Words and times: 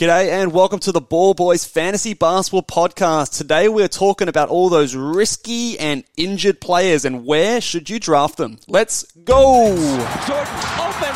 G'day 0.00 0.30
and 0.30 0.50
welcome 0.54 0.78
to 0.78 0.92
the 0.92 1.00
Ball 1.02 1.34
Boys 1.34 1.66
Fantasy 1.66 2.14
Basketball 2.14 2.62
Podcast. 2.62 3.36
Today 3.36 3.68
we're 3.68 3.86
talking 3.86 4.28
about 4.28 4.48
all 4.48 4.70
those 4.70 4.94
risky 4.94 5.78
and 5.78 6.04
injured 6.16 6.58
players 6.58 7.04
and 7.04 7.26
where 7.26 7.60
should 7.60 7.90
you 7.90 8.00
draft 8.00 8.38
them. 8.38 8.58
Let's 8.66 9.02
go! 9.12 9.76
Jordan 9.76 10.54
open. 10.80 11.12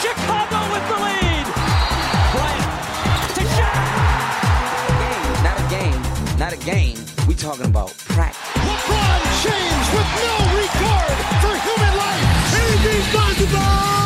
Chicago 0.00 0.56
with 0.72 0.88
the 0.88 0.96
lead. 1.04 1.46
Bryant 2.32 2.64
to 3.36 3.44
Shaq. 3.44 3.92
Not 5.44 5.60
a 5.60 5.68
game, 5.68 6.38
not 6.38 6.52
a 6.54 6.60
game. 6.64 6.96
We 7.28 7.34
talking 7.34 7.66
about 7.66 7.92
practice. 8.08 8.40
LeBron 8.54 9.20
James 9.44 9.86
with 9.92 10.08
no 10.24 10.32
regard 10.64 11.18
for 11.44 11.52
human 11.60 11.94
life. 11.98 12.24
Anything's 12.56 13.08
possible. 13.12 14.03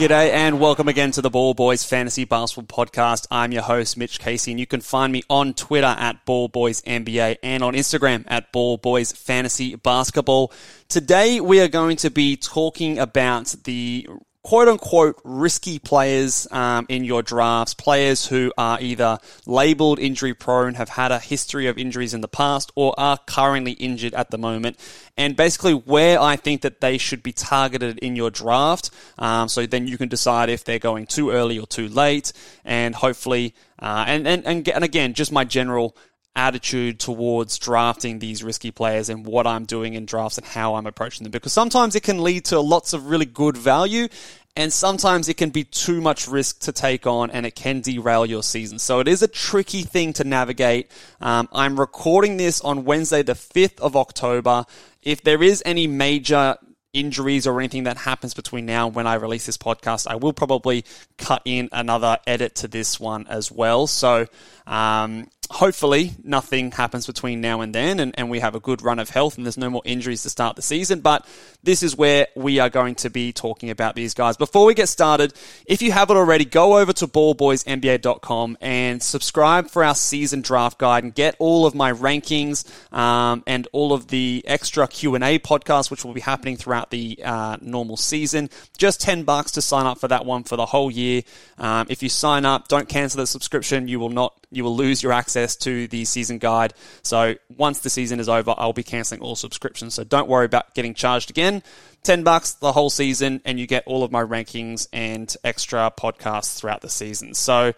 G'day 0.00 0.30
and 0.30 0.58
welcome 0.58 0.88
again 0.88 1.10
to 1.10 1.20
the 1.20 1.28
Ball 1.28 1.52
Boys 1.52 1.84
Fantasy 1.84 2.24
Basketball 2.24 2.86
Podcast. 2.86 3.26
I'm 3.30 3.52
your 3.52 3.60
host, 3.60 3.98
Mitch 3.98 4.18
Casey, 4.18 4.50
and 4.50 4.58
you 4.58 4.66
can 4.66 4.80
find 4.80 5.12
me 5.12 5.22
on 5.28 5.52
Twitter 5.52 5.94
at 5.98 6.24
Ball 6.24 6.48
Boys 6.48 6.80
NBA 6.80 7.36
and 7.42 7.62
on 7.62 7.74
Instagram 7.74 8.24
at 8.26 8.50
Ball 8.50 8.78
Boys 8.78 9.12
Fantasy 9.12 9.74
Basketball. 9.74 10.54
Today 10.88 11.38
we 11.38 11.60
are 11.60 11.68
going 11.68 11.98
to 11.98 12.08
be 12.08 12.38
talking 12.38 12.98
about 12.98 13.54
the 13.64 14.08
quote 14.42 14.68
unquote 14.68 15.20
risky 15.24 15.78
players 15.78 16.48
um, 16.50 16.86
in 16.88 17.04
your 17.04 17.22
drafts, 17.22 17.74
players 17.74 18.26
who 18.26 18.52
are 18.56 18.80
either 18.80 19.18
labeled 19.46 19.98
injury 19.98 20.34
prone, 20.34 20.74
have 20.74 20.88
had 20.88 21.12
a 21.12 21.18
history 21.18 21.66
of 21.66 21.78
injuries 21.78 22.14
in 22.14 22.20
the 22.20 22.28
past, 22.28 22.72
or 22.74 22.98
are 22.98 23.18
currently 23.26 23.72
injured 23.72 24.14
at 24.14 24.30
the 24.30 24.38
moment, 24.38 24.78
and 25.16 25.36
basically 25.36 25.72
where 25.74 26.20
I 26.20 26.36
think 26.36 26.62
that 26.62 26.80
they 26.80 26.98
should 26.98 27.22
be 27.22 27.32
targeted 27.32 27.98
in 27.98 28.16
your 28.16 28.30
draft. 28.30 28.90
Um, 29.18 29.48
so 29.48 29.66
then 29.66 29.86
you 29.86 29.98
can 29.98 30.08
decide 30.08 30.48
if 30.48 30.64
they're 30.64 30.78
going 30.78 31.06
too 31.06 31.30
early 31.30 31.58
or 31.58 31.66
too 31.66 31.88
late, 31.88 32.32
and 32.64 32.94
hopefully, 32.94 33.54
uh, 33.78 34.04
and, 34.06 34.26
and, 34.26 34.46
and, 34.46 34.68
and 34.68 34.84
again, 34.84 35.14
just 35.14 35.32
my 35.32 35.44
general 35.44 35.96
attitude 36.36 37.00
towards 37.00 37.58
drafting 37.58 38.20
these 38.20 38.44
risky 38.44 38.70
players 38.70 39.08
and 39.08 39.26
what 39.26 39.46
I'm 39.46 39.64
doing 39.64 39.94
in 39.94 40.06
drafts 40.06 40.38
and 40.38 40.46
how 40.46 40.76
I'm 40.76 40.86
approaching 40.86 41.24
them. 41.24 41.32
Because 41.32 41.52
sometimes 41.52 41.96
it 41.96 42.02
can 42.02 42.22
lead 42.22 42.44
to 42.46 42.60
lots 42.60 42.92
of 42.92 43.06
really 43.06 43.26
good 43.26 43.56
value 43.56 44.08
and 44.56 44.72
sometimes 44.72 45.28
it 45.28 45.36
can 45.36 45.50
be 45.50 45.64
too 45.64 46.00
much 46.00 46.26
risk 46.26 46.60
to 46.60 46.72
take 46.72 47.06
on 47.06 47.30
and 47.30 47.46
it 47.46 47.54
can 47.54 47.80
derail 47.80 48.26
your 48.26 48.42
season. 48.42 48.78
So 48.78 49.00
it 49.00 49.08
is 49.08 49.22
a 49.22 49.28
tricky 49.28 49.82
thing 49.82 50.12
to 50.14 50.24
navigate. 50.24 50.90
Um, 51.20 51.48
I'm 51.52 51.78
recording 51.78 52.36
this 52.36 52.60
on 52.60 52.84
Wednesday, 52.84 53.22
the 53.22 53.34
5th 53.34 53.80
of 53.80 53.96
October. 53.96 54.64
If 55.02 55.22
there 55.22 55.42
is 55.42 55.62
any 55.64 55.86
major 55.86 56.56
injuries 56.92 57.46
or 57.46 57.60
anything 57.60 57.84
that 57.84 57.96
happens 57.96 58.34
between 58.34 58.66
now 58.66 58.86
and 58.86 58.94
when 58.96 59.06
I 59.06 59.14
release 59.14 59.46
this 59.46 59.56
podcast, 59.56 60.06
I 60.08 60.16
will 60.16 60.32
probably 60.32 60.84
cut 61.18 61.42
in 61.44 61.68
another 61.72 62.18
edit 62.26 62.56
to 62.56 62.68
this 62.68 62.98
one 62.98 63.26
as 63.28 63.52
well. 63.52 63.86
So, 63.86 64.26
um, 64.66 65.28
hopefully 65.50 66.12
nothing 66.22 66.70
happens 66.70 67.08
between 67.08 67.40
now 67.40 67.60
and 67.60 67.74
then 67.74 67.98
and, 67.98 68.14
and 68.16 68.30
we 68.30 68.38
have 68.38 68.54
a 68.54 68.60
good 68.60 68.82
run 68.82 69.00
of 69.00 69.10
health 69.10 69.36
and 69.36 69.44
there's 69.44 69.58
no 69.58 69.68
more 69.68 69.82
injuries 69.84 70.22
to 70.22 70.30
start 70.30 70.54
the 70.54 70.62
season. 70.62 71.00
But 71.00 71.26
this 71.64 71.82
is 71.82 71.96
where 71.96 72.28
we 72.36 72.60
are 72.60 72.70
going 72.70 72.94
to 72.96 73.10
be 73.10 73.32
talking 73.32 73.68
about 73.68 73.96
these 73.96 74.14
guys. 74.14 74.36
Before 74.36 74.64
we 74.64 74.74
get 74.74 74.88
started, 74.88 75.34
if 75.66 75.82
you 75.82 75.90
haven't 75.90 76.16
already, 76.16 76.44
go 76.44 76.78
over 76.78 76.92
to 76.92 77.08
ballboysnba.com 77.08 78.58
and 78.60 79.02
subscribe 79.02 79.68
for 79.68 79.82
our 79.82 79.96
season 79.96 80.40
draft 80.40 80.78
guide 80.78 81.02
and 81.02 81.12
get 81.12 81.34
all 81.40 81.66
of 81.66 81.74
my 81.74 81.92
rankings 81.92 82.64
um, 82.92 83.42
and 83.48 83.66
all 83.72 83.92
of 83.92 84.06
the 84.06 84.44
extra 84.46 84.86
Q&A 84.86 85.40
podcasts, 85.40 85.90
which 85.90 86.04
will 86.04 86.14
be 86.14 86.20
happening 86.20 86.56
throughout 86.56 86.90
the 86.90 87.18
uh, 87.24 87.56
normal 87.60 87.96
season. 87.96 88.50
Just 88.78 89.00
10 89.00 89.24
bucks 89.24 89.50
to 89.52 89.62
sign 89.62 89.86
up 89.86 89.98
for 89.98 90.06
that 90.06 90.24
one 90.24 90.44
for 90.44 90.54
the 90.54 90.66
whole 90.66 90.92
year. 90.92 91.22
Um, 91.58 91.88
if 91.90 92.04
you 92.04 92.08
sign 92.08 92.44
up, 92.44 92.68
don't 92.68 92.88
cancel 92.88 93.18
the 93.18 93.26
subscription. 93.26 93.88
You 93.88 93.98
will 93.98 94.10
not, 94.10 94.34
you 94.52 94.62
will 94.62 94.76
lose 94.76 95.02
your 95.02 95.12
access 95.12 95.39
to 95.46 95.88
the 95.88 96.04
season 96.04 96.38
guide. 96.38 96.74
So 97.02 97.34
once 97.56 97.80
the 97.80 97.90
season 97.90 98.20
is 98.20 98.28
over, 98.28 98.54
I'll 98.56 98.72
be 98.72 98.82
canceling 98.82 99.20
all 99.20 99.36
subscriptions. 99.36 99.94
So 99.94 100.04
don't 100.04 100.28
worry 100.28 100.46
about 100.46 100.74
getting 100.74 100.94
charged 100.94 101.30
again. 101.30 101.62
10 102.02 102.22
bucks 102.22 102.52
the 102.54 102.72
whole 102.72 102.90
season 102.90 103.42
and 103.44 103.60
you 103.60 103.66
get 103.66 103.84
all 103.86 104.02
of 104.02 104.10
my 104.10 104.22
rankings 104.22 104.88
and 104.92 105.34
extra 105.44 105.92
podcasts 105.96 106.58
throughout 106.58 106.80
the 106.80 106.88
season. 106.88 107.34
So 107.34 107.74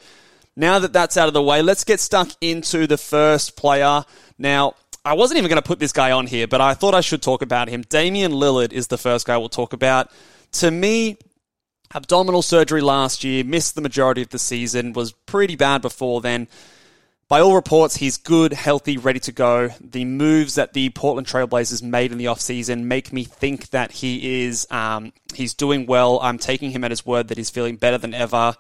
now 0.57 0.79
that 0.79 0.93
that's 0.93 1.17
out 1.17 1.29
of 1.29 1.35
the 1.35 1.43
way, 1.43 1.63
let's 1.63 1.85
get 1.85 2.01
stuck 2.01 2.31
into 2.41 2.87
the 2.87 2.99
first 2.99 3.57
player. 3.57 4.05
Now, 4.39 4.75
I 5.05 5.15
wasn't 5.15 5.39
even 5.39 5.49
going 5.49 5.61
to 5.61 5.67
put 5.67 5.81
this 5.81 5.93
guy 5.93 6.13
on 6.13 6.27
here, 6.27 6.47
but 6.47 6.61
I 6.61 6.75
thought 6.75 6.95
I 6.95 7.01
should 7.01 7.23
talk 7.23 7.43
about 7.43 7.69
him. 7.69 7.83
Damian 7.83 8.33
Lillard 8.33 8.73
is 8.73 8.87
the 8.87 8.99
first 8.99 9.27
guy 9.27 9.37
we'll 9.37 9.49
talk 9.49 9.73
about. 9.73 10.11
To 10.53 10.71
me, 10.71 11.17
abdominal 11.95 12.43
surgery 12.43 12.81
last 12.81 13.25
year, 13.25 13.43
missed 13.43 13.75
the 13.75 13.81
majority 13.81 14.23
of 14.23 14.29
the 14.29 14.39
season, 14.39 14.93
was 14.93 15.13
pretty 15.13 15.57
bad 15.57 15.83
before 15.83 16.21
then. 16.21 16.47
By 17.33 17.41
all 17.41 17.55
reports, 17.55 17.97
he's 17.97 18.19
good, 18.19 18.53
healthy, 18.53 18.99
ready 18.99 19.19
to 19.21 19.33
go. 19.33 19.71
The 19.81 20.05
moves 20.05 20.57
that 20.57 20.75
the 20.75 20.91
Portland 20.91 21.27
Trailblazers 21.27 21.83
made 21.83 22.13
in 22.13 22.19
the 22.19 22.27
offseason 22.27 22.83
make 22.83 23.11
me 23.11 23.25
think 23.25 23.71
that 23.71 23.91
he 23.91 24.43
is 24.45 24.67
um, 24.71 25.15
he's 25.33 25.55
doing 25.55 25.87
well. 25.87 26.21
I'm 26.21 26.37
taking 26.37 26.73
him 26.73 26.85
at 26.85 26.91
his 26.91 27.07
word 27.07 27.29
that 27.29 27.39
he's 27.39 27.49
feeling 27.49 27.77
better 27.77 27.97
than 27.97 28.13
ever. 28.13 28.55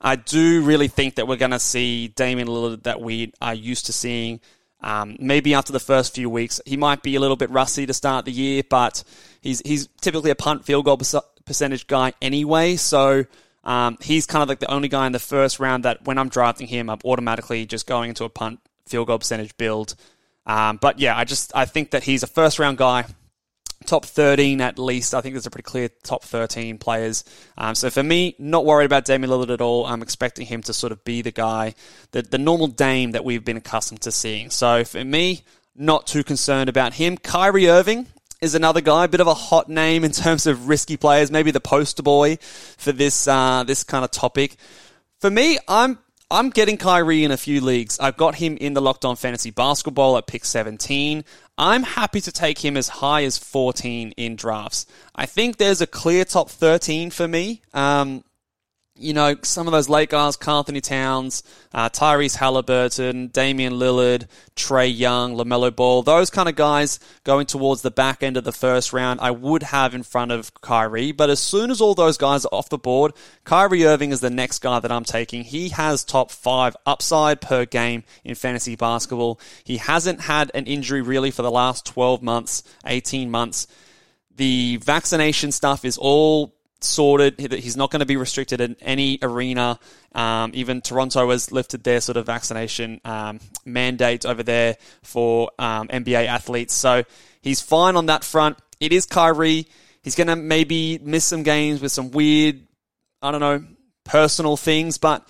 I 0.00 0.14
do 0.14 0.62
really 0.62 0.86
think 0.86 1.16
that 1.16 1.26
we're 1.26 1.34
going 1.34 1.50
to 1.50 1.58
see 1.58 2.06
Damian 2.06 2.46
Lillard 2.46 2.84
that 2.84 3.00
we 3.00 3.32
are 3.42 3.54
used 3.54 3.86
to 3.86 3.92
seeing. 3.92 4.38
Um, 4.82 5.16
maybe 5.18 5.54
after 5.54 5.72
the 5.72 5.80
first 5.80 6.14
few 6.14 6.30
weeks, 6.30 6.60
he 6.64 6.76
might 6.76 7.02
be 7.02 7.16
a 7.16 7.20
little 7.20 7.34
bit 7.34 7.50
rusty 7.50 7.86
to 7.86 7.92
start 7.92 8.24
the 8.24 8.30
year, 8.30 8.62
but 8.70 9.02
he's 9.40 9.62
he's 9.64 9.88
typically 10.00 10.30
a 10.30 10.36
punt 10.36 10.64
field 10.64 10.84
goal 10.84 11.00
percentage 11.44 11.88
guy 11.88 12.12
anyway. 12.22 12.76
So 12.76 13.24
um, 13.64 13.96
he's 14.00 14.26
kind 14.26 14.42
of 14.42 14.48
like 14.48 14.58
the 14.58 14.70
only 14.70 14.88
guy 14.88 15.06
in 15.06 15.12
the 15.12 15.18
first 15.18 15.60
round 15.60 15.84
that 15.84 16.04
when 16.04 16.18
I'm 16.18 16.28
drafting 16.28 16.66
him, 16.66 16.90
I'm 16.90 16.98
automatically 17.04 17.66
just 17.66 17.86
going 17.86 18.08
into 18.08 18.24
a 18.24 18.28
punt 18.28 18.60
field 18.86 19.06
goal 19.06 19.18
percentage 19.18 19.56
build. 19.56 19.94
Um, 20.46 20.78
but 20.80 20.98
yeah, 20.98 21.16
I 21.16 21.24
just 21.24 21.52
I 21.54 21.64
think 21.64 21.92
that 21.92 22.02
he's 22.02 22.22
a 22.22 22.26
first 22.26 22.58
round 22.58 22.78
guy, 22.78 23.04
top 23.86 24.04
13 24.04 24.60
at 24.60 24.78
least. 24.78 25.14
I 25.14 25.20
think 25.20 25.34
there's 25.34 25.46
a 25.46 25.50
pretty 25.50 25.66
clear 25.66 25.88
top 26.02 26.24
13 26.24 26.78
players. 26.78 27.24
Um, 27.56 27.74
so 27.74 27.90
for 27.90 28.02
me, 28.02 28.34
not 28.38 28.64
worried 28.64 28.86
about 28.86 29.04
Damian 29.04 29.30
Lillard 29.30 29.50
at 29.50 29.60
all. 29.60 29.86
I'm 29.86 30.02
expecting 30.02 30.46
him 30.46 30.62
to 30.62 30.72
sort 30.72 30.92
of 30.92 31.04
be 31.04 31.22
the 31.22 31.30
guy, 31.30 31.74
the 32.10 32.22
the 32.22 32.38
normal 32.38 32.66
Dame 32.66 33.12
that 33.12 33.24
we've 33.24 33.44
been 33.44 33.56
accustomed 33.56 34.00
to 34.02 34.10
seeing. 34.10 34.50
So 34.50 34.84
for 34.84 35.04
me, 35.04 35.42
not 35.76 36.08
too 36.08 36.24
concerned 36.24 36.68
about 36.68 36.94
him. 36.94 37.16
Kyrie 37.16 37.68
Irving, 37.68 38.08
is 38.42 38.54
another 38.54 38.82
guy, 38.82 39.04
a 39.04 39.08
bit 39.08 39.20
of 39.20 39.28
a 39.28 39.34
hot 39.34 39.68
name 39.70 40.04
in 40.04 40.10
terms 40.10 40.46
of 40.46 40.68
risky 40.68 40.98
players, 40.98 41.30
maybe 41.30 41.52
the 41.52 41.60
poster 41.60 42.02
boy 42.02 42.36
for 42.76 42.92
this 42.92 43.26
uh, 43.26 43.64
this 43.64 43.84
kind 43.84 44.04
of 44.04 44.10
topic. 44.10 44.56
For 45.20 45.30
me, 45.30 45.58
I'm 45.68 45.98
I'm 46.30 46.50
getting 46.50 46.76
Kyrie 46.76 47.24
in 47.24 47.30
a 47.30 47.36
few 47.36 47.60
leagues. 47.60 48.00
I've 48.00 48.16
got 48.16 48.34
him 48.34 48.56
in 48.60 48.74
the 48.74 48.82
Locked 48.82 49.04
On 49.04 49.16
Fantasy 49.16 49.50
Basketball 49.50 50.16
at 50.16 50.26
pick 50.26 50.44
17. 50.44 51.24
I'm 51.56 51.82
happy 51.82 52.20
to 52.22 52.32
take 52.32 52.64
him 52.64 52.76
as 52.76 52.88
high 52.88 53.24
as 53.24 53.38
14 53.38 54.12
in 54.16 54.36
drafts. 54.36 54.86
I 55.14 55.26
think 55.26 55.58
there's 55.58 55.80
a 55.80 55.86
clear 55.86 56.24
top 56.24 56.50
13 56.50 57.10
for 57.10 57.28
me. 57.28 57.62
Um, 57.72 58.24
you 59.02 59.12
know, 59.12 59.36
some 59.42 59.66
of 59.66 59.72
those 59.72 59.88
late 59.88 60.10
guys, 60.10 60.36
Karl-Anthony 60.36 60.80
Towns, 60.80 61.42
uh, 61.74 61.88
Tyrese 61.88 62.36
Halliburton, 62.36 63.28
Damian 63.28 63.74
Lillard, 63.74 64.26
Trae 64.54 64.96
Young, 64.96 65.34
LaMelo 65.34 65.74
Ball, 65.74 66.02
those 66.02 66.30
kind 66.30 66.48
of 66.48 66.54
guys 66.54 67.00
going 67.24 67.46
towards 67.46 67.82
the 67.82 67.90
back 67.90 68.22
end 68.22 68.36
of 68.36 68.44
the 68.44 68.52
first 68.52 68.92
round, 68.92 69.20
I 69.20 69.30
would 69.30 69.64
have 69.64 69.94
in 69.94 70.02
front 70.02 70.30
of 70.30 70.54
Kyrie. 70.60 71.12
But 71.12 71.30
as 71.30 71.40
soon 71.40 71.70
as 71.70 71.80
all 71.80 71.94
those 71.94 72.16
guys 72.16 72.44
are 72.44 72.54
off 72.54 72.68
the 72.68 72.78
board, 72.78 73.12
Kyrie 73.44 73.84
Irving 73.84 74.12
is 74.12 74.20
the 74.20 74.30
next 74.30 74.60
guy 74.60 74.78
that 74.78 74.92
I'm 74.92 75.04
taking. 75.04 75.44
He 75.44 75.70
has 75.70 76.04
top 76.04 76.30
five 76.30 76.76
upside 76.86 77.40
per 77.40 77.64
game 77.64 78.04
in 78.24 78.34
fantasy 78.34 78.76
basketball. 78.76 79.40
He 79.64 79.78
hasn't 79.78 80.22
had 80.22 80.50
an 80.54 80.66
injury 80.66 81.02
really 81.02 81.30
for 81.30 81.42
the 81.42 81.50
last 81.50 81.84
12 81.86 82.22
months, 82.22 82.62
18 82.86 83.30
months. 83.30 83.66
The 84.34 84.78
vaccination 84.78 85.52
stuff 85.52 85.84
is 85.84 85.98
all 85.98 86.54
sorted. 86.84 87.38
He's 87.38 87.76
not 87.76 87.90
going 87.90 88.00
to 88.00 88.06
be 88.06 88.16
restricted 88.16 88.60
in 88.60 88.76
any 88.80 89.18
arena. 89.22 89.78
Um, 90.14 90.52
even 90.54 90.80
Toronto 90.80 91.30
has 91.30 91.52
lifted 91.52 91.84
their 91.84 92.00
sort 92.00 92.16
of 92.16 92.26
vaccination 92.26 93.00
um, 93.04 93.40
mandate 93.64 94.26
over 94.26 94.42
there 94.42 94.76
for 95.02 95.50
um, 95.58 95.88
NBA 95.88 96.26
athletes. 96.26 96.74
So 96.74 97.04
he's 97.40 97.60
fine 97.60 97.96
on 97.96 98.06
that 98.06 98.24
front. 98.24 98.58
It 98.80 98.92
is 98.92 99.06
Kyrie. 99.06 99.66
He's 100.02 100.14
going 100.14 100.26
to 100.26 100.36
maybe 100.36 100.98
miss 101.02 101.24
some 101.24 101.42
games 101.42 101.80
with 101.80 101.92
some 101.92 102.10
weird, 102.10 102.60
I 103.20 103.30
don't 103.30 103.40
know, 103.40 103.64
personal 104.04 104.56
things, 104.56 104.98
but 104.98 105.28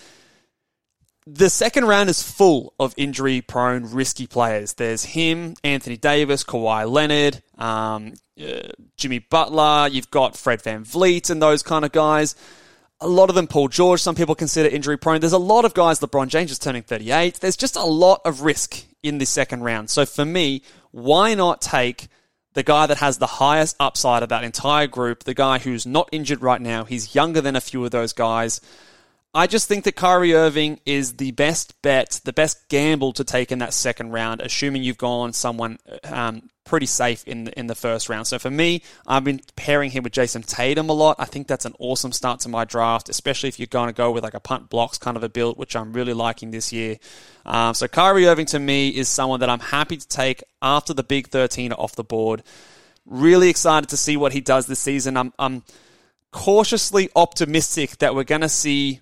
the 1.26 1.50
second 1.50 1.84
round 1.84 2.10
is 2.10 2.22
full 2.22 2.74
of 2.80 2.94
injury 2.96 3.40
prone, 3.40 3.92
risky 3.92 4.26
players. 4.26 4.74
There's 4.74 5.04
him, 5.04 5.54
Anthony 5.62 5.96
Davis, 5.96 6.42
Kawhi 6.42 6.90
Leonard, 6.90 7.42
um, 7.58 8.14
uh, 8.42 8.72
Jimmy 8.96 9.18
Butler. 9.18 9.88
You've 9.90 10.10
got 10.10 10.36
Fred 10.36 10.62
VanVleet 10.62 11.30
and 11.30 11.42
those 11.42 11.62
kind 11.62 11.84
of 11.84 11.92
guys. 11.92 12.34
A 13.00 13.08
lot 13.08 13.28
of 13.28 13.34
them, 13.34 13.48
Paul 13.48 13.68
George, 13.68 14.00
some 14.00 14.14
people 14.14 14.34
consider 14.34 14.68
injury 14.68 14.96
prone. 14.96 15.20
There's 15.20 15.32
a 15.32 15.38
lot 15.38 15.64
of 15.64 15.74
guys, 15.74 15.98
LeBron 16.00 16.28
James 16.28 16.52
is 16.52 16.58
turning 16.58 16.82
38. 16.82 17.40
There's 17.40 17.56
just 17.56 17.76
a 17.76 17.84
lot 17.84 18.20
of 18.24 18.42
risk 18.42 18.84
in 19.02 19.18
this 19.18 19.30
second 19.30 19.64
round. 19.64 19.90
So 19.90 20.06
for 20.06 20.24
me, 20.24 20.62
why 20.92 21.34
not 21.34 21.60
take 21.60 22.08
the 22.54 22.62
guy 22.62 22.86
that 22.86 22.98
has 22.98 23.18
the 23.18 23.26
highest 23.26 23.76
upside 23.80 24.22
of 24.22 24.28
that 24.28 24.44
entire 24.44 24.86
group, 24.86 25.24
the 25.24 25.34
guy 25.34 25.58
who's 25.58 25.84
not 25.86 26.08
injured 26.12 26.42
right 26.42 26.60
now? 26.60 26.84
He's 26.84 27.14
younger 27.14 27.40
than 27.40 27.56
a 27.56 27.60
few 27.60 27.84
of 27.84 27.90
those 27.90 28.12
guys. 28.12 28.60
I 29.34 29.46
just 29.46 29.66
think 29.66 29.84
that 29.84 29.96
Kyrie 29.96 30.34
Irving 30.34 30.78
is 30.84 31.14
the 31.14 31.30
best 31.32 31.80
bet, 31.80 32.20
the 32.24 32.34
best 32.34 32.68
gamble 32.68 33.14
to 33.14 33.24
take 33.24 33.50
in 33.50 33.60
that 33.60 33.72
second 33.72 34.10
round, 34.12 34.42
assuming 34.42 34.82
you've 34.82 34.98
gone 34.98 35.32
someone 35.32 35.78
um, 36.04 36.50
pretty 36.64 36.86
safe 36.86 37.26
in 37.26 37.44
the, 37.44 37.58
in 37.58 37.66
the 37.66 37.74
first 37.74 38.08
round. 38.08 38.26
So 38.26 38.38
for 38.38 38.50
me, 38.50 38.82
I've 39.06 39.24
been 39.24 39.40
pairing 39.56 39.90
him 39.90 40.04
with 40.04 40.12
Jayson 40.12 40.42
Tatum 40.42 40.88
a 40.88 40.92
lot. 40.92 41.16
I 41.18 41.24
think 41.24 41.46
that's 41.46 41.64
an 41.64 41.74
awesome 41.78 42.12
start 42.12 42.40
to 42.40 42.48
my 42.48 42.64
draft, 42.64 43.08
especially 43.08 43.48
if 43.48 43.58
you're 43.58 43.66
going 43.66 43.88
to 43.88 43.92
go 43.92 44.10
with 44.10 44.22
like 44.22 44.34
a 44.34 44.40
punt 44.40 44.70
blocks 44.70 44.98
kind 44.98 45.16
of 45.16 45.22
a 45.22 45.28
build, 45.28 45.58
which 45.58 45.74
I'm 45.74 45.92
really 45.92 46.14
liking 46.14 46.50
this 46.50 46.72
year. 46.72 46.98
Um, 47.44 47.74
so 47.74 47.88
Kyrie 47.88 48.26
Irving 48.26 48.46
to 48.46 48.58
me 48.58 48.88
is 48.88 49.08
someone 49.08 49.40
that 49.40 49.50
I'm 49.50 49.60
happy 49.60 49.96
to 49.96 50.08
take 50.08 50.42
after 50.60 50.94
the 50.94 51.02
big 51.02 51.28
13 51.28 51.72
off 51.72 51.96
the 51.96 52.04
board. 52.04 52.42
Really 53.04 53.48
excited 53.48 53.90
to 53.90 53.96
see 53.96 54.16
what 54.16 54.32
he 54.32 54.40
does 54.40 54.66
this 54.66 54.78
season. 54.78 55.16
I'm, 55.16 55.32
I'm 55.38 55.64
cautiously 56.30 57.10
optimistic 57.16 57.98
that 57.98 58.14
we're 58.14 58.24
going 58.24 58.40
to 58.42 58.48
see 58.48 59.00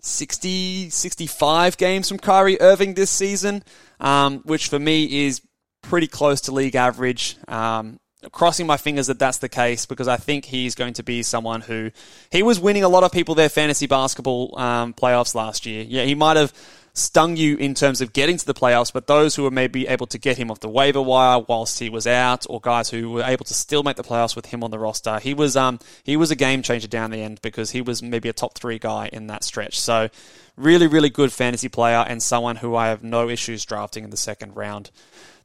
60, 0.00 0.90
65 0.90 1.76
games 1.76 2.08
from 2.08 2.18
Kyrie 2.18 2.60
Irving 2.60 2.94
this 2.94 3.10
season, 3.10 3.62
um, 4.00 4.38
which 4.44 4.68
for 4.68 4.78
me 4.78 5.26
is 5.26 5.42
pretty 5.82 6.06
close 6.06 6.42
to 6.42 6.52
league 6.52 6.74
average. 6.74 7.36
Um, 7.46 8.00
crossing 8.32 8.66
my 8.66 8.76
fingers 8.76 9.06
that 9.06 9.18
that's 9.18 9.38
the 9.38 9.48
case 9.48 9.86
because 9.86 10.08
I 10.08 10.16
think 10.16 10.44
he's 10.44 10.74
going 10.74 10.94
to 10.94 11.02
be 11.02 11.22
someone 11.22 11.60
who 11.60 11.92
he 12.30 12.42
was 12.42 12.58
winning 12.58 12.82
a 12.82 12.88
lot 12.88 13.04
of 13.04 13.12
people 13.12 13.34
their 13.34 13.48
fantasy 13.48 13.86
basketball 13.86 14.58
um, 14.58 14.92
playoffs 14.92 15.34
last 15.34 15.66
year. 15.66 15.84
Yeah, 15.86 16.02
he 16.02 16.14
might 16.14 16.36
have 16.36 16.52
stung 16.94 17.36
you 17.36 17.56
in 17.56 17.74
terms 17.74 18.00
of 18.00 18.12
getting 18.12 18.36
to 18.36 18.44
the 18.44 18.54
playoffs, 18.54 18.92
but 18.92 19.06
those 19.06 19.36
who 19.36 19.44
were 19.44 19.50
maybe 19.50 19.86
able 19.86 20.06
to 20.08 20.18
get 20.18 20.36
him 20.36 20.50
off 20.50 20.58
the 20.58 20.68
waiver 20.68 21.00
wire 21.00 21.38
whilst 21.46 21.78
he 21.78 21.88
was 21.88 22.06
out, 22.06 22.44
or 22.48 22.60
guys 22.60 22.90
who 22.90 23.10
were 23.10 23.22
able 23.22 23.44
to 23.44 23.54
still 23.54 23.84
make 23.84 23.96
the 23.96 24.02
playoffs 24.02 24.34
with 24.34 24.46
him 24.46 24.64
on 24.64 24.70
the 24.70 24.78
roster, 24.78 25.18
he 25.20 25.32
was 25.32 25.56
um 25.56 25.78
he 26.02 26.16
was 26.16 26.30
a 26.30 26.36
game 26.36 26.62
changer 26.62 26.88
down 26.88 27.10
the 27.10 27.22
end 27.22 27.40
because 27.40 27.70
he 27.70 27.80
was 27.80 28.02
maybe 28.02 28.28
a 28.28 28.32
top 28.32 28.54
three 28.54 28.78
guy 28.78 29.08
in 29.12 29.28
that 29.28 29.44
stretch. 29.44 29.78
So 29.78 30.08
really, 30.56 30.88
really 30.88 31.10
good 31.10 31.32
fantasy 31.32 31.68
player 31.68 32.04
and 32.06 32.22
someone 32.22 32.56
who 32.56 32.74
I 32.74 32.88
have 32.88 33.04
no 33.04 33.28
issues 33.28 33.64
drafting 33.64 34.04
in 34.04 34.10
the 34.10 34.16
second 34.16 34.56
round. 34.56 34.90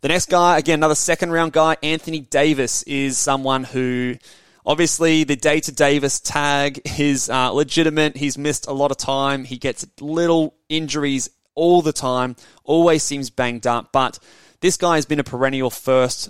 The 0.04 0.10
next 0.10 0.28
guy, 0.28 0.58
again, 0.58 0.80
another 0.80 0.96
second 0.96 1.32
round 1.32 1.54
guy, 1.54 1.78
Anthony 1.82 2.20
Davis, 2.20 2.84
is 2.84 3.18
someone 3.18 3.64
who 3.64 4.18
Obviously, 4.66 5.26
the 5.26 5.36
day 5.36 5.60
to 5.60 5.72
Davis 5.74 6.22
tag 6.22 6.82
is 6.98 7.30
uh, 7.30 7.52
legitimate. 7.52 8.16
He's 8.16 8.38
missed 8.38 8.68
a 8.68 8.72
lot 8.72 8.92
of 8.92 8.98
time. 8.98 9.44
He 9.44 9.58
gets 9.58 9.86
little 10.00 10.56
injuries 10.70 11.30
all 11.56 11.82
the 11.82 11.92
time, 11.92 12.36
always 12.64 13.04
seems 13.04 13.30
banged 13.30 13.68
up, 13.68 13.92
but 13.92 14.20
this 14.62 14.78
guy 14.78 14.96
has 14.96 15.06
been 15.06 15.20
a 15.20 15.24
perennial 15.24 15.70
first 15.70 16.30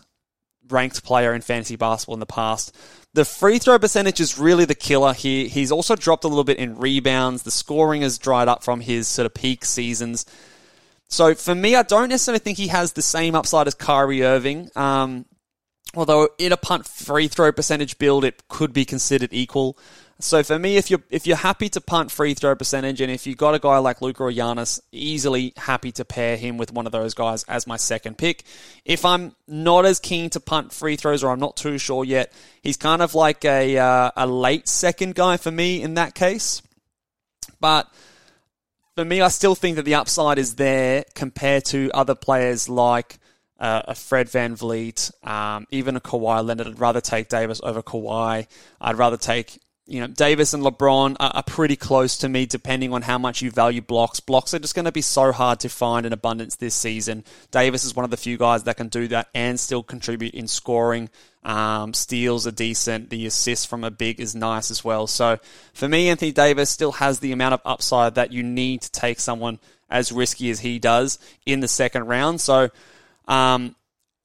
ranked 0.69 1.03
player 1.03 1.33
in 1.33 1.41
fantasy 1.41 1.75
basketball 1.75 2.15
in 2.15 2.19
the 2.19 2.25
past. 2.25 2.75
The 3.13 3.25
free 3.25 3.59
throw 3.59 3.77
percentage 3.77 4.19
is 4.19 4.39
really 4.39 4.65
the 4.65 4.75
killer 4.75 5.13
here. 5.13 5.47
He's 5.47 5.71
also 5.71 5.95
dropped 5.95 6.23
a 6.23 6.27
little 6.27 6.43
bit 6.43 6.57
in 6.57 6.77
rebounds. 6.77 7.43
The 7.43 7.51
scoring 7.51 8.01
has 8.01 8.17
dried 8.17 8.47
up 8.47 8.63
from 8.63 8.81
his 8.81 9.07
sort 9.07 9.27
of 9.27 9.33
peak 9.33 9.65
seasons. 9.65 10.25
So 11.13 11.35
for 11.35 11.53
me, 11.53 11.75
I 11.75 11.83
don't 11.83 12.09
necessarily 12.09 12.39
think 12.39 12.57
he 12.57 12.67
has 12.67 12.93
the 12.93 13.01
same 13.01 13.35
upside 13.35 13.67
as 13.67 13.75
Kyrie 13.75 14.23
Irving. 14.23 14.69
Um, 14.75 15.25
Although 15.95 16.29
in 16.39 16.51
a 16.51 16.57
punt 16.57 16.87
free 16.87 17.27
throw 17.27 17.51
percentage 17.51 17.99
build, 17.99 18.25
it 18.25 18.47
could 18.47 18.73
be 18.73 18.83
considered 18.83 19.29
equal. 19.31 19.77
So 20.19 20.41
for 20.41 20.57
me, 20.57 20.77
if 20.77 20.89
you're 20.89 21.03
if 21.11 21.27
you're 21.27 21.37
happy 21.37 21.69
to 21.69 21.81
punt 21.81 22.09
free 22.09 22.33
throw 22.33 22.55
percentage, 22.55 22.99
and 22.99 23.11
if 23.11 23.27
you've 23.27 23.37
got 23.37 23.53
a 23.53 23.59
guy 23.59 23.77
like 23.77 24.01
Luka 24.01 24.23
or 24.23 24.31
Giannis, 24.31 24.79
easily 24.91 25.53
happy 25.55 25.91
to 25.91 26.05
pair 26.05 26.35
him 26.35 26.57
with 26.57 26.71
one 26.71 26.87
of 26.87 26.91
those 26.91 27.13
guys 27.13 27.43
as 27.43 27.67
my 27.67 27.77
second 27.77 28.17
pick. 28.17 28.43
If 28.85 29.05
I'm 29.05 29.35
not 29.47 29.85
as 29.85 29.99
keen 29.99 30.31
to 30.31 30.39
punt 30.39 30.73
free 30.73 30.95
throws, 30.95 31.23
or 31.23 31.31
I'm 31.31 31.39
not 31.39 31.57
too 31.57 31.77
sure 31.77 32.03
yet, 32.03 32.31
he's 32.63 32.77
kind 32.77 33.01
of 33.03 33.13
like 33.13 33.45
a 33.45 33.77
uh, 33.77 34.11
a 34.15 34.25
late 34.25 34.67
second 34.67 35.13
guy 35.13 35.37
for 35.37 35.51
me 35.51 35.83
in 35.83 35.93
that 35.95 36.15
case. 36.15 36.63
But 37.59 37.87
for 38.95 39.05
me, 39.05 39.21
I 39.21 39.27
still 39.29 39.55
think 39.55 39.77
that 39.77 39.83
the 39.83 39.95
upside 39.95 40.37
is 40.37 40.55
there 40.55 41.05
compared 41.15 41.65
to 41.65 41.89
other 41.93 42.15
players 42.15 42.69
like 42.69 43.17
uh, 43.59 43.83
a 43.87 43.95
Fred 43.95 44.27
VanVleet, 44.27 45.27
um, 45.27 45.65
even 45.71 45.95
a 45.95 46.01
Kawhi 46.01 46.45
Leonard. 46.45 46.67
I'd 46.67 46.79
rather 46.79 47.01
take 47.01 47.29
Davis 47.29 47.61
over 47.63 47.81
Kawhi. 47.81 48.47
I'd 48.81 48.97
rather 48.97 49.17
take 49.17 49.59
you 49.85 49.99
know, 49.99 50.07
Davis 50.07 50.53
and 50.53 50.63
LeBron 50.63 51.17
are, 51.19 51.31
are, 51.35 51.43
pretty 51.43 51.75
close 51.75 52.19
to 52.19 52.29
me 52.29 52.45
depending 52.45 52.93
on 52.93 53.01
how 53.01 53.17
much 53.17 53.41
you 53.41 53.51
value 53.51 53.81
blocks. 53.81 54.19
Blocks 54.21 54.53
are 54.53 54.59
just 54.59 54.75
going 54.75 54.85
to 54.85 54.93
be 54.93 55.01
so 55.01 55.31
hard 55.31 55.59
to 55.61 55.69
find 55.69 56.05
in 56.05 56.13
abundance 56.13 56.55
this 56.55 56.73
season. 56.73 57.25
Davis 57.51 57.83
is 57.83 57.95
one 57.95 58.05
of 58.05 58.11
the 58.11 58.17
few 58.17 58.37
guys 58.37 58.63
that 58.63 58.77
can 58.77 58.87
do 58.87 59.09
that 59.09 59.27
and 59.33 59.59
still 59.59 59.83
contribute 59.83 60.33
in 60.33 60.47
scoring. 60.47 61.09
Um, 61.43 61.93
steals 61.93 62.47
are 62.47 62.51
decent. 62.51 63.09
The 63.09 63.25
assist 63.25 63.67
from 63.67 63.83
a 63.83 63.91
big 63.91 64.19
is 64.19 64.33
nice 64.33 64.71
as 64.71 64.83
well. 64.83 65.07
So 65.07 65.39
for 65.73 65.87
me, 65.87 66.09
Anthony 66.09 66.31
Davis 66.31 66.69
still 66.69 66.93
has 66.93 67.19
the 67.19 67.31
amount 67.31 67.53
of 67.53 67.61
upside 67.65 68.15
that 68.15 68.31
you 68.31 68.43
need 68.43 68.81
to 68.81 68.91
take 68.91 69.19
someone 69.19 69.59
as 69.89 70.11
risky 70.11 70.49
as 70.49 70.59
he 70.59 70.79
does 70.79 71.19
in 71.45 71.59
the 71.59 71.67
second 71.67 72.07
round. 72.07 72.41
So, 72.41 72.69
um, 73.27 73.75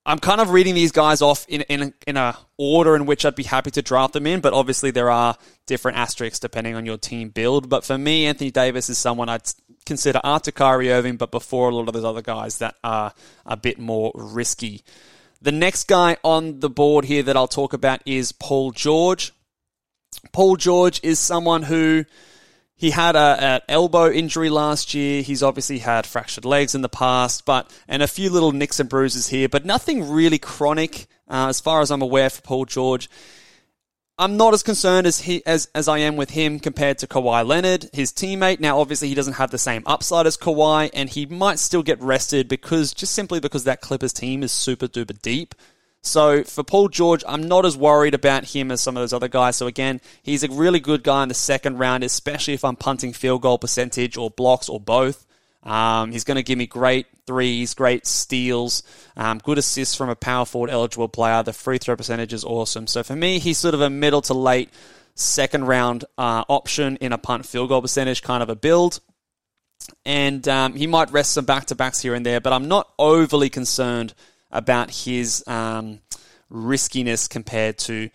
I'm 0.07 0.19
kind 0.19 0.41
of 0.41 0.49
reading 0.51 0.75
these 0.75 0.91
guys 0.91 1.21
off 1.21 1.45
in, 1.51 1.61
in, 1.63 1.93
in 2.07 2.17
a 2.17 2.35
order 2.57 2.97
in 2.97 3.05
which 3.05 3.27
I'd 3.27 3.35
be 3.35 3.43
happy 3.43 3.71
to 3.73 3.83
draft 3.83 4.15
them 4.15 4.27
in, 4.27 4.41
but 4.41 4.55
obviously 4.55 4.91
there 4.91 5.11
are 5.11 5.37
different 5.67 5.99
asterisks 5.99 6.39
depending 6.39 6.77
on 6.77 6.87
your 6.87 6.97
team 6.97 7.29
build. 7.29 7.69
But 7.69 7.85
for 7.85 7.99
me, 7.99 8.25
Anthony 8.25 8.51
Davis 8.51 8.89
is 8.89 8.97
someone 8.97 9.29
I'd 9.29 9.43
consider 9.85 10.19
after 10.25 10.51
Kyrie 10.51 10.91
Irving, 10.91 11.19
but 11.19 11.31
before 11.31 11.69
a 11.69 11.75
lot 11.75 11.89
of 11.89 11.93
those 11.93 12.07
other 12.07 12.23
guys 12.23 12.57
that 12.59 12.77
are 12.83 13.13
a 13.45 13.59
bit 13.59 13.79
more 13.79 14.11
risky. 14.15 14.83
The 15.41 15.53
next 15.53 15.87
guy 15.87 16.17
on 16.25 16.59
the 16.59 16.71
board 16.71 17.05
here 17.05 17.23
that 17.23 17.37
I'll 17.37 17.47
talk 17.47 17.73
about 17.73 18.03
is 18.05 18.33
Paul 18.33 18.73
George. 18.73 19.33
Paul 20.33 20.57
George 20.57 21.01
is 21.05 21.21
someone 21.21 21.63
who 21.63 22.05
he 22.75 22.91
had 22.91 23.15
a, 23.15 23.37
an 23.41 23.61
elbow 23.69 24.11
injury 24.11 24.51
last 24.51 24.95
year. 24.95 25.23
He's 25.23 25.43
obviously 25.43 25.79
had 25.79 26.07
fractured 26.07 26.45
legs 26.45 26.75
in 26.75 26.83
the 26.83 26.89
past, 26.89 27.45
but 27.45 27.73
and 27.87 28.03
a 28.03 28.09
few 28.09 28.31
little 28.31 28.51
nicks 28.51 28.81
and 28.81 28.89
bruises 28.89 29.29
here, 29.29 29.49
but 29.49 29.65
nothing 29.65 30.11
really 30.11 30.39
chronic 30.39 31.07
uh, 31.29 31.47
as 31.49 31.61
far 31.61 31.83
as 31.83 31.93
I'm 31.93 32.03
aware 32.03 32.31
for 32.31 32.43
Paul 32.43 32.65
George. 32.65 33.09
I'm 34.21 34.37
not 34.37 34.53
as 34.53 34.65
concerned 34.65 35.07
as 35.07 35.21
he 35.21 35.47
as, 35.47 35.69
as 35.77 35.87
I 35.87 35.99
am 35.99 36.17
with 36.17 36.31
him 36.31 36.59
compared 36.59 36.99
to 36.99 37.07
Kawhi 37.07 37.47
Leonard, 37.47 37.89
his 37.93 38.11
teammate. 38.11 38.59
Now, 38.59 38.81
obviously, 38.81 39.09
he 39.09 39.15
doesn't 39.15 39.35
have 39.35 39.53
the 39.53 39.59
same 39.59 39.85
upside 39.87 40.27
as 40.27 40.37
Kawhi, 40.37 40.91
and 40.93 41.09
he 41.09 41.25
might 41.27 41.61
still 41.61 41.85
get 41.85 42.01
rested 42.03 42.49
because 42.49 42.93
just 42.93 43.15
simply 43.15 43.39
because 43.39 43.63
that 43.65 43.81
Clippers 43.81 44.13
team 44.13 44.43
is 44.43 44.51
super 44.51 44.89
duper 44.89 45.21
deep. 45.23 45.55
So 46.03 46.43
for 46.43 46.65
Paul 46.65 46.89
George, 46.89 47.23
I'm 47.29 47.47
not 47.47 47.65
as 47.65 47.77
worried 47.77 48.15
about 48.15 48.47
him 48.47 48.73
as 48.73 48.81
some 48.81 48.97
of 48.97 49.03
those 49.03 49.13
other 49.13 49.29
guys. 49.29 49.57
So 49.57 49.67
again, 49.69 50.01
he's 50.23 50.43
a 50.43 50.49
really 50.49 50.81
good 50.81 51.05
guy 51.05 51.23
in 51.23 51.29
the 51.29 51.35
second 51.35 51.79
round, 51.79 52.03
especially 52.03 52.55
if 52.55 52.65
I'm 52.65 52.77
punting 52.77 53.13
field 53.13 53.43
goal 53.43 53.59
percentage 53.59 54.17
or 54.17 54.31
blocks 54.31 54.69
or 54.69 54.81
both. 54.81 55.27
Um, 55.69 56.13
he's 56.13 56.25
going 56.25 56.37
to 56.37 56.43
give 56.43 56.57
me 56.57 56.67
great 56.67 57.07
threes, 57.27 57.75
great 57.75 58.07
steals, 58.07 58.83
um, 59.19 59.37
good 59.37 59.59
assists 59.59 59.95
from 59.95 60.09
a 60.09 60.17
power 60.17 60.47
forward 60.47 60.71
eligible 60.71 61.09
player. 61.09 61.43
The 61.43 61.53
free 61.53 61.77
throw 61.77 61.95
percentage 61.95 62.33
is 62.33 62.43
awesome. 62.43 62.87
So 62.87 63.03
for 63.03 63.15
me, 63.15 63.39
he's 63.39 63.59
sort 63.59 63.75
of 63.75 63.83
a 63.83 63.91
middle 63.91 64.23
to 64.23 64.35
late 64.35 64.71
second 65.15 65.67
round 65.67 66.07
uh, 66.17 66.45
option 66.49 66.97
in 67.03 67.13
a 67.13 67.19
punt 67.19 67.45
field 67.45 67.69
goal 67.69 67.83
percentage 67.83 68.23
kind 68.23 68.43
of 68.43 68.49
a 68.49 68.57
build. 68.57 69.01
And 70.07 70.47
um, 70.49 70.73
he 70.73 70.87
might 70.87 71.11
rest 71.11 71.33
some 71.33 71.45
back 71.45 71.67
to 71.67 71.75
backs 71.75 72.01
here 72.01 72.15
and 72.15 72.25
there, 72.25 72.41
but 72.41 72.55
I'm 72.55 72.69
not 72.69 72.91
overly 72.99 73.51
concerned 73.51 74.15
about 74.51 74.91
his 74.91 75.47
um, 75.47 76.01
riskiness 76.49 77.29
compared 77.29 77.77
to 77.79 78.09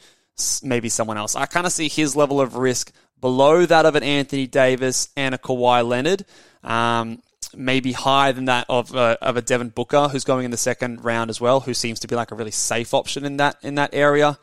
maybe 0.64 0.90
someone 0.90 1.20
else. 1.20 1.36
I 1.36 1.46
kind 1.46 1.68
of 1.68 1.72
see 1.72 1.88
his 1.88 2.16
level 2.16 2.42
of 2.42 2.56
risk 2.56 2.92
below 3.22 3.64
that 3.68 3.86
of 3.86 3.96
an 3.96 4.02
Anthony 4.02 4.48
Davis 4.48 5.10
and 5.16 5.36
a 5.36 5.38
Kawhi 5.38 5.88
Leonard. 5.88 6.26
Um, 6.64 7.22
maybe 7.56 7.92
higher 7.92 8.34
than 8.34 8.46
that 8.46 8.66
of 8.70 8.94
a, 8.96 9.18
of 9.22 9.38
a 9.38 9.42
Devin 9.42 9.70
Booker, 9.70 10.08
who's 10.08 10.24
going 10.24 10.46
in 10.46 10.52
the 10.52 10.58
second 10.58 11.04
round 11.04 11.30
as 11.30 11.40
well, 11.40 11.62
who 11.62 11.74
seems 11.74 12.00
to 12.02 12.08
be 12.08 12.16
like 12.16 12.32
a 12.32 12.36
really 12.36 12.52
safe 12.52 12.94
option 12.94 13.26
in 13.26 13.38
that 13.38 13.58
in 13.62 13.76
that 13.76 13.92
area. 13.94 14.38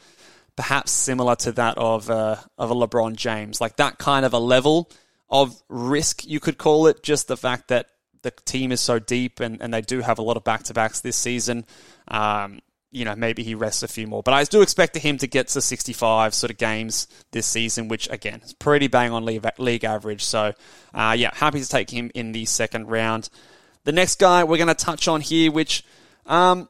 Perhaps 0.56 0.90
similar 0.90 1.36
to 1.36 1.52
that 1.52 1.78
of 1.78 2.10
uh, 2.10 2.36
of 2.58 2.70
a 2.70 2.74
LeBron 2.74 3.16
James, 3.16 3.60
like 3.60 3.76
that 3.76 3.98
kind 3.98 4.24
of 4.24 4.32
a 4.32 4.38
level 4.38 4.90
of 5.30 5.62
risk, 5.68 6.26
you 6.26 6.40
could 6.40 6.58
call 6.58 6.86
it. 6.86 7.02
Just 7.02 7.28
the 7.28 7.36
fact 7.36 7.68
that 7.68 7.86
the 8.22 8.30
team 8.44 8.72
is 8.72 8.80
so 8.80 8.98
deep 8.98 9.40
and, 9.40 9.62
and 9.62 9.72
they 9.72 9.80
do 9.80 10.00
have 10.00 10.18
a 10.18 10.22
lot 10.22 10.36
of 10.36 10.44
back 10.44 10.64
to 10.64 10.74
backs 10.74 11.00
this 11.00 11.16
season. 11.16 11.64
Um, 12.08 12.60
you 12.92 13.04
know, 13.04 13.14
maybe 13.14 13.42
he 13.42 13.54
rests 13.54 13.82
a 13.82 13.88
few 13.88 14.06
more. 14.06 14.22
But 14.22 14.34
I 14.34 14.44
do 14.44 14.62
expect 14.62 14.96
him 14.96 15.18
to 15.18 15.26
get 15.26 15.48
to 15.48 15.60
65 15.60 16.34
sort 16.34 16.50
of 16.50 16.58
games 16.58 17.06
this 17.30 17.46
season, 17.46 17.88
which 17.88 18.08
again 18.10 18.40
is 18.44 18.52
pretty 18.52 18.88
bang 18.88 19.12
on 19.12 19.24
league, 19.24 19.84
average. 19.84 20.24
So, 20.24 20.52
uh, 20.92 21.14
yeah, 21.16 21.30
happy 21.34 21.60
to 21.60 21.68
take 21.68 21.90
him 21.90 22.10
in 22.14 22.32
the 22.32 22.44
second 22.46 22.88
round. 22.88 23.30
The 23.84 23.92
next 23.92 24.18
guy 24.18 24.44
we're 24.44 24.56
going 24.56 24.68
to 24.68 24.74
touch 24.74 25.08
on 25.08 25.20
here, 25.20 25.52
which 25.52 25.84
um, 26.26 26.68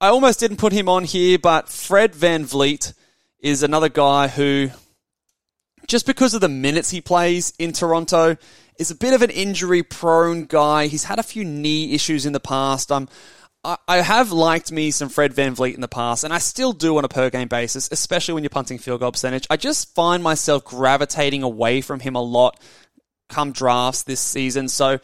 I 0.00 0.08
almost 0.08 0.40
didn't 0.40 0.58
put 0.58 0.72
him 0.72 0.88
on 0.88 1.04
here, 1.04 1.38
but 1.38 1.68
Fred 1.68 2.12
VanVleet 2.12 2.94
is 3.40 3.62
another 3.62 3.88
guy 3.88 4.28
who, 4.28 4.70
just 5.88 6.06
because 6.06 6.32
of 6.32 6.40
the 6.40 6.48
minutes 6.48 6.90
he 6.90 7.00
plays 7.00 7.52
in 7.58 7.72
Toronto, 7.72 8.36
is 8.78 8.90
a 8.90 8.94
bit 8.94 9.12
of 9.12 9.20
an 9.20 9.30
injury 9.30 9.82
prone 9.82 10.44
guy. 10.44 10.86
He's 10.86 11.04
had 11.04 11.18
a 11.18 11.22
few 11.22 11.44
knee 11.44 11.92
issues 11.92 12.24
in 12.24 12.32
the 12.32 12.40
past. 12.40 12.90
Um, 12.90 13.08
I, 13.62 13.98
have 13.98 14.32
liked 14.32 14.72
me 14.72 14.90
some 14.90 15.10
Fred 15.10 15.34
VanVleet 15.34 15.74
in 15.74 15.82
the 15.82 15.88
past, 15.88 16.24
and 16.24 16.32
I 16.32 16.38
still 16.38 16.72
do 16.72 16.96
on 16.96 17.04
a 17.04 17.08
per 17.08 17.28
game 17.28 17.48
basis, 17.48 17.90
especially 17.92 18.34
when 18.34 18.42
you're 18.42 18.50
punting 18.50 18.78
field 18.78 19.00
goal 19.00 19.12
percentage. 19.12 19.46
I 19.50 19.58
just 19.58 19.94
find 19.94 20.22
myself 20.22 20.64
gravitating 20.64 21.42
away 21.42 21.82
from 21.82 22.00
him 22.00 22.14
a 22.14 22.22
lot 22.22 22.58
come 23.28 23.52
drafts 23.52 24.02
this 24.02 24.20
season. 24.20 24.68
So 24.68 24.98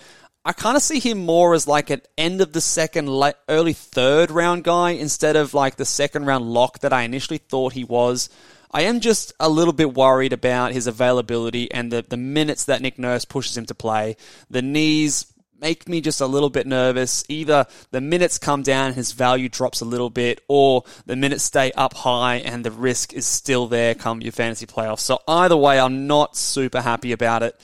I 0.45 0.53
kind 0.53 0.77
of 0.77 0.83
see 0.83 1.01
him 1.01 1.19
more 1.19 1.55
as 1.55 1.67
like 1.67 1.91
an 1.91 2.03
end 2.17 2.41
of 2.41 2.53
the 2.53 2.61
second, 2.61 3.09
late, 3.09 3.35
early 3.49 3.73
third 3.73 4.31
round 4.31 4.65
guy 4.65 4.91
instead 4.91 5.37
of 5.37 5.55
like 5.55 5.77
the 5.77 5.85
second 5.85 6.25
round 6.25 6.51
lock 6.51 6.81
that 6.81 6.93
I 6.93 7.03
initially 7.03 7.39
thought 7.39 7.75
he 7.75 7.85
was. 7.85 8.29
I 8.71 8.83
am 8.83 9.01
just 9.01 9.33
a 9.39 9.49
little 9.49 9.73
bit 9.73 9.95
worried 9.95 10.33
about 10.33 10.73
his 10.73 10.87
availability 10.87 11.71
and 11.73 11.91
the, 11.91 12.03
the 12.03 12.17
minutes 12.17 12.65
that 12.65 12.83
Nick 12.83 12.99
Nurse 12.99 13.25
pushes 13.25 13.57
him 13.57 13.67
to 13.67 13.75
play. 13.75 14.17
The 14.51 14.63
knees 14.63 15.27
make 15.61 15.89
me 15.89 16.01
just 16.01 16.21
a 16.21 16.27
little 16.27 16.51
bit 16.51 16.67
nervous. 16.67 17.25
Either 17.29 17.67
the 17.91 18.01
minutes 18.01 18.39
come 18.39 18.63
down, 18.63 18.87
and 18.89 18.95
his 18.95 19.13
value 19.13 19.49
drops 19.49 19.81
a 19.81 19.85
little 19.85 20.11
bit, 20.11 20.43
or 20.49 20.85
the 21.07 21.17
minutes 21.17 21.45
stay 21.45 21.73
up 21.73 21.95
high 21.95 22.37
and 22.37 22.65
the 22.65 22.71
risk 22.71 23.13
is 23.13 23.27
still 23.27 23.67
there 23.67 23.95
come 23.95 24.21
your 24.21 24.33
fantasy 24.33 24.67
playoffs. 24.67 25.01
So 25.01 25.21
either 25.27 25.57
way, 25.57 25.79
I'm 25.79 26.07
not 26.07 26.37
super 26.37 26.81
happy 26.81 27.13
about 27.13 27.43
it. 27.43 27.59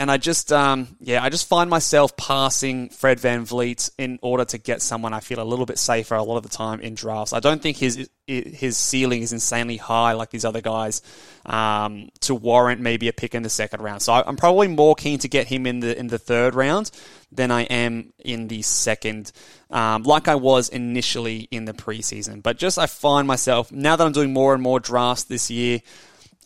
And 0.00 0.10
I 0.10 0.16
just, 0.16 0.50
um, 0.50 0.96
yeah, 0.98 1.22
I 1.22 1.28
just 1.28 1.46
find 1.46 1.68
myself 1.68 2.16
passing 2.16 2.88
Fred 2.88 3.18
VanVleet 3.18 3.90
in 3.98 4.18
order 4.22 4.46
to 4.46 4.56
get 4.56 4.80
someone 4.80 5.12
I 5.12 5.20
feel 5.20 5.42
a 5.42 5.44
little 5.44 5.66
bit 5.66 5.78
safer 5.78 6.14
a 6.14 6.22
lot 6.22 6.38
of 6.38 6.42
the 6.42 6.48
time 6.48 6.80
in 6.80 6.94
drafts. 6.94 7.34
I 7.34 7.40
don't 7.40 7.60
think 7.60 7.76
his 7.76 8.08
his 8.26 8.78
ceiling 8.78 9.20
is 9.20 9.34
insanely 9.34 9.76
high 9.76 10.12
like 10.12 10.30
these 10.30 10.46
other 10.46 10.62
guys 10.62 11.02
um, 11.44 12.08
to 12.20 12.34
warrant 12.34 12.80
maybe 12.80 13.08
a 13.08 13.12
pick 13.12 13.34
in 13.34 13.42
the 13.42 13.50
second 13.50 13.82
round. 13.82 14.00
So 14.00 14.14
I'm 14.14 14.36
probably 14.36 14.68
more 14.68 14.94
keen 14.94 15.18
to 15.18 15.28
get 15.28 15.48
him 15.48 15.66
in 15.66 15.80
the 15.80 15.98
in 15.98 16.06
the 16.06 16.18
third 16.18 16.54
round 16.54 16.90
than 17.30 17.50
I 17.50 17.64
am 17.64 18.14
in 18.18 18.48
the 18.48 18.62
second, 18.62 19.32
um, 19.68 20.04
like 20.04 20.28
I 20.28 20.36
was 20.36 20.70
initially 20.70 21.46
in 21.50 21.66
the 21.66 21.74
preseason. 21.74 22.42
But 22.42 22.56
just 22.56 22.78
I 22.78 22.86
find 22.86 23.28
myself 23.28 23.70
now 23.70 23.96
that 23.96 24.06
I'm 24.06 24.12
doing 24.12 24.32
more 24.32 24.54
and 24.54 24.62
more 24.62 24.80
drafts 24.80 25.24
this 25.24 25.50
year. 25.50 25.82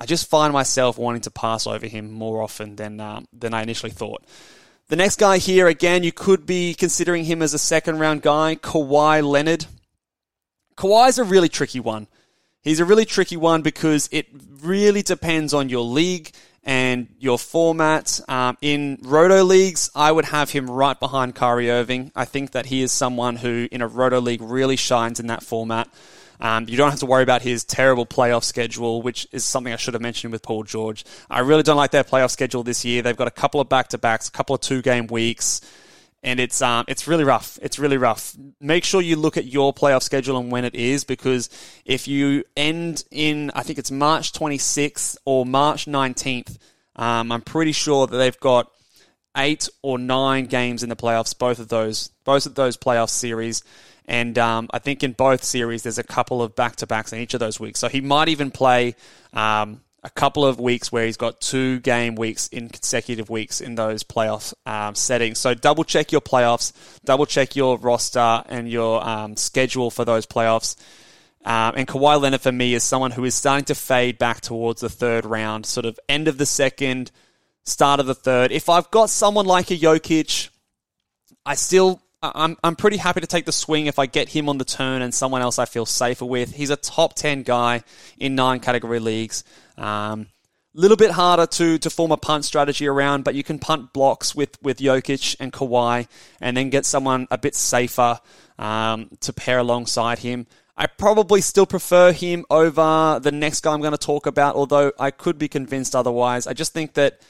I 0.01 0.07
just 0.07 0.29
find 0.29 0.53
myself 0.53 0.99
wanting 0.99 1.23
to 1.23 1.31
pass 1.31 1.67
over 1.67 1.87
him 1.87 2.11
more 2.11 2.43
often 2.43 2.77
than 2.77 3.01
um, 3.01 3.27
than 3.33 3.55
I 3.55 3.63
initially 3.63 3.93
thought. 3.93 4.25
The 4.89 4.97
next 4.97 5.19
guy 5.19 5.39
here, 5.39 5.67
again, 5.67 6.03
you 6.03 6.13
could 6.13 6.45
be 6.45 6.75
considering 6.75 7.25
him 7.25 7.41
as 7.41 7.55
a 7.55 7.59
second 7.59 7.99
round 7.99 8.23
guy, 8.23 8.57
Kawhi 8.57 9.23
Leonard. 9.27 9.67
Kawhi's 10.77 11.19
a 11.19 11.25
really 11.25 11.49
tricky 11.49 11.81
one. 11.81 12.07
He's 12.61 12.81
a 12.81 12.85
really 12.85 13.05
tricky 13.05 13.37
one 13.37 13.63
because 13.63 14.09
it 14.13 14.27
really 14.61 15.03
depends 15.03 15.55
on 15.55 15.69
your 15.69 15.85
league 15.85 16.33
and 16.65 17.09
your 17.19 17.39
format. 17.39 18.21
Um, 18.29 18.57
in 18.61 18.99
Roto 19.03 19.45
leagues, 19.45 19.91
I 19.95 20.11
would 20.11 20.25
have 20.27 20.51
him 20.51 20.71
right 20.71 20.99
behind 20.99 21.35
Kyrie 21.35 21.71
Irving. 21.71 22.11
I 22.17 22.25
think 22.25 22.53
that 22.53 22.67
he 22.67 22.83
is 22.83 22.91
someone 22.91 23.37
who, 23.37 23.69
in 23.71 23.83
a 23.83 23.89
Roto 23.89 24.21
league, 24.21 24.43
really 24.43 24.77
shines 24.77 25.21
in 25.21 25.29
that 25.29 25.43
format. 25.43 25.89
Um, 26.45 26.67
you 26.69 26.77
don't 26.77 26.91
have 26.91 27.01
to 27.01 27.07
worry 27.07 27.23
about 27.23 27.41
his 27.41 27.65
terrible 27.65 28.05
playoff 28.05 28.45
schedule, 28.45 29.01
which 29.01 29.27
is 29.33 29.45
something 29.45 29.73
I 29.73 29.77
should 29.77 29.95
have 29.95 30.03
mentioned 30.03 30.31
with 30.31 30.43
Paul 30.43 30.63
George. 30.63 31.03
I 31.31 31.41
really 31.41 31.63
don't 31.63 31.79
like 31.79 31.91
their 31.91 32.05
playoff 32.05 32.31
schedule 32.31 32.63
this 32.63 32.85
year. 32.85 33.01
They've 33.01 33.17
got 33.17 33.29
a 33.29 33.31
couple 33.31 33.63
of 33.63 33.71
back 33.71 33.89
to 33.89 33.99
backs, 33.99 34.29
a 34.29 34.31
couple 34.31 34.55
of 34.55 34.61
two 34.61 34.83
game 34.83 35.07
weeks, 35.07 35.63
and 36.23 36.39
it's 36.39 36.61
um, 36.61 36.85
it's 36.87 37.09
really 37.09 37.25
rough. 37.25 37.59
It's 37.63 37.79
really 37.79 37.97
rough. 37.97 38.37
Make 38.61 38.85
sure 38.85 39.01
you 39.01 39.17
look 39.17 39.39
at 39.39 39.47
your 39.47 39.73
playoff 39.73 40.03
schedule 40.03 40.37
and 40.37 40.53
when 40.53 40.67
it 40.67 40.75
is, 40.75 41.05
because 41.05 41.49
if 41.87 42.07
you 42.07 42.45
end 42.59 43.05
in, 43.11 43.51
I 43.55 43.63
think 43.63 43.79
it's 43.79 43.91
March 43.91 44.35
26th 44.35 45.17
or 45.25 45.47
March 45.47 45.87
19th, 45.87 46.59
um, 46.97 47.33
I'm 47.33 47.41
pretty 47.41 47.73
sure 47.73 48.07
that 48.07 48.19
they've 48.19 48.39
got 48.41 48.71
eight 49.37 49.69
or 49.83 49.99
nine 49.99 50.47
games 50.47 50.83
in 50.83 50.89
the 50.89 50.97
playoffs. 50.97 51.37
Both 51.37 51.59
of 51.59 51.69
those, 51.69 52.09
both 52.25 52.47
of 52.47 52.55
those 52.55 52.77
playoff 52.77 53.11
series. 53.11 53.63
And 54.07 54.39
um, 54.39 54.69
I 54.73 54.79
think 54.79 55.03
in 55.03 55.13
both 55.13 55.43
series, 55.45 55.83
there's 55.83 55.99
a 55.99 56.05
couple 56.05 56.43
of 56.43 56.55
back 56.55 56.77
to 56.77 56.87
backs 56.87 57.13
in 57.13 57.21
each 57.21 57.35
of 57.35 57.41
those 57.41 57.59
weeks. 57.59 57.81
So 57.81 57.89
he 57.89 58.01
might 58.01 58.29
even 58.29 58.51
play 58.51 58.97
um, 59.33 59.81
a 60.03 60.11
couple 60.11 60.45
of 60.45 60.61
weeks 60.61 60.93
where 60.93 61.07
he's 61.07 61.17
got 61.17 61.41
two 61.41 61.81
game 61.81 62.15
weeks 62.15 62.47
in 62.49 62.69
consecutive 62.69 63.31
weeks 63.31 63.63
in 63.63 63.75
those 63.75 64.05
playoff 64.05 64.53
um, 64.67 64.95
settings. 64.95 65.39
So 65.39 65.55
double 65.55 65.85
check 65.85 66.13
your 66.13 66.21
playoffs, 66.21 66.73
double 67.05 67.25
check 67.25 67.57
your 67.57 67.79
roster 67.79 68.45
and 68.47 68.71
your 68.71 69.03
um, 69.07 69.37
schedule 69.37 69.91
for 69.91 70.05
those 70.05 70.27
playoffs. 70.27 70.77
Um, 71.47 71.75
and 71.77 71.89
Kawhi 71.89 72.21
Leonard 72.21 72.43
for 72.43 72.53
me 72.53 72.75
is 72.75 72.85
someone 72.85 73.11
who 73.11 73.25
is 73.25 73.35
starting 73.35 73.67
to 73.67 73.75
fade 73.75 74.19
back 74.19 74.41
towards 74.43 74.83
the 74.83 74.89
third 74.89 75.25
round, 75.25 75.67
sort 75.67 75.87
of 75.87 75.99
end 76.09 76.29
of 76.29 76.39
the 76.39 76.47
second, 76.47 77.11
start 77.65 78.01
of 78.01 78.07
the 78.07 78.15
third. 78.15 78.53
If 78.53 78.69
I've 78.69 78.91
got 78.91 79.11
someone 79.11 79.47
like 79.47 79.71
a 79.71 79.77
Jokic, 79.77 80.51
I 81.45 81.55
still 81.55 82.01
I'm 82.23 82.57
I'm 82.65 82.77
pretty 82.77 82.97
happy 82.97 83.21
to 83.21 83.27
take 83.27 83.45
the 83.45 83.53
swing 83.53 83.87
if 83.87 83.99
I 83.99 84.07
get 84.07 84.29
him 84.29 84.49
on 84.49 84.59
the 84.59 84.65
turn 84.65 85.03
and 85.03 85.15
someone 85.15 85.43
else 85.43 85.59
I 85.59 85.65
feel 85.65 85.87
safer 85.87 86.25
with. 86.25 86.55
He's 86.55 86.71
a 86.71 86.77
top 86.77 87.15
ten 87.15 87.43
guy 87.43 87.83
in 88.19 88.35
nine 88.35 88.61
category 88.61 88.99
leagues. 88.99 89.45
Um, 89.77 90.29
little 90.73 90.97
bit 90.97 91.11
harder 91.11 91.47
to 91.47 91.79
to 91.79 91.91
form 91.91 92.13
a 92.13 92.17
punt 92.17 92.45
strategy 92.45 92.87
around, 92.87 93.25
but 93.25 93.35
you 93.35 93.45
can 93.45 93.59
punt 93.59 93.93
blocks 93.93 94.35
with 94.35 94.61
with 94.63 94.79
Jokic 94.79 95.37
and 95.39 95.53
Kawhi, 95.53 96.09
and 96.41 96.57
then 96.57 96.71
get 96.71 96.87
someone 96.87 97.27
a 97.31 97.39
bit 97.39 97.55
safer 97.55 98.19
um, 98.59 99.11
to 99.21 99.33
pair 99.33 99.59
alongside 99.59 100.21
him. 100.21 100.47
I 100.77 100.87
probably 100.87 101.41
still 101.41 101.67
prefer 101.67 102.11
him 102.11 102.45
over 102.51 103.21
the 103.23 103.31
next 103.31 103.61
guy 103.61 103.73
I'm 103.73 103.81
going 103.81 103.93
to 103.93 103.99
talk 103.99 104.27
about, 104.27 104.57
although 104.57 104.91
I 104.99 105.13
could 105.13 105.39
be 105.39 105.47
convinced 105.47 105.95
otherwise. 105.95 106.49
I 106.49 106.53
just 106.53 106.73
think 106.73 106.95
that 106.95 107.21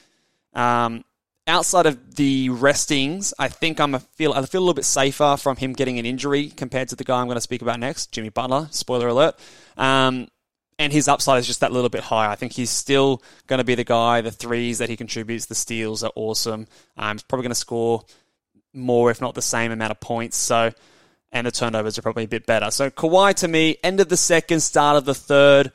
um, 0.55 1.03
outside 1.47 1.85
of 1.85 2.15
the 2.15 2.49
restings, 2.49 3.33
I 3.37 3.49
think 3.49 3.79
I'm 3.79 3.95
a 3.95 3.99
feel 3.99 4.33
I 4.33 4.43
feel 4.45 4.61
a 4.61 4.63
little 4.63 4.73
bit 4.73 4.85
safer 4.85 5.37
from 5.37 5.57
him 5.57 5.73
getting 5.73 5.99
an 5.99 6.05
injury 6.05 6.49
compared 6.49 6.89
to 6.89 6.95
the 6.95 7.03
guy 7.03 7.19
I'm 7.19 7.27
going 7.27 7.35
to 7.35 7.41
speak 7.41 7.61
about 7.61 7.79
next, 7.79 8.11
Jimmy 8.11 8.29
Butler. 8.29 8.67
Spoiler 8.71 9.07
alert. 9.07 9.37
Um, 9.77 10.27
and 10.77 10.91
his 10.91 11.07
upside 11.07 11.39
is 11.39 11.47
just 11.47 11.61
that 11.61 11.71
little 11.71 11.89
bit 11.89 12.01
higher. 12.01 12.29
I 12.29 12.35
think 12.35 12.51
he's 12.51 12.69
still 12.69 13.21
going 13.47 13.59
to 13.59 13.63
be 13.63 13.75
the 13.75 13.85
guy. 13.85 14.21
The 14.21 14.31
threes 14.31 14.79
that 14.79 14.89
he 14.89 14.97
contributes, 14.97 15.45
the 15.45 15.55
steals 15.55 16.03
are 16.03 16.11
awesome. 16.15 16.67
Um, 16.97 17.15
he's 17.15 17.23
probably 17.23 17.43
going 17.43 17.51
to 17.51 17.55
score 17.55 18.03
more, 18.73 19.09
if 19.09 19.21
not 19.21 19.35
the 19.35 19.41
same 19.41 19.71
amount 19.71 19.91
of 19.91 20.01
points. 20.01 20.35
So, 20.35 20.71
and 21.31 21.47
the 21.47 21.51
turnovers 21.51 21.97
are 21.97 22.01
probably 22.01 22.25
a 22.25 22.27
bit 22.27 22.45
better. 22.45 22.71
So 22.71 22.89
Kawhi 22.89 23.33
to 23.35 23.47
me, 23.47 23.77
end 23.83 24.01
of 24.01 24.09
the 24.09 24.17
second, 24.17 24.59
start 24.61 24.97
of 24.97 25.05
the 25.05 25.15
third. 25.15 25.71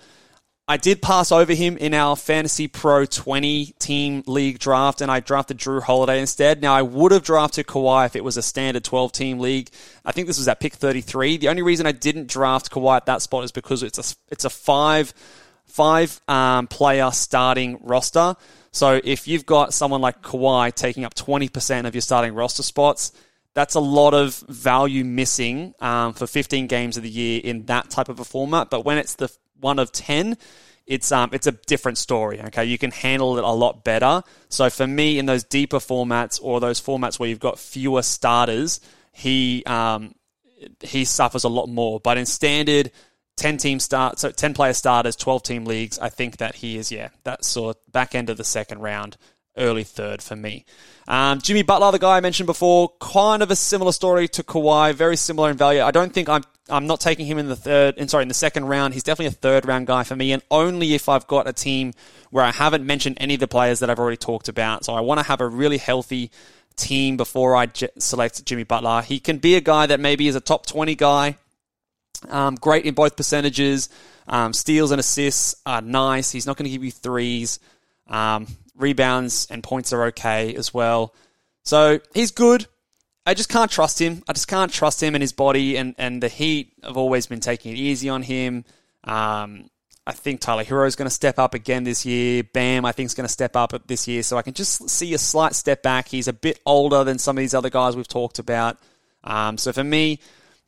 I 0.71 0.77
did 0.77 1.03
pass 1.03 1.33
over 1.33 1.53
him 1.53 1.77
in 1.79 1.95
our 1.95 2.15
Fantasy 2.15 2.69
Pro 2.69 3.05
20 3.05 3.75
team 3.81 4.23
league 4.29 4.61
draft, 4.61 5.01
and 5.01 5.11
I 5.11 5.19
drafted 5.19 5.59
Jrue 5.59 5.83
Holiday 5.83 6.21
instead. 6.21 6.63
Now, 6.63 6.73
I 6.73 6.83
would 6.83 7.11
have 7.11 7.25
drafted 7.25 7.67
Kawhi 7.67 8.07
if 8.07 8.15
it 8.15 8.23
was 8.23 8.37
a 8.37 8.43
standard 8.43 8.85
12 8.85 9.11
team 9.11 9.41
league. 9.41 9.71
I 10.05 10.13
think 10.13 10.29
this 10.29 10.39
was 10.39 10.47
at 10.47 10.61
pick 10.61 10.75
33. 10.75 11.39
The 11.39 11.49
only 11.49 11.63
reason 11.63 11.87
I 11.87 11.93
didn't 11.93 12.29
draft 12.29 12.71
Kawhi 12.71 12.99
at 12.99 13.07
that 13.07 13.21
spot 13.21 13.43
is 13.43 13.51
because 13.51 13.83
it's 13.83 13.99
a, 13.99 14.17
it's 14.31 14.45
a 14.45 14.51
five, 14.51 15.13
five 15.65 16.21
um, 16.29 16.69
player 16.69 17.11
starting 17.11 17.81
roster. 17.81 18.37
So 18.71 19.01
if 19.03 19.27
you've 19.27 19.47
got 19.47 19.75
someone 19.75 20.01
like 20.01 20.23
Kawhi 20.23 20.73
taking 20.73 21.05
up 21.05 21.15
20% 21.15 21.87
of 21.89 21.97
your 21.97 22.03
starting 22.03 22.33
roster 22.33 22.63
spots, 22.63 23.11
that's 23.55 23.75
a 23.75 23.81
lot 23.81 24.15
of 24.15 24.37
value 24.49 25.05
missing 25.05 25.75
um, 25.81 26.13
for 26.13 26.29
15 26.29 26.69
games 26.69 26.97
of 26.97 27.03
the 27.03 27.11
year 27.11 27.41
in 27.43 27.67
that 27.67 27.91
type 27.91 28.09
of 28.09 28.21
a 28.21 28.25
format. 28.25 28.71
But 28.71 28.85
when 28.85 28.99
it's 28.99 29.17
the 29.17 29.37
one 29.61 29.79
of 29.79 29.93
10, 29.93 30.37
it's 30.87 31.13
um 31.13 31.31
it's 31.33 31.47
a 31.47 31.53
different 31.53 31.99
story. 31.99 32.41
Okay, 32.41 32.65
you 32.65 32.77
can 32.77 32.91
handle 32.91 33.39
it 33.39 33.45
a 33.45 33.51
lot 33.51 33.85
better. 33.85 34.23
So 34.49 34.69
for 34.71 34.87
me, 34.87 35.19
in 35.19 35.27
those 35.27 35.45
deeper 35.45 35.79
formats 35.79 36.41
or 36.43 36.61
those 36.61 36.81
formats 36.81 37.19
where 37.19 37.29
you've 37.29 37.39
got 37.39 37.59
fewer 37.59 38.03
starters, 38.03 38.81
he 39.13 39.63
um 39.67 40.15
he 40.81 41.05
suffers 41.05 41.45
a 41.45 41.49
lot 41.49 41.69
more. 41.69 42.01
But 42.01 42.19
in 42.19 42.27
standard. 42.27 42.91
10 43.37 43.57
team 43.57 43.81
start, 43.81 44.19
so 44.19 44.31
10 44.31 44.53
player 44.53 44.75
starters, 44.75 45.17
12 45.17 45.43
team 45.43 45.65
leagues. 45.65 45.99
I 45.99 46.11
think 46.11 46.37
that 46.39 46.57
he 46.57 46.77
is, 46.77 46.93
yeah, 46.93 47.09
that 47.25 47.43
sort 47.43 47.79
back 47.91 48.15
end 48.15 48.29
of 48.29 48.37
the 48.37 48.45
second 48.45 48.81
round, 48.81 49.17
early 49.57 49.83
third 49.83 50.21
for 50.21 50.37
me. 50.37 50.67
Um, 51.09 51.41
Jimmy 51.41 51.63
Butler, 51.63 51.91
the 51.91 51.99
guy 51.99 52.19
I 52.19 52.21
mentioned 52.21 52.49
before, 52.49 52.91
kind 53.01 53.43
of 53.43 53.51
a 53.51 53.57
similar 53.57 53.93
story 53.93 54.29
to 54.29 54.43
Kawhi, 54.43 54.93
very 54.93 55.17
similar 55.17 55.51
in 55.51 55.57
value. 55.57 55.81
I 55.81 55.91
don't 55.91 56.13
think 56.13 56.29
I'm 56.29 56.45
I'm 56.71 56.87
not 56.87 57.01
taking 57.01 57.27
him 57.27 57.39
in 57.39 57.49
the 57.49 57.57
third, 57.57 57.99
in 57.99 58.09
sorry, 58.09 58.23
in 58.23 58.29
the 58.29 58.35
second 58.35 58.67
round. 58.67 58.95
He's 58.95 59.03
definitely 59.03 59.27
a 59.27 59.33
third 59.33 59.67
round 59.67 59.87
guy 59.87 60.05
for 60.05 60.17
me, 60.17 60.33
and 60.33 60.43
only 60.51 60.95
if 60.95 61.09
I've 61.09 61.27
got 61.27 61.49
a 61.49 61.53
team 61.53 61.93
where 62.31 62.45
I 62.45 62.51
haven't 62.51 62.85
mentioned 62.87 63.19
any 63.21 63.35
of 63.35 63.41
the 63.41 63.49
players 63.49 63.81
that 63.81 63.91
I've 63.91 63.99
already 63.99 64.17
talked 64.17 64.49
about. 64.49 64.85
So 64.85 64.95
I 64.95 65.01
want 65.01 65.21
to 65.21 65.27
have 65.27 65.41
a 65.41 65.49
really 65.49 65.79
healthy 65.79 66.31
team 66.77 67.17
before 67.17 67.57
I 67.57 67.67
j- 67.67 67.89
select 67.99 68.45
Jimmy 68.45 68.65
Butler. 68.65 69.03
He 69.03 69.21
can 69.21 69.39
be 69.39 69.57
a 69.57 69.61
guy 69.61 69.87
that 69.87 70.01
maybe 70.01 70.29
is 70.29 70.35
a 70.35 70.41
top 70.41 70.67
20 70.67 70.95
guy, 70.95 71.37
um, 72.29 72.55
great 72.55 72.85
in 72.85 72.95
both 72.95 73.17
percentages. 73.17 73.89
Um, 74.27 74.53
steals 74.53 74.91
and 74.91 75.01
assists 75.01 75.57
are 75.67 75.83
nice. 75.83 76.31
He's 76.31 76.47
not 76.47 76.57
going 76.57 76.65
to 76.65 76.71
give 76.71 76.85
you 76.85 76.91
threes. 76.91 77.59
Um, 78.09 78.47
rebounds 78.77 79.47
and 79.51 79.63
points 79.63 79.93
are 79.93 80.05
okay 80.07 80.55
as 80.55 80.73
well. 80.73 81.15
So 81.65 82.01
he's 82.15 82.31
good. 82.31 82.67
I 83.27 83.35
just 83.35 83.49
can't 83.49 83.71
trust 83.71 84.01
him. 84.01 84.23
I 84.29 84.33
just 84.33 84.49
can't 84.49 84.73
trust 84.73 85.03
him 85.03 85.15
and 85.15 85.23
his 85.23 85.33
body, 85.33 85.77
and, 85.77 85.95
and 85.99 86.23
the 86.23 86.29
Heat 86.29 86.73
have 86.83 86.97
always 86.97 87.27
been 87.27 87.41
taking 87.41 87.73
it 87.73 87.79
easy 87.79 88.09
on 88.09 88.23
him. 88.23 88.65
Um, 89.05 89.71
I 90.07 90.13
think 90.13 90.41
Tyler 90.41 90.65
Herro 90.65 90.87
is 90.87 90.97
going 90.97 91.07
to 91.07 91.15
step 91.15 91.39
up 91.39 91.55
again 91.55 91.85
this 91.85 92.05
year. 92.07 92.43
Bam, 92.43 92.85
I 92.85 92.93
think 92.93 93.07
is 93.07 93.15
going 93.15 93.27
to 93.27 93.33
step 93.33 93.55
up 93.55 93.75
this 93.87 94.09
year. 94.09 94.23
So 94.23 94.37
I 94.37 94.43
can 94.43 94.55
just 94.55 94.89
see 94.89 95.15
a 95.15 95.19
slight 95.19 95.55
step 95.55 95.83
back. 95.83 96.09
He's 96.09 96.27
a 96.27 96.33
bit 96.33 96.59
older 96.65 97.05
than 97.05 97.19
some 97.19 97.37
of 97.37 97.43
these 97.43 97.55
other 97.55 97.71
guys 97.71 97.95
we've 97.95 98.09
talked 98.09 98.39
about. 98.39 98.79
Um, 99.23 99.59
so 99.59 99.73
for 99.73 99.85
me, 99.85 100.19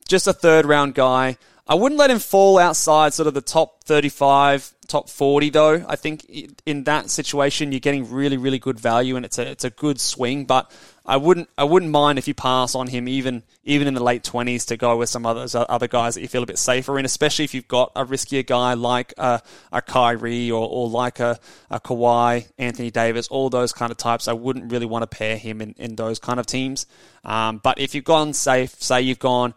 just 0.06 0.26
a 0.26 0.32
third 0.32 0.66
round 0.66 0.94
guy. 0.94 1.38
I 1.66 1.76
wouldn't 1.76 1.98
let 1.98 2.10
him 2.10 2.18
fall 2.18 2.58
outside 2.58 3.14
sort 3.14 3.28
of 3.28 3.34
the 3.34 3.40
top 3.40 3.84
35, 3.84 4.74
top 4.88 5.08
40 5.08 5.50
though. 5.50 5.84
I 5.88 5.94
think 5.94 6.28
in 6.66 6.84
that 6.84 7.08
situation 7.08 7.70
you're 7.70 7.80
getting 7.80 8.10
really 8.10 8.36
really 8.36 8.58
good 8.58 8.80
value 8.80 9.14
and 9.14 9.24
it's 9.24 9.38
a 9.38 9.48
it's 9.48 9.62
a 9.62 9.70
good 9.70 10.00
swing, 10.00 10.44
but 10.44 10.70
I 11.06 11.16
wouldn't 11.16 11.48
I 11.56 11.62
wouldn't 11.62 11.92
mind 11.92 12.18
if 12.18 12.26
you 12.26 12.34
pass 12.34 12.74
on 12.74 12.88
him 12.88 13.06
even 13.06 13.44
even 13.62 13.86
in 13.86 13.94
the 13.94 14.02
late 14.02 14.24
20s 14.24 14.66
to 14.66 14.76
go 14.76 14.96
with 14.96 15.08
some 15.08 15.24
others 15.24 15.54
other 15.54 15.86
guys 15.86 16.16
that 16.16 16.22
you 16.22 16.28
feel 16.28 16.42
a 16.42 16.46
bit 16.46 16.58
safer 16.58 16.98
in, 16.98 17.04
especially 17.04 17.44
if 17.44 17.54
you've 17.54 17.68
got 17.68 17.92
a 17.94 18.04
riskier 18.04 18.44
guy 18.44 18.74
like 18.74 19.14
a, 19.16 19.40
a 19.70 19.80
Kyrie 19.80 20.50
or, 20.50 20.68
or 20.68 20.88
like 20.88 21.20
a, 21.20 21.38
a 21.70 21.78
Kawhi, 21.78 22.48
Anthony 22.58 22.90
Davis, 22.90 23.28
all 23.28 23.50
those 23.50 23.72
kind 23.72 23.92
of 23.92 23.98
types. 23.98 24.26
I 24.26 24.32
wouldn't 24.32 24.72
really 24.72 24.86
want 24.86 25.04
to 25.04 25.06
pair 25.06 25.36
him 25.36 25.60
in, 25.60 25.76
in 25.78 25.94
those 25.94 26.18
kind 26.18 26.40
of 26.40 26.46
teams. 26.46 26.86
Um, 27.24 27.58
but 27.58 27.78
if 27.78 27.94
you've 27.94 28.04
gone 28.04 28.32
safe, 28.32 28.82
say 28.82 29.00
you've 29.00 29.20
gone 29.20 29.54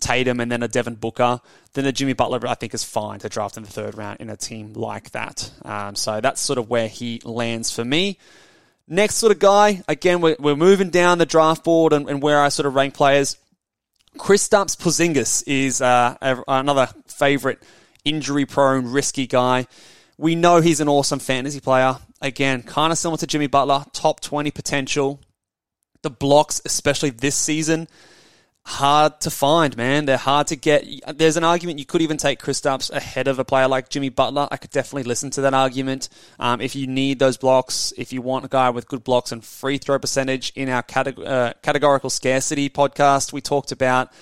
Tatum 0.00 0.40
and 0.40 0.50
then 0.50 0.62
a 0.62 0.68
Devin 0.68 0.96
Booker, 0.96 1.40
then 1.72 1.86
a 1.86 1.92
Jimmy 1.92 2.12
Butler 2.12 2.46
I 2.46 2.54
think 2.54 2.74
is 2.74 2.84
fine 2.84 3.18
to 3.20 3.28
draft 3.28 3.56
in 3.56 3.62
the 3.62 3.70
third 3.70 3.96
round 3.96 4.20
in 4.20 4.30
a 4.30 4.36
team 4.36 4.74
like 4.74 5.10
that. 5.12 5.50
Um, 5.62 5.94
so 5.94 6.20
that's 6.20 6.40
sort 6.40 6.58
of 6.58 6.68
where 6.68 6.88
he 6.88 7.20
lands 7.24 7.70
for 7.70 7.84
me. 7.84 8.18
Next 8.88 9.16
sort 9.16 9.32
of 9.32 9.38
guy, 9.38 9.82
again, 9.88 10.20
we're, 10.20 10.36
we're 10.38 10.54
moving 10.54 10.90
down 10.90 11.18
the 11.18 11.26
draft 11.26 11.64
board 11.64 11.92
and, 11.92 12.08
and 12.08 12.22
where 12.22 12.40
I 12.40 12.50
sort 12.50 12.66
of 12.66 12.74
rank 12.74 12.94
players. 12.94 13.36
Kristaps 14.16 14.76
Porzingis 14.76 15.42
is 15.46 15.82
uh, 15.82 16.16
another 16.46 16.88
favorite 17.06 17.62
injury-prone, 18.04 18.90
risky 18.92 19.26
guy. 19.26 19.66
We 20.16 20.34
know 20.34 20.60
he's 20.60 20.80
an 20.80 20.88
awesome 20.88 21.18
fantasy 21.18 21.60
player. 21.60 21.96
Again, 22.22 22.62
kind 22.62 22.92
of 22.92 22.98
similar 22.98 23.18
to 23.18 23.26
Jimmy 23.26 23.48
Butler, 23.48 23.84
top 23.92 24.20
20 24.20 24.50
potential. 24.52 25.20
The 26.02 26.10
blocks, 26.10 26.62
especially 26.64 27.10
this 27.10 27.34
season, 27.34 27.88
hard 28.66 29.20
to 29.20 29.30
find, 29.30 29.76
man. 29.76 30.06
They're 30.06 30.16
hard 30.16 30.48
to 30.48 30.56
get. 30.56 30.84
There's 31.14 31.36
an 31.36 31.44
argument 31.44 31.78
you 31.78 31.86
could 31.86 32.02
even 32.02 32.16
take 32.16 32.40
Kristaps 32.42 32.90
ahead 32.90 33.28
of 33.28 33.38
a 33.38 33.44
player 33.44 33.68
like 33.68 33.88
Jimmy 33.88 34.08
Butler. 34.08 34.48
I 34.50 34.56
could 34.56 34.70
definitely 34.70 35.04
listen 35.04 35.30
to 35.30 35.42
that 35.42 35.54
argument. 35.54 36.08
Um, 36.40 36.60
if 36.60 36.74
you 36.74 36.88
need 36.88 37.20
those 37.20 37.36
blocks, 37.36 37.92
if 37.96 38.12
you 38.12 38.22
want 38.22 38.44
a 38.44 38.48
guy 38.48 38.70
with 38.70 38.88
good 38.88 39.04
blocks 39.04 39.30
and 39.30 39.44
free 39.44 39.78
throw 39.78 39.98
percentage, 40.00 40.52
in 40.56 40.68
our 40.68 40.82
categ- 40.82 41.24
uh, 41.24 41.54
categorical 41.62 42.10
scarcity 42.10 42.68
podcast, 42.68 43.32
we 43.32 43.40
talked 43.40 43.70
about 43.70 44.12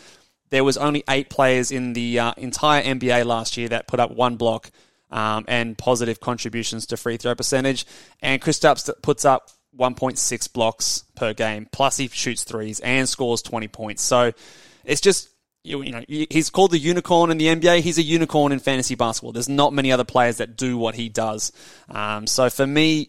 there 0.51 0.63
was 0.63 0.77
only 0.77 1.03
eight 1.09 1.31
players 1.31 1.73
in 1.73 1.95
the 1.95 2.19
uh, 2.19 2.33
entire 2.37 2.83
NBA 2.83 3.25
last 3.25 3.57
year 3.57 3.71
that 3.71 3.89
put 3.89 3.99
up 3.99 4.11
one 4.11 4.37
block. 4.37 4.71
Um, 5.11 5.45
and 5.47 5.79
positive 5.79 6.19
contributions 6.19 6.87
to 6.87 6.97
free 6.97 7.19
throw 7.19 7.37
percentage. 7.37 7.87
And 8.21 8.43
Kristaps 8.43 8.91
puts 9.01 9.25
up 9.25 9.49
1.6 9.79 10.53
blocks 10.53 11.05
per 11.15 11.35
game. 11.35 11.69
Plus, 11.73 11.97
he 11.97 12.09
shoots 12.09 12.45
threes 12.45 12.81
and 12.81 13.09
scores 13.09 13.43
20 13.43 13.69
points. 13.69 14.03
So 14.03 14.33
it's 14.85 15.01
just 15.01 15.31
you, 15.65 15.83
know 15.91 16.05
he's 16.07 16.51
called 16.51 16.71
the 16.71 16.79
unicorn 16.79 17.31
in 17.31 17.39
the 17.39 17.47
NBA. 17.47 17.81
He's 17.81 17.99
a 17.99 18.03
unicorn 18.03 18.53
in 18.53 18.59
fantasy 18.59 18.95
basketball. 18.95 19.33
There's 19.33 19.49
not 19.49 19.73
many 19.73 19.91
other 19.91 20.05
players 20.05 20.37
that 20.37 20.57
do 20.57 20.77
what 20.77 20.95
he 20.95 21.09
does. 21.09 21.53
Um, 21.89 22.27
so 22.27 22.51
for 22.51 22.67
me, 22.67 23.09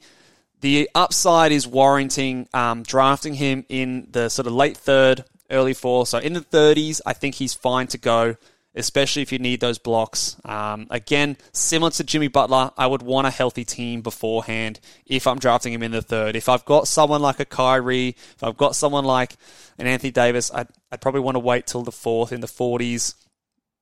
the 0.61 0.89
upside 0.95 1.51
is 1.51 1.67
warranting 1.67 2.47
um, 2.53 2.83
drafting 2.83 3.33
him 3.33 3.65
in 3.69 4.07
the 4.11 4.29
sort 4.29 4.47
of 4.47 4.53
late 4.53 4.77
third, 4.77 5.25
early 5.51 5.73
fourth. 5.73 6.09
So 6.09 6.17
in 6.17 6.33
the 6.33 6.41
30s, 6.41 7.01
I 7.05 7.13
think 7.13 7.35
he's 7.35 7.53
fine 7.53 7.87
to 7.87 7.97
go 7.97 8.37
especially 8.75 9.21
if 9.21 9.31
you 9.31 9.39
need 9.39 9.61
those 9.61 9.77
blocks. 9.77 10.35
Um, 10.43 10.87
again, 10.89 11.37
similar 11.53 11.91
to 11.91 12.03
Jimmy 12.03 12.27
Butler, 12.27 12.71
I 12.77 12.87
would 12.87 13.01
want 13.01 13.27
a 13.27 13.31
healthy 13.31 13.63
team 13.63 14.01
beforehand 14.01 14.79
if 15.05 15.27
I'm 15.27 15.39
drafting 15.39 15.73
him 15.73 15.83
in 15.83 15.91
the 15.91 16.01
third. 16.01 16.35
If 16.35 16.49
I've 16.49 16.65
got 16.65 16.87
someone 16.87 17.21
like 17.21 17.39
a 17.39 17.45
Kyrie, 17.45 18.09
if 18.09 18.43
I've 18.43 18.57
got 18.57 18.75
someone 18.75 19.05
like 19.05 19.37
an 19.77 19.87
Anthony 19.87 20.11
Davis, 20.11 20.51
I'd, 20.53 20.67
I'd 20.91 21.01
probably 21.01 21.21
want 21.21 21.35
to 21.35 21.39
wait 21.39 21.67
till 21.67 21.83
the 21.83 21.91
fourth 21.91 22.31
in 22.31 22.41
the 22.41 22.47
40s. 22.47 23.15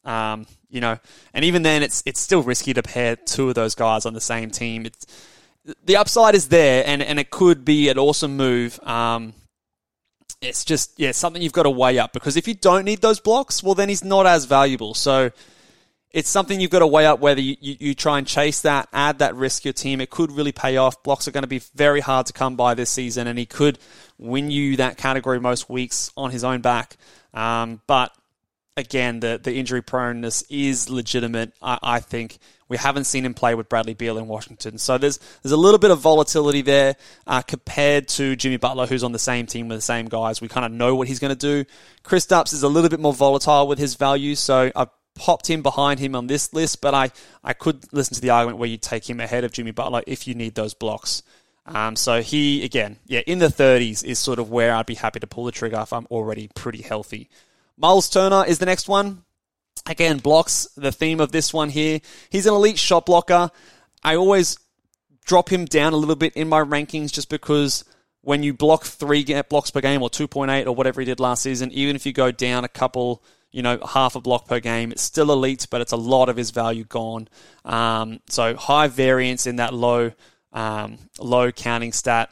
Um, 0.05 0.45
you 0.69 0.81
know, 0.81 0.97
and 1.33 1.45
even 1.45 1.61
then, 1.61 1.81
it's 1.81 2.03
it's 2.05 2.19
still 2.19 2.43
risky 2.43 2.73
to 2.73 2.83
pair 2.83 3.15
two 3.15 3.47
of 3.47 3.55
those 3.55 3.73
guys 3.75 4.05
on 4.05 4.13
the 4.13 4.19
same 4.19 4.49
team. 4.49 4.85
It's 4.85 5.05
the 5.85 5.95
upside 5.95 6.35
is 6.35 6.49
there, 6.49 6.83
and, 6.85 7.01
and 7.01 7.19
it 7.19 7.29
could 7.29 7.63
be 7.63 7.89
an 7.89 7.97
awesome 7.97 8.35
move. 8.35 8.79
Um, 8.85 9.33
it's 10.43 10.65
just 10.65 10.99
yeah 10.99 11.11
something 11.11 11.41
you've 11.41 11.53
got 11.53 11.63
to 11.63 11.69
weigh 11.69 11.99
up 11.99 12.13
because 12.13 12.37
if 12.37 12.47
you 12.47 12.53
don't 12.53 12.85
need 12.85 13.01
those 13.01 13.19
blocks, 13.19 13.63
well 13.63 13.75
then 13.75 13.89
he's 13.89 14.03
not 14.03 14.25
as 14.25 14.45
valuable. 14.45 14.93
So 14.93 15.31
it's 16.13 16.29
something 16.29 16.59
you've 16.59 16.71
got 16.71 16.79
to 16.79 16.87
weigh 16.87 17.07
up 17.07 17.19
whether 17.19 17.41
you, 17.41 17.55
you, 17.59 17.75
you, 17.79 17.95
try 17.95 18.19
and 18.19 18.27
chase 18.27 18.61
that, 18.61 18.87
add 18.93 19.17
that 19.17 19.35
risk 19.35 19.65
your 19.65 19.73
team. 19.73 19.99
It 19.99 20.11
could 20.11 20.31
really 20.31 20.51
pay 20.51 20.77
off. 20.77 21.01
Blocks 21.01 21.27
are 21.27 21.31
going 21.31 21.43
to 21.43 21.47
be 21.47 21.61
very 21.73 22.01
hard 22.01 22.27
to 22.27 22.33
come 22.33 22.55
by 22.55 22.75
this 22.75 22.91
season, 22.91 23.25
and 23.25 23.39
he 23.39 23.47
could 23.47 23.79
win 24.19 24.51
you 24.51 24.77
that 24.77 24.95
category 24.95 25.39
most 25.39 25.71
weeks 25.71 26.11
on 26.15 26.29
his 26.29 26.43
own 26.43 26.61
back. 26.61 26.97
Um, 27.33 27.81
but 27.87 28.15
again, 28.75 29.19
the, 29.19 29.39
the 29.41 29.53
injury 29.53 29.81
proneness 29.81 30.43
is 30.49 30.89
legitimate, 30.89 31.53
I, 31.61 31.79
I 31.81 31.99
think. 31.99 32.37
We 32.69 32.77
haven't 32.77 33.03
seen 33.03 33.25
him 33.25 33.33
play 33.33 33.53
with 33.55 33.69
Bradley 33.69 33.93
Beal 33.93 34.17
in 34.17 34.27
Washington. 34.27 34.77
So 34.77 34.97
there's 34.97 35.19
there's 35.43 35.51
a 35.51 35.57
little 35.57 35.77
bit 35.77 35.91
of 35.91 35.99
volatility 35.99 36.61
there 36.61 36.95
uh, 37.27 37.41
compared 37.41 38.07
to 38.09 38.35
Jimmy 38.35 38.57
Butler, 38.57 38.87
who's 38.87 39.03
on 39.03 39.11
the 39.11 39.19
same 39.19 39.45
team 39.45 39.67
with 39.67 39.77
the 39.77 39.83
same 39.83 40.07
guys. 40.07 40.41
We 40.41 40.47
kind 40.47 40.65
of 40.65 40.71
know 40.71 40.95
what 40.95 41.07
he's 41.07 41.19
going 41.19 41.35
to 41.35 41.63
do. 41.63 41.69
Kristaps 42.03 42.53
is 42.53 42.63
a 42.63 42.67
little 42.67 42.89
bit 42.89 42.99
more 42.99 43.13
volatile 43.13 43.67
with 43.67 43.77
his 43.77 43.95
value, 43.95 44.33
so 44.33 44.71
I've 44.75 44.89
popped 45.15 45.47
him 45.47 45.61
behind 45.61 45.99
him 45.99 46.15
on 46.15 46.27
this 46.27 46.53
list, 46.53 46.81
but 46.81 46.93
I, 46.93 47.11
I 47.43 47.53
could 47.53 47.91
listen 47.93 48.15
to 48.15 48.21
the 48.21 48.31
argument 48.31 48.57
where 48.57 48.69
you 48.69 48.77
take 48.77 49.07
him 49.07 49.19
ahead 49.19 49.43
of 49.43 49.51
Jimmy 49.51 49.71
Butler 49.71 50.01
if 50.07 50.27
you 50.27 50.33
need 50.33 50.55
those 50.55 50.73
blocks. 50.73 51.21
Um, 51.65 51.95
so 51.95 52.21
he, 52.21 52.65
again, 52.65 52.97
yeah, 53.05 53.21
in 53.25 53.39
the 53.39 53.47
30s 53.47 54.03
is 54.03 54.19
sort 54.19 54.39
of 54.39 54.49
where 54.49 54.73
I'd 54.73 54.85
be 54.85 54.95
happy 54.95 55.19
to 55.19 55.27
pull 55.27 55.45
the 55.45 55.51
trigger 55.51 55.79
if 55.81 55.93
I'm 55.93 56.07
already 56.07 56.49
pretty 56.55 56.81
healthy. 56.81 57.29
Miles 57.83 58.09
Turner 58.09 58.45
is 58.45 58.59
the 58.59 58.65
next 58.65 58.87
one. 58.87 59.25
Again, 59.85 60.19
blocks, 60.19 60.69
the 60.77 60.93
theme 60.93 61.19
of 61.19 61.33
this 61.33 61.53
one 61.53 61.67
here. 61.67 61.99
He's 62.29 62.45
an 62.45 62.53
elite 62.53 62.79
shot 62.79 63.05
blocker. 63.05 63.51
I 64.01 64.15
always 64.15 64.57
drop 65.25 65.51
him 65.51 65.65
down 65.65 65.91
a 65.91 65.97
little 65.97 66.15
bit 66.15 66.31
in 66.37 66.47
my 66.47 66.61
rankings 66.61 67.11
just 67.11 67.27
because 67.27 67.83
when 68.21 68.41
you 68.41 68.53
block 68.53 68.85
three 68.85 69.25
blocks 69.49 69.69
per 69.69 69.81
game 69.81 70.01
or 70.01 70.09
2.8 70.09 70.65
or 70.65 70.71
whatever 70.71 71.01
he 71.01 71.05
did 71.05 71.19
last 71.19 71.43
season, 71.43 71.71
even 71.73 71.97
if 71.97 72.05
you 72.05 72.13
go 72.13 72.31
down 72.31 72.63
a 72.63 72.69
couple, 72.69 73.21
you 73.51 73.61
know, 73.61 73.77
half 73.85 74.15
a 74.15 74.21
block 74.21 74.47
per 74.47 74.61
game, 74.61 74.93
it's 74.93 75.01
still 75.01 75.29
elite, 75.33 75.67
but 75.69 75.81
it's 75.81 75.91
a 75.91 75.97
lot 75.97 76.29
of 76.29 76.37
his 76.37 76.51
value 76.51 76.85
gone. 76.85 77.27
Um, 77.65 78.21
so 78.29 78.55
high 78.55 78.87
variance 78.87 79.45
in 79.45 79.57
that 79.57 79.73
low, 79.73 80.13
um, 80.53 80.99
low 81.19 81.51
counting 81.51 81.91
stat. 81.91 82.29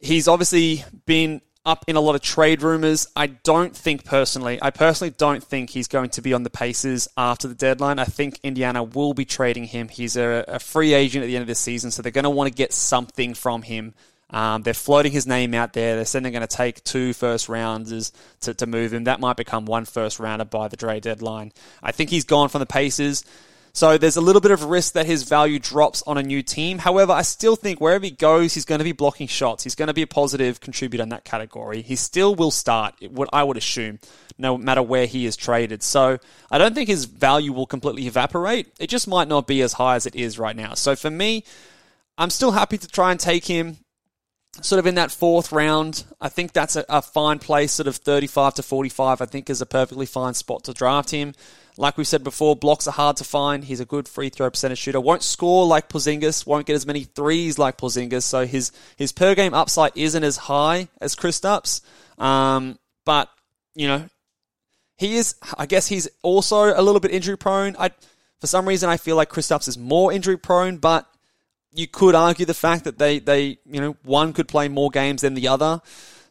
He's 0.00 0.26
obviously 0.26 0.84
been 1.06 1.42
up 1.64 1.84
in 1.86 1.96
a 1.96 2.00
lot 2.00 2.14
of 2.14 2.20
trade 2.20 2.62
rumors. 2.62 3.06
I 3.14 3.28
don't 3.28 3.76
think 3.76 4.04
personally, 4.04 4.58
I 4.60 4.70
personally 4.70 5.14
don't 5.16 5.42
think 5.42 5.70
he's 5.70 5.88
going 5.88 6.10
to 6.10 6.22
be 6.22 6.32
on 6.32 6.42
the 6.42 6.50
Pacers 6.50 7.08
after 7.16 7.48
the 7.48 7.54
deadline. 7.54 7.98
I 7.98 8.04
think 8.04 8.40
Indiana 8.42 8.82
will 8.82 9.14
be 9.14 9.24
trading 9.24 9.64
him. 9.64 9.88
He's 9.88 10.16
a, 10.16 10.44
a 10.48 10.58
free 10.58 10.94
agent 10.94 11.24
at 11.24 11.26
the 11.26 11.36
end 11.36 11.42
of 11.42 11.48
the 11.48 11.54
season, 11.54 11.90
so 11.90 12.02
they're 12.02 12.12
going 12.12 12.24
to 12.24 12.30
want 12.30 12.48
to 12.48 12.54
get 12.54 12.72
something 12.72 13.34
from 13.34 13.62
him. 13.62 13.94
Um, 14.30 14.62
they're 14.62 14.74
floating 14.74 15.12
his 15.12 15.26
name 15.26 15.52
out 15.52 15.74
there. 15.74 15.96
They're 15.96 16.04
saying 16.06 16.22
they're 16.22 16.32
going 16.32 16.40
to 16.40 16.56
take 16.56 16.82
two 16.84 17.12
first 17.12 17.48
rounders 17.48 18.12
to, 18.40 18.54
to 18.54 18.66
move 18.66 18.92
him. 18.92 19.04
That 19.04 19.20
might 19.20 19.36
become 19.36 19.66
one 19.66 19.84
first 19.84 20.18
rounder 20.18 20.46
by 20.46 20.68
the 20.68 20.76
trade 20.76 21.02
deadline. 21.02 21.52
I 21.82 21.92
think 21.92 22.08
he's 22.08 22.24
gone 22.24 22.48
from 22.48 22.60
the 22.60 22.66
Pacers. 22.66 23.24
So 23.74 23.96
there's 23.96 24.16
a 24.16 24.20
little 24.20 24.42
bit 24.42 24.50
of 24.50 24.64
risk 24.64 24.92
that 24.92 25.06
his 25.06 25.22
value 25.22 25.58
drops 25.58 26.02
on 26.06 26.18
a 26.18 26.22
new 26.22 26.42
team. 26.42 26.78
However, 26.78 27.12
I 27.12 27.22
still 27.22 27.56
think 27.56 27.80
wherever 27.80 28.04
he 28.04 28.10
goes, 28.10 28.52
he's 28.52 28.66
going 28.66 28.80
to 28.80 28.84
be 28.84 28.92
blocking 28.92 29.26
shots. 29.26 29.64
He's 29.64 29.74
going 29.74 29.86
to 29.86 29.94
be 29.94 30.02
a 30.02 30.06
positive 30.06 30.60
contributor 30.60 31.02
in 31.02 31.08
that 31.08 31.24
category. 31.24 31.80
He 31.80 31.96
still 31.96 32.34
will 32.34 32.50
start, 32.50 32.94
what 33.10 33.30
I 33.32 33.42
would 33.42 33.56
assume, 33.56 33.98
no 34.36 34.58
matter 34.58 34.82
where 34.82 35.06
he 35.06 35.24
is 35.24 35.36
traded. 35.36 35.82
So 35.82 36.18
I 36.50 36.58
don't 36.58 36.74
think 36.74 36.88
his 36.90 37.06
value 37.06 37.54
will 37.54 37.64
completely 37.64 38.06
evaporate. 38.06 38.68
It 38.78 38.88
just 38.88 39.08
might 39.08 39.28
not 39.28 39.46
be 39.46 39.62
as 39.62 39.72
high 39.72 39.96
as 39.96 40.04
it 40.04 40.16
is 40.16 40.38
right 40.38 40.54
now. 40.54 40.74
So 40.74 40.94
for 40.94 41.10
me, 41.10 41.44
I'm 42.18 42.30
still 42.30 42.50
happy 42.50 42.76
to 42.76 42.88
try 42.88 43.10
and 43.10 43.18
take 43.18 43.46
him 43.46 43.78
sort 44.60 44.78
of 44.80 44.86
in 44.86 44.96
that 44.96 45.10
fourth 45.10 45.50
round. 45.50 46.04
I 46.20 46.28
think 46.28 46.52
that's 46.52 46.76
a, 46.76 46.84
a, 46.90 47.00
fine 47.00 47.38
place, 47.38 47.72
sort 47.72 47.86
of 47.86 47.96
35 47.96 48.54
to 48.54 48.62
45, 48.62 49.22
I 49.22 49.24
think 49.24 49.48
is 49.48 49.62
a 49.62 49.66
perfectly 49.66 50.04
fine 50.04 50.34
spot 50.34 50.64
to 50.64 50.74
draft 50.74 51.10
him. 51.10 51.32
Like 51.78 51.96
we 51.96 52.04
said 52.04 52.22
before, 52.22 52.54
blocks 52.54 52.86
are 52.86 52.92
hard 52.92 53.16
to 53.16 53.24
find. 53.24 53.64
He's 53.64 53.80
a 53.80 53.86
good 53.86 54.06
free 54.06 54.28
throw 54.28 54.50
percentage 54.50 54.78
shooter. 54.78 55.00
Won't 55.00 55.22
score 55.22 55.66
like 55.66 55.88
Porzingis. 55.88 56.46
Won't 56.46 56.66
get 56.66 56.74
as 56.74 56.86
many 56.86 57.04
threes 57.04 57.58
like 57.58 57.78
Porzingis. 57.78 58.24
So 58.24 58.44
his 58.46 58.72
his 58.96 59.12
per 59.12 59.34
game 59.34 59.54
upside 59.54 59.92
isn't 59.94 60.22
as 60.22 60.36
high 60.36 60.88
as 61.00 61.16
Kristaps. 61.16 61.80
Um, 62.18 62.78
but 63.04 63.30
you 63.74 63.88
know, 63.88 64.08
he 64.96 65.16
is. 65.16 65.34
I 65.56 65.66
guess 65.66 65.86
he's 65.86 66.08
also 66.22 66.78
a 66.78 66.82
little 66.82 67.00
bit 67.00 67.10
injury 67.10 67.38
prone. 67.38 67.74
I 67.78 67.90
for 68.40 68.46
some 68.46 68.68
reason 68.68 68.90
I 68.90 68.98
feel 68.98 69.16
like 69.16 69.30
Kristaps 69.30 69.66
is 69.68 69.78
more 69.78 70.12
injury 70.12 70.36
prone, 70.36 70.76
but 70.76 71.08
you 71.74 71.86
could 71.86 72.14
argue 72.14 72.44
the 72.44 72.54
fact 72.54 72.84
that 72.84 72.98
they 72.98 73.18
they 73.18 73.58
you 73.64 73.80
know 73.80 73.96
one 74.02 74.34
could 74.34 74.46
play 74.46 74.68
more 74.68 74.90
games 74.90 75.22
than 75.22 75.32
the 75.32 75.48
other. 75.48 75.80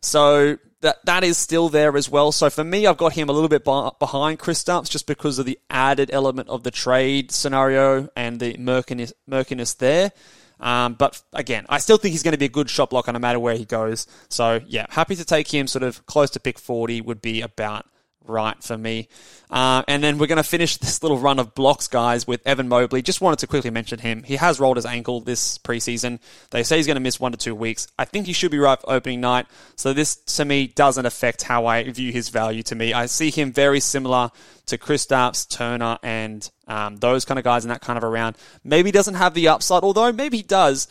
So 0.02 0.58
that 0.82 1.06
that 1.06 1.24
is 1.24 1.38
still 1.38 1.70
there 1.70 1.96
as 1.96 2.10
well. 2.10 2.32
So 2.32 2.50
for 2.50 2.64
me, 2.64 2.86
I've 2.86 2.98
got 2.98 3.14
him 3.14 3.30
a 3.30 3.32
little 3.32 3.50
bit 3.50 3.64
behind 3.64 4.40
Kristaps 4.40 4.90
just 4.90 5.08
because 5.08 5.40
of 5.40 5.46
the 5.46 5.60
added 5.70 6.10
element 6.12 6.50
of 6.50 6.64
the 6.64 6.72
trade 6.72 7.32
scenario 7.32 8.10
and 8.16 8.40
the 8.40 8.58
murkiness, 8.58 9.14
murkiness 9.28 9.76
there. 9.76 10.12
Um, 10.60 10.94
but 10.94 11.22
again, 11.34 11.66
I 11.70 11.80
still 11.80 11.98
think 11.98 12.12
he's 12.12 12.24
going 12.24 12.34
to 12.34 12.38
be 12.38 12.46
a 12.46 12.50
good 12.50 12.70
shot 12.70 12.92
blocker 12.92 13.12
no 13.12 13.20
matter 13.20 13.40
where 13.40 13.56
he 13.56 13.66
goes. 13.66 14.06
So 14.30 14.62
yeah, 14.68 14.86
happy 14.90 15.16
to 15.16 15.26
take 15.26 15.52
him 15.52 15.68
sort 15.68 15.84
of 15.84 16.06
close 16.06 16.30
to 16.32 16.40
pick 16.40 16.60
40 16.60 17.02
would 17.02 17.22
be 17.22 17.42
about 17.42 17.86
right 18.26 18.62
for 18.64 18.78
me. 18.78 19.10
Uh, 19.50 19.84
and 19.90 20.02
then 20.02 20.18
we're 20.18 20.28
going 20.28 20.38
to 20.38 20.44
finish 20.44 20.78
this 20.78 21.04
little 21.04 21.18
run 21.18 21.38
of 21.38 21.54
blocks, 21.54 21.90
guys, 21.90 22.26
with 22.26 22.42
Evan 22.48 22.70
Mobley. 22.70 23.02
Just 23.02 23.20
wanted 23.20 23.40
to 23.40 23.48
quickly 23.48 23.70
mention 23.70 24.00
him. 24.00 24.24
He 24.24 24.38
has 24.38 24.62
rolled 24.62 24.78
his 24.78 24.86
ankle 24.86 25.20
this 25.20 25.58
preseason. 25.58 26.20
They 26.52 26.64
say 26.64 26.78
he's 26.78 26.88
going 26.88 26.96
to 26.96 27.02
miss 27.02 27.20
one 27.20 27.34
to 27.34 27.38
two 27.38 27.54
weeks. 27.54 27.88
I 28.00 28.06
think 28.06 28.28
he 28.28 28.34
should 28.34 28.52
be 28.52 28.60
right 28.60 28.80
for 28.80 28.90
opening 28.90 29.20
night. 29.20 29.48
So 29.76 29.92
this, 29.92 30.16
to 30.16 30.46
me, 30.46 30.68
doesn't 30.68 31.06
affect 31.06 31.44
how 31.44 31.66
I 31.66 31.84
view 31.84 32.14
his 32.14 32.30
value 32.30 32.64
to 32.64 32.76
me. 32.76 32.94
I 32.94 33.08
see 33.08 33.30
him 33.30 33.52
very 33.52 33.82
similar 33.82 34.32
to 34.68 34.78
Chris 34.78 35.02
Kristaps, 35.02 35.50
Turner, 35.50 35.98
and 36.04 36.50
um, 36.68 36.98
those 36.98 37.26
kind 37.26 37.38
of 37.38 37.44
guys 37.44 37.66
in 37.66 37.70
that 37.70 37.82
kind 37.82 37.98
of 37.98 38.04
around. 38.04 38.38
Maybe 38.64 38.92
doesn't 38.92 39.16
have 39.16 39.34
the 39.34 39.48
upside, 39.48 39.84
although 39.84 40.12
maybe 40.12 40.38
he 40.38 40.44
does. 40.44 40.88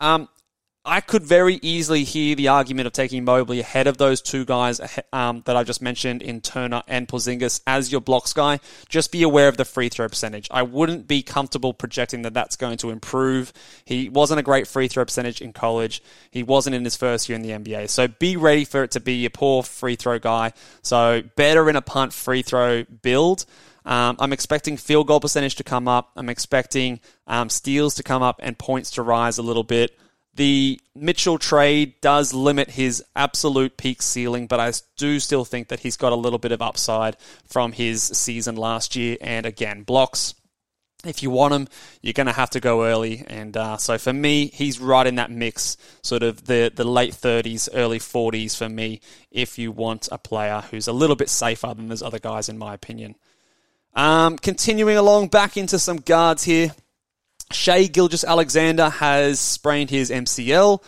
Um, 0.00 0.28
I 0.82 1.02
could 1.02 1.22
very 1.22 1.58
easily 1.60 2.04
hear 2.04 2.34
the 2.34 2.48
argument 2.48 2.86
of 2.86 2.94
taking 2.94 3.22
Mobley 3.22 3.60
ahead 3.60 3.86
of 3.86 3.98
those 3.98 4.22
two 4.22 4.46
guys 4.46 4.80
um, 5.12 5.42
that 5.44 5.54
I 5.54 5.62
just 5.62 5.82
mentioned 5.82 6.22
in 6.22 6.40
Turner 6.40 6.82
and 6.88 7.06
Porzingis 7.06 7.60
as 7.66 7.92
your 7.92 8.00
blocks 8.00 8.32
guy. 8.32 8.60
Just 8.88 9.12
be 9.12 9.22
aware 9.22 9.48
of 9.48 9.58
the 9.58 9.66
free 9.66 9.90
throw 9.90 10.08
percentage. 10.08 10.48
I 10.50 10.62
wouldn't 10.62 11.06
be 11.06 11.22
comfortable 11.22 11.74
projecting 11.74 12.22
that 12.22 12.32
that's 12.32 12.56
going 12.56 12.78
to 12.78 12.88
improve. 12.88 13.52
He 13.84 14.08
wasn't 14.08 14.40
a 14.40 14.42
great 14.42 14.66
free 14.66 14.88
throw 14.88 15.04
percentage 15.04 15.42
in 15.42 15.52
college. 15.52 16.02
He 16.30 16.42
wasn't 16.42 16.74
in 16.74 16.84
his 16.84 16.96
first 16.96 17.28
year 17.28 17.36
in 17.36 17.42
the 17.42 17.50
NBA. 17.50 17.90
So 17.90 18.08
be 18.08 18.38
ready 18.38 18.64
for 18.64 18.82
it 18.82 18.92
to 18.92 19.00
be 19.00 19.26
a 19.26 19.30
poor 19.30 19.62
free 19.62 19.96
throw 19.96 20.18
guy. 20.18 20.54
So 20.80 21.22
better 21.36 21.68
in 21.68 21.76
a 21.76 21.82
punt 21.82 22.14
free 22.14 22.40
throw 22.40 22.84
build. 22.84 23.44
Um, 23.84 24.16
I'm 24.18 24.32
expecting 24.32 24.78
field 24.78 25.08
goal 25.08 25.20
percentage 25.20 25.56
to 25.56 25.64
come 25.64 25.88
up. 25.88 26.12
I'm 26.16 26.30
expecting 26.30 27.00
um, 27.26 27.50
steals 27.50 27.96
to 27.96 28.02
come 28.02 28.22
up 28.22 28.40
and 28.42 28.58
points 28.58 28.92
to 28.92 29.02
rise 29.02 29.36
a 29.36 29.42
little 29.42 29.64
bit. 29.64 29.94
The 30.34 30.80
Mitchell 30.94 31.38
trade 31.38 32.00
does 32.00 32.32
limit 32.32 32.70
his 32.70 33.02
absolute 33.16 33.76
peak 33.76 34.00
ceiling, 34.00 34.46
but 34.46 34.60
I 34.60 34.72
do 34.96 35.18
still 35.18 35.44
think 35.44 35.68
that 35.68 35.80
he's 35.80 35.96
got 35.96 36.12
a 36.12 36.16
little 36.16 36.38
bit 36.38 36.52
of 36.52 36.62
upside 36.62 37.16
from 37.46 37.72
his 37.72 38.02
season 38.02 38.56
last 38.56 38.94
year. 38.94 39.16
And 39.20 39.44
again, 39.44 39.82
blocks. 39.82 40.34
If 41.04 41.22
you 41.22 41.30
want 41.30 41.54
him, 41.54 41.68
you're 42.02 42.12
going 42.12 42.26
to 42.26 42.32
have 42.32 42.50
to 42.50 42.60
go 42.60 42.84
early. 42.84 43.24
And 43.26 43.56
uh, 43.56 43.78
so 43.78 43.96
for 43.96 44.12
me, 44.12 44.48
he's 44.48 44.78
right 44.78 45.06
in 45.06 45.14
that 45.14 45.30
mix, 45.30 45.78
sort 46.02 46.22
of 46.22 46.44
the, 46.44 46.70
the 46.74 46.84
late 46.84 47.14
30s, 47.14 47.70
early 47.72 47.98
40s 47.98 48.56
for 48.56 48.68
me, 48.68 49.00
if 49.30 49.58
you 49.58 49.72
want 49.72 50.08
a 50.12 50.18
player 50.18 50.62
who's 50.70 50.88
a 50.88 50.92
little 50.92 51.16
bit 51.16 51.30
safer 51.30 51.72
than 51.74 51.88
those 51.88 52.02
other 52.02 52.18
guys, 52.18 52.50
in 52.50 52.58
my 52.58 52.74
opinion. 52.74 53.16
Um, 53.94 54.38
continuing 54.38 54.96
along 54.96 55.28
back 55.28 55.56
into 55.56 55.78
some 55.78 55.96
guards 55.96 56.44
here. 56.44 56.72
Shai 57.52 57.84
Gilgeous-Alexander 57.86 58.88
has 58.88 59.40
sprained 59.40 59.90
his 59.90 60.10
MCL. 60.10 60.82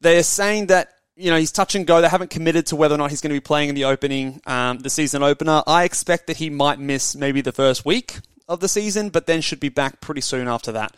They're 0.00 0.22
saying 0.22 0.66
that 0.66 0.88
you 1.16 1.30
know 1.30 1.36
he's 1.36 1.52
touch 1.52 1.74
and 1.74 1.86
go. 1.86 2.00
They 2.00 2.08
haven't 2.08 2.30
committed 2.30 2.66
to 2.66 2.76
whether 2.76 2.94
or 2.94 2.98
not 2.98 3.10
he's 3.10 3.20
going 3.20 3.30
to 3.30 3.36
be 3.36 3.40
playing 3.40 3.68
in 3.68 3.74
the 3.74 3.84
opening, 3.84 4.40
um, 4.46 4.78
the 4.78 4.90
season 4.90 5.22
opener. 5.22 5.62
I 5.66 5.84
expect 5.84 6.26
that 6.26 6.38
he 6.38 6.50
might 6.50 6.78
miss 6.78 7.14
maybe 7.14 7.40
the 7.40 7.52
first 7.52 7.84
week 7.84 8.18
of 8.48 8.60
the 8.60 8.68
season, 8.68 9.10
but 9.10 9.26
then 9.26 9.40
should 9.40 9.60
be 9.60 9.68
back 9.68 10.00
pretty 10.00 10.20
soon 10.20 10.48
after 10.48 10.72
that. 10.72 10.96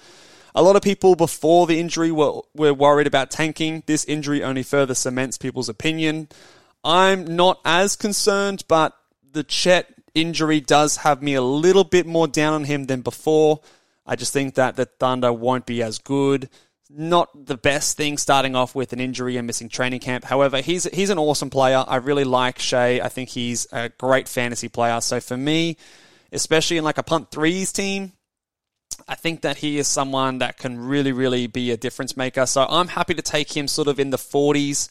A 0.54 0.62
lot 0.62 0.76
of 0.76 0.82
people 0.82 1.16
before 1.16 1.66
the 1.66 1.80
injury 1.80 2.12
were, 2.12 2.40
were 2.54 2.72
worried 2.72 3.08
about 3.08 3.30
tanking. 3.30 3.82
This 3.86 4.04
injury 4.04 4.42
only 4.44 4.62
further 4.62 4.94
cements 4.94 5.36
people's 5.36 5.68
opinion. 5.68 6.28
I'm 6.84 7.36
not 7.36 7.60
as 7.64 7.96
concerned, 7.96 8.62
but 8.68 8.96
the 9.32 9.42
Chet 9.42 9.92
injury 10.14 10.60
does 10.60 10.98
have 10.98 11.22
me 11.22 11.34
a 11.34 11.42
little 11.42 11.82
bit 11.82 12.06
more 12.06 12.28
down 12.28 12.54
on 12.54 12.64
him 12.64 12.84
than 12.84 13.00
before. 13.00 13.60
I 14.06 14.16
just 14.16 14.32
think 14.32 14.54
that 14.54 14.76
the 14.76 14.86
Thunder 14.86 15.32
won't 15.32 15.66
be 15.66 15.82
as 15.82 15.98
good. 15.98 16.48
Not 16.90 17.46
the 17.46 17.56
best 17.56 17.96
thing 17.96 18.18
starting 18.18 18.54
off 18.54 18.74
with 18.74 18.92
an 18.92 19.00
injury 19.00 19.36
and 19.36 19.46
missing 19.46 19.68
training 19.68 20.00
camp. 20.00 20.24
However, 20.24 20.60
he's 20.60 20.84
he's 20.84 21.10
an 21.10 21.18
awesome 21.18 21.50
player. 21.50 21.82
I 21.86 21.96
really 21.96 22.24
like 22.24 22.58
Shai. 22.58 23.00
I 23.00 23.08
think 23.08 23.30
he's 23.30 23.66
a 23.72 23.88
great 23.88 24.28
fantasy 24.28 24.68
player. 24.68 25.00
So 25.00 25.18
for 25.20 25.36
me, 25.36 25.76
especially 26.30 26.76
in 26.76 26.84
like 26.84 26.98
a 26.98 27.02
punt 27.02 27.30
threes 27.30 27.72
team, 27.72 28.12
I 29.08 29.14
think 29.14 29.40
that 29.42 29.58
he 29.58 29.78
is 29.78 29.88
someone 29.88 30.38
that 30.38 30.58
can 30.58 30.78
really, 30.78 31.12
really 31.12 31.46
be 31.46 31.70
a 31.70 31.76
difference 31.76 32.16
maker. 32.16 32.46
So 32.46 32.66
I'm 32.68 32.88
happy 32.88 33.14
to 33.14 33.22
take 33.22 33.56
him 33.56 33.66
sort 33.66 33.88
of 33.88 33.98
in 33.98 34.10
the 34.10 34.18
40s. 34.18 34.90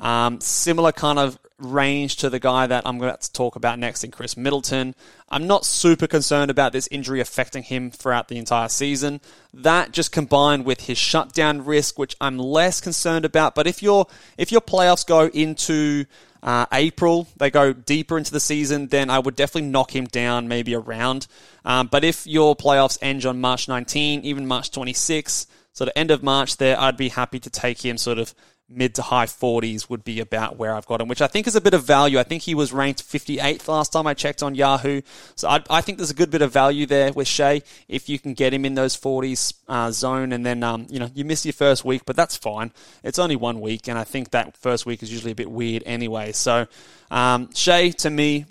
Um, 0.00 0.40
similar 0.40 0.92
kind 0.92 1.18
of 1.18 1.38
range 1.58 2.16
to 2.16 2.28
the 2.28 2.38
guy 2.38 2.66
that 2.66 2.86
I'm 2.86 2.98
going 2.98 3.16
to 3.18 3.32
talk 3.32 3.56
about 3.56 3.78
next 3.78 4.04
in 4.04 4.10
Khris 4.10 4.36
Middleton. 4.36 4.94
I'm 5.28 5.46
not 5.46 5.64
super 5.64 6.06
concerned 6.06 6.50
about 6.50 6.72
this 6.72 6.86
injury 6.90 7.20
affecting 7.20 7.62
him 7.62 7.90
throughout 7.90 8.28
the 8.28 8.36
entire 8.36 8.68
season. 8.68 9.20
That 9.54 9.92
just 9.92 10.12
combined 10.12 10.66
with 10.66 10.82
his 10.82 10.98
shutdown 10.98 11.64
risk, 11.64 11.98
which 11.98 12.14
I'm 12.20 12.38
less 12.38 12.80
concerned 12.80 13.24
about. 13.24 13.54
But 13.54 13.66
if 13.66 13.82
your 13.82 14.06
if 14.36 14.52
your 14.52 14.60
playoffs 14.60 15.06
go 15.06 15.28
into 15.28 16.04
uh, 16.42 16.66
April, 16.72 17.26
they 17.38 17.50
go 17.50 17.72
deeper 17.72 18.18
into 18.18 18.32
the 18.32 18.40
season, 18.40 18.88
then 18.88 19.08
I 19.08 19.18
would 19.18 19.34
definitely 19.34 19.70
knock 19.70 19.94
him 19.96 20.04
down 20.04 20.48
maybe 20.48 20.74
a 20.74 20.78
round. 20.78 21.26
Um, 21.64 21.88
but 21.88 22.04
if 22.04 22.26
your 22.26 22.54
playoffs 22.54 22.98
end 23.00 23.24
on 23.24 23.40
March 23.40 23.66
19, 23.66 24.24
even 24.24 24.46
March 24.46 24.70
26, 24.70 25.46
sort 25.72 25.88
of 25.88 25.92
end 25.96 26.10
of 26.10 26.22
March 26.22 26.58
there, 26.58 26.78
I'd 26.78 26.96
be 26.96 27.08
happy 27.08 27.40
to 27.40 27.50
take 27.50 27.84
him 27.84 27.98
sort 27.98 28.18
of 28.18 28.34
mid 28.68 28.94
to 28.96 29.02
high 29.02 29.26
40s 29.26 29.88
would 29.88 30.02
be 30.02 30.18
about 30.18 30.56
where 30.56 30.74
I've 30.74 30.86
got 30.86 31.00
him, 31.00 31.08
which 31.08 31.22
I 31.22 31.28
think 31.28 31.46
is 31.46 31.54
a 31.54 31.60
bit 31.60 31.74
of 31.74 31.84
value. 31.84 32.18
I 32.18 32.24
think 32.24 32.42
he 32.42 32.54
was 32.54 32.72
ranked 32.72 33.02
58th 33.04 33.68
last 33.68 33.92
time 33.92 34.06
I 34.06 34.14
checked 34.14 34.42
on 34.42 34.54
Yahoo. 34.54 35.02
So 35.36 35.48
I, 35.48 35.62
I 35.70 35.80
think 35.80 35.98
there's 35.98 36.10
a 36.10 36.14
good 36.14 36.30
bit 36.30 36.42
of 36.42 36.52
value 36.52 36.86
there 36.86 37.12
with 37.12 37.28
Shai 37.28 37.62
if 37.88 38.08
you 38.08 38.18
can 38.18 38.34
get 38.34 38.52
him 38.52 38.64
in 38.64 38.74
those 38.74 38.96
40s 38.96 39.54
uh, 39.68 39.92
zone. 39.92 40.32
And 40.32 40.44
then, 40.44 40.64
um, 40.64 40.86
you 40.90 40.98
know, 40.98 41.10
you 41.14 41.24
miss 41.24 41.46
your 41.46 41.52
first 41.52 41.84
week, 41.84 42.02
but 42.04 42.16
that's 42.16 42.36
fine. 42.36 42.72
It's 43.04 43.18
only 43.18 43.36
one 43.36 43.60
week. 43.60 43.88
And 43.88 43.98
I 43.98 44.04
think 44.04 44.30
that 44.32 44.56
first 44.56 44.84
week 44.84 45.02
is 45.02 45.12
usually 45.12 45.32
a 45.32 45.36
bit 45.36 45.50
weird 45.50 45.84
anyway. 45.86 46.32
So 46.32 46.66
um, 47.10 47.50
Shai, 47.54 47.90
to 47.90 48.10
me, 48.10 48.46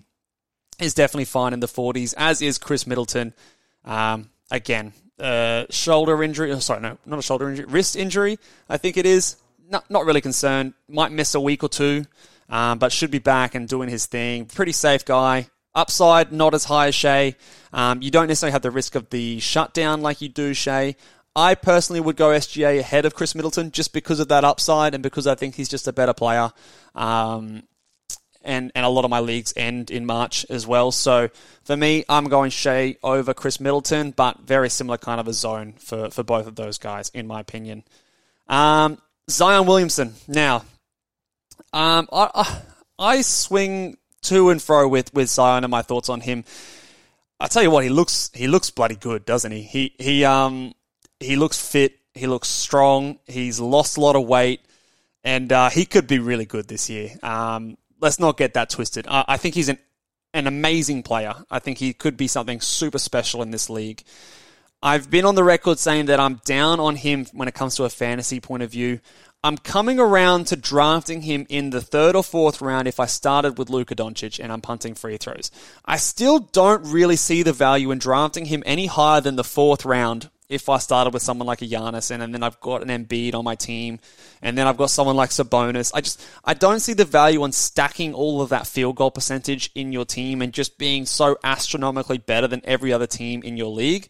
is 0.80 0.94
definitely 0.94 1.26
fine 1.26 1.54
in 1.54 1.60
the 1.60 1.68
40s, 1.68 2.14
as 2.18 2.42
is 2.42 2.58
Khris 2.58 2.86
Middleton. 2.88 3.34
Um, 3.84 4.30
again, 4.52 4.94
uh, 5.20 5.66
shoulder 5.70 6.22
injury. 6.24 6.52
Oh, 6.52 6.60
sorry, 6.60 6.82
no, 6.82 6.98
not 7.06 7.20
a 7.20 7.22
shoulder 7.22 7.50
injury, 7.50 7.66
wrist 7.66 7.96
injury. 7.96 8.40
I 8.68 8.78
think 8.78 8.98
it 8.98 9.06
is 9.06 9.38
not, 9.70 9.90
not 9.90 10.06
really 10.06 10.22
concerned. 10.22 10.74
Might 10.88 11.12
miss 11.12 11.36
a 11.36 11.40
week 11.40 11.64
or 11.64 11.70
two, 11.70 12.06
um, 12.50 12.80
but 12.80 12.92
should 12.92 13.12
be 13.12 13.20
back 13.20 13.56
and 13.56 13.68
doing 13.68 13.90
his 13.90 14.06
thing. 14.06 14.46
Pretty 14.46 14.72
safe 14.72 15.06
guy. 15.06 15.48
Upside, 15.74 16.32
not 16.32 16.54
as 16.54 16.64
high 16.64 16.88
as 16.88 16.96
Shai. 16.96 17.36
Um, 17.74 18.02
you 18.02 18.10
don't 18.10 18.28
necessarily 18.28 18.54
have 18.54 18.62
the 18.62 18.72
risk 18.72 18.96
of 18.96 19.10
the 19.10 19.40
shutdown 19.40 20.02
like 20.02 20.22
you 20.22 20.30
do 20.30 20.54
Shai. 20.54 20.96
I 21.36 21.56
personally 21.56 22.00
would 22.00 22.16
go 22.16 22.30
SGA 22.30 22.80
ahead 22.80 23.04
of 23.04 23.14
Khris 23.14 23.36
Middleton 23.36 23.72
just 23.72 23.92
because 23.92 24.22
of 24.22 24.30
that 24.30 24.46
upside 24.46 24.94
and 24.94 25.04
because 25.04 25.28
I 25.28 25.36
think 25.36 25.56
he's 25.56 25.68
just 25.68 25.88
a 25.88 25.92
better 25.92 26.14
player. 26.14 26.52
Um, 26.94 27.64
and, 28.42 28.72
and 28.74 28.86
a 28.86 28.90
lot 28.90 29.04
of 29.04 29.12
my 29.12 29.20
leagues 29.20 29.54
end 29.58 29.92
in 29.92 30.06
March 30.06 30.46
as 30.50 30.66
well. 30.66 30.92
So 30.92 31.30
for 31.64 31.76
me, 31.76 32.06
I'm 32.08 32.26
going 32.26 32.52
Shai 32.52 32.96
over 33.04 33.34
Khris 33.34 33.60
Middleton, 33.60 34.12
but 34.12 34.40
very 34.42 34.70
similar 34.70 34.98
kind 34.98 35.20
of 35.20 35.28
a 35.28 35.34
zone 35.34 35.74
for, 35.78 36.10
for 36.10 36.24
both 36.24 36.48
of 36.48 36.56
those 36.56 36.78
guys, 36.78 37.10
in 37.10 37.28
my 37.28 37.42
opinion. 37.42 37.84
Um, 38.48 39.00
Zion 39.30 39.66
Williamson. 39.66 40.14
Now, 40.28 40.66
um, 41.74 42.08
I, 42.12 42.30
I, 42.34 42.62
I 43.00 43.22
swing 43.22 43.98
to 44.24 44.50
and 44.50 44.62
fro 44.62 44.88
with, 44.88 45.14
with 45.14 45.30
Zion 45.30 45.64
and 45.64 45.72
my 45.72 45.82
thoughts 45.82 46.10
on 46.10 46.22
him. 46.22 46.44
I 47.40 47.48
tell 47.48 47.64
you 47.64 47.72
what, 47.72 47.84
he 47.84 47.90
looks 47.90 48.32
he 48.34 48.48
looks 48.48 48.70
bloody 48.70 48.96
good, 48.96 49.26
doesn't 49.26 49.52
he? 49.52 49.62
He 49.62 49.94
he 50.00 50.24
um 50.24 50.74
he 51.20 51.36
looks 51.36 51.60
fit. 51.60 52.00
He 52.14 52.28
looks 52.28 52.48
strong. 52.48 53.20
He's 53.26 53.60
lost 53.60 53.98
a 53.98 54.02
lot 54.02 54.16
of 54.16 54.26
weight, 54.26 54.62
and 55.24 55.52
uh, 55.52 55.70
he 55.70 55.86
could 55.86 56.08
be 56.08 56.20
really 56.20 56.46
good 56.46 56.70
this 56.70 56.90
year. 56.90 57.12
Um, 57.22 57.78
let's 58.00 58.20
not 58.20 58.38
get 58.38 58.54
that 58.54 58.70
twisted. 58.70 59.06
I, 59.10 59.26
I 59.28 59.38
think 59.38 59.54
he's 59.54 59.68
an 59.68 59.80
an 60.34 60.48
amazing 60.48 61.04
player. 61.04 61.34
I 61.52 61.60
think 61.60 61.78
he 61.78 61.94
could 61.94 62.16
be 62.16 62.28
something 62.28 62.62
super 62.62 63.00
special 63.00 63.42
in 63.42 63.52
this 63.52 63.70
league. 63.70 64.04
I've 64.86 65.10
been 65.10 65.26
on 65.26 65.34
the 65.34 65.44
record 65.44 65.80
saying 65.80 66.06
that 66.06 66.20
I'm 66.20 66.36
down 66.46 66.80
on 66.80 66.96
him 66.96 67.26
when 67.34 67.48
it 67.48 67.56
comes 67.56 67.76
to 67.78 67.86
a 67.86 67.90
fantasy 67.90 68.40
point 68.40 68.62
of 68.62 68.70
view. 68.70 69.00
I'm 69.44 69.58
coming 69.58 70.00
around 70.00 70.46
to 70.48 70.56
drafting 70.56 71.24
him 71.24 71.48
in 71.50 71.72
the 71.72 71.82
third 71.82 72.16
or 72.16 72.24
fourth 72.24 72.62
round 72.62 72.88
if 72.88 73.00
I 73.00 73.08
started 73.08 73.58
with 73.58 73.72
Luka 73.72 73.96
Doncic 73.96 74.40
and 74.40 74.54
I'm 74.54 74.62
punting 74.62 74.94
free 74.94 75.18
throws. 75.18 75.50
I 75.86 75.98
still 75.98 76.38
don't 76.38 76.84
really 76.84 77.16
see 77.16 77.42
the 77.42 77.52
value 77.52 77.90
in 77.90 77.98
drafting 77.98 78.46
him 78.46 78.62
any 78.64 78.86
higher 78.86 79.22
than 79.22 79.38
the 79.38 79.44
fourth 79.44 79.86
round 79.86 80.30
if 80.50 80.70
I 80.70 80.78
started 80.78 81.16
with 81.16 81.24
someone 81.24 81.48
like 81.48 81.64
a 81.64 81.66
Giannis 81.66 82.12
and, 82.12 82.22
and 82.22 82.32
then 82.32 82.44
I've 82.44 82.60
got 82.60 82.88
an 82.88 82.90
Embiid 82.90 83.34
on 83.34 83.44
my 83.44 83.56
team 83.56 84.00
and 84.44 84.56
then 84.56 84.68
I've 84.68 84.78
got 84.78 84.92
someone 84.92 85.16
like 85.16 85.32
Sabonis. 85.32 85.94
I 85.96 86.02
just 86.02 86.24
I 86.44 86.54
don't 86.54 86.80
see 86.80 86.94
the 86.94 87.06
value 87.06 87.42
on 87.42 87.54
stacking 87.54 88.14
all 88.14 88.40
of 88.40 88.50
that 88.50 88.68
field 88.68 88.98
goal 88.98 89.10
percentage 89.10 89.72
in 89.74 89.92
your 89.92 90.06
team 90.06 90.44
and 90.44 90.54
just 90.54 90.78
being 90.78 91.08
so 91.08 91.40
astronomically 91.44 92.20
better 92.20 92.48
than 92.48 92.62
every 92.66 92.94
other 92.94 93.08
team 93.08 93.42
in 93.42 93.58
your 93.58 93.72
league. 93.72 94.10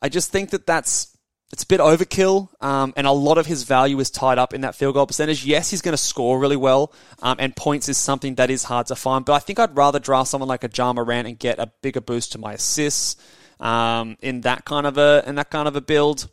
I 0.00 0.08
just 0.08 0.30
think 0.30 0.50
that 0.50 0.66
that's 0.66 1.16
it's 1.52 1.62
a 1.62 1.66
bit 1.66 1.80
overkill, 1.80 2.48
um, 2.62 2.92
and 2.94 3.06
a 3.06 3.12
lot 3.12 3.38
of 3.38 3.46
his 3.46 3.62
value 3.62 3.98
is 4.00 4.10
tied 4.10 4.36
up 4.36 4.52
in 4.52 4.60
that 4.60 4.74
field 4.74 4.94
goal 4.94 5.06
percentage. 5.06 5.46
Yes, 5.46 5.70
he's 5.70 5.80
going 5.80 5.94
to 5.94 5.98
score 5.98 6.38
really 6.38 6.56
well, 6.56 6.92
um, 7.22 7.36
and 7.40 7.56
points 7.56 7.88
is 7.88 7.96
something 7.96 8.34
that 8.34 8.50
is 8.50 8.64
hard 8.64 8.86
to 8.88 8.96
find. 8.96 9.24
But 9.24 9.32
I 9.32 9.38
think 9.38 9.58
I'd 9.58 9.74
rather 9.74 9.98
draft 9.98 10.28
someone 10.28 10.48
like 10.48 10.62
a 10.62 10.70
Ja 10.72 10.92
Morant 10.92 11.26
and 11.26 11.38
get 11.38 11.58
a 11.58 11.72
bigger 11.80 12.02
boost 12.02 12.32
to 12.32 12.38
my 12.38 12.52
assists 12.54 13.16
um, 13.60 14.18
in 14.20 14.42
that 14.42 14.66
kind 14.66 14.86
of 14.86 14.98
a 14.98 15.24
in 15.26 15.36
that 15.36 15.50
kind 15.50 15.66
of 15.66 15.76
a 15.76 15.80
build. 15.80 16.28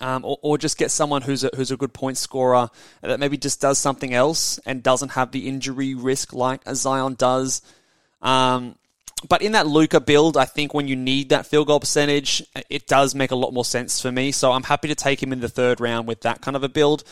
Um, 0.00 0.24
or, 0.24 0.38
or, 0.40 0.56
just 0.56 0.78
get 0.78 0.92
someone 0.92 1.20
who's 1.20 1.42
a, 1.42 1.50
who's 1.56 1.72
a 1.72 1.76
good 1.76 1.92
point 1.92 2.16
scorer 2.16 2.70
that 3.02 3.18
maybe 3.18 3.36
just 3.36 3.60
does 3.60 3.76
something 3.76 4.14
else 4.14 4.58
and 4.64 4.84
doesn't 4.84 5.10
have 5.10 5.32
the 5.32 5.48
injury 5.48 5.96
risk 5.96 6.32
like 6.32 6.60
a 6.64 6.76
Zion 6.76 7.14
does. 7.14 7.60
Um, 8.22 8.76
but 9.28 9.42
in 9.42 9.52
that 9.52 9.66
Luka 9.66 10.00
build, 10.00 10.36
I 10.36 10.44
think 10.44 10.74
when 10.74 10.88
you 10.88 10.96
need 10.96 11.30
that 11.30 11.46
field 11.46 11.66
goal 11.66 11.80
percentage, 11.80 12.42
it 12.68 12.86
does 12.86 13.14
make 13.14 13.30
a 13.30 13.36
lot 13.36 13.52
more 13.52 13.64
sense 13.64 14.00
for 14.00 14.12
me. 14.12 14.32
So 14.32 14.52
I'm 14.52 14.64
happy 14.64 14.88
to 14.88 14.94
take 14.94 15.22
him 15.22 15.32
in 15.32 15.40
the 15.40 15.48
third 15.48 15.80
round 15.80 16.06
with 16.06 16.20
that 16.22 16.40
kind 16.40 16.56
of 16.56 16.62
a 16.62 16.68
build. 16.68 17.04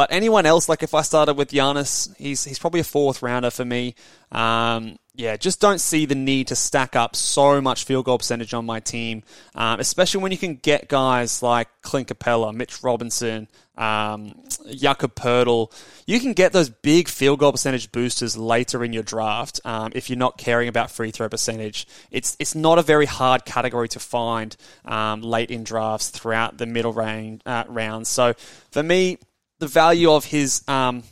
But 0.00 0.12
anyone 0.12 0.46
else, 0.46 0.66
like 0.66 0.82
if 0.82 0.94
I 0.94 1.02
started 1.02 1.34
with 1.34 1.50
Giannis, 1.50 2.16
he's 2.16 2.42
he's 2.42 2.58
probably 2.58 2.80
a 2.80 2.84
fourth 2.84 3.20
rounder 3.20 3.50
for 3.50 3.66
me. 3.66 3.94
Um, 4.32 4.98
yeah, 5.14 5.36
just 5.36 5.60
don't 5.60 5.78
see 5.78 6.06
the 6.06 6.14
need 6.14 6.46
to 6.46 6.56
stack 6.56 6.96
up 6.96 7.14
so 7.14 7.60
much 7.60 7.84
field 7.84 8.06
goal 8.06 8.16
percentage 8.16 8.54
on 8.54 8.64
my 8.64 8.80
team, 8.80 9.22
um, 9.54 9.78
especially 9.78 10.22
when 10.22 10.32
you 10.32 10.38
can 10.38 10.54
get 10.54 10.88
guys 10.88 11.42
like 11.42 11.68
Clint 11.82 12.08
Capela, 12.08 12.54
Mitch 12.54 12.82
Robinson, 12.82 13.46
um, 13.76 14.32
Jakob 14.70 15.14
Poeltl. 15.14 15.70
You 16.06 16.18
can 16.18 16.32
get 16.32 16.54
those 16.54 16.70
big 16.70 17.06
field 17.06 17.38
goal 17.38 17.52
percentage 17.52 17.92
boosters 17.92 18.38
later 18.38 18.82
in 18.82 18.94
your 18.94 19.02
draft 19.02 19.60
um, 19.66 19.92
if 19.94 20.08
you're 20.08 20.18
not 20.18 20.38
caring 20.38 20.68
about 20.68 20.90
free 20.90 21.10
throw 21.10 21.28
percentage. 21.28 21.86
It's 22.10 22.38
it's 22.40 22.54
not 22.54 22.78
a 22.78 22.82
very 22.82 23.04
hard 23.04 23.44
category 23.44 23.88
to 23.88 23.98
find 23.98 24.56
um, 24.86 25.20
late 25.20 25.50
in 25.50 25.62
drafts 25.62 26.08
throughout 26.08 26.56
the 26.56 26.64
middle 26.64 26.94
range, 26.94 27.42
uh, 27.44 27.64
rounds. 27.68 28.08
So 28.08 28.32
for 28.70 28.82
me, 28.82 29.18
the 29.60 29.68
value 29.68 30.10
of 30.10 30.24
his 30.24 30.64
um, 30.66 31.04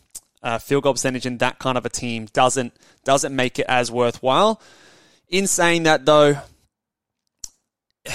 uh, 0.43 0.59
field 0.59 0.83
goal 0.83 0.95
percentage 0.95 1.27
in 1.27 1.39
that 1.39 1.59
kind 1.59 1.79
of 1.79 1.87
a 1.87 1.89
team 1.89 2.27
doesn't 2.33 2.73
doesn't 3.05 3.35
make 3.35 3.59
it 3.59 3.67
as 3.69 3.91
worthwhile. 3.91 4.61
In 5.29 5.47
saying 5.47 5.85
that, 5.85 6.07
though, 6.07 6.39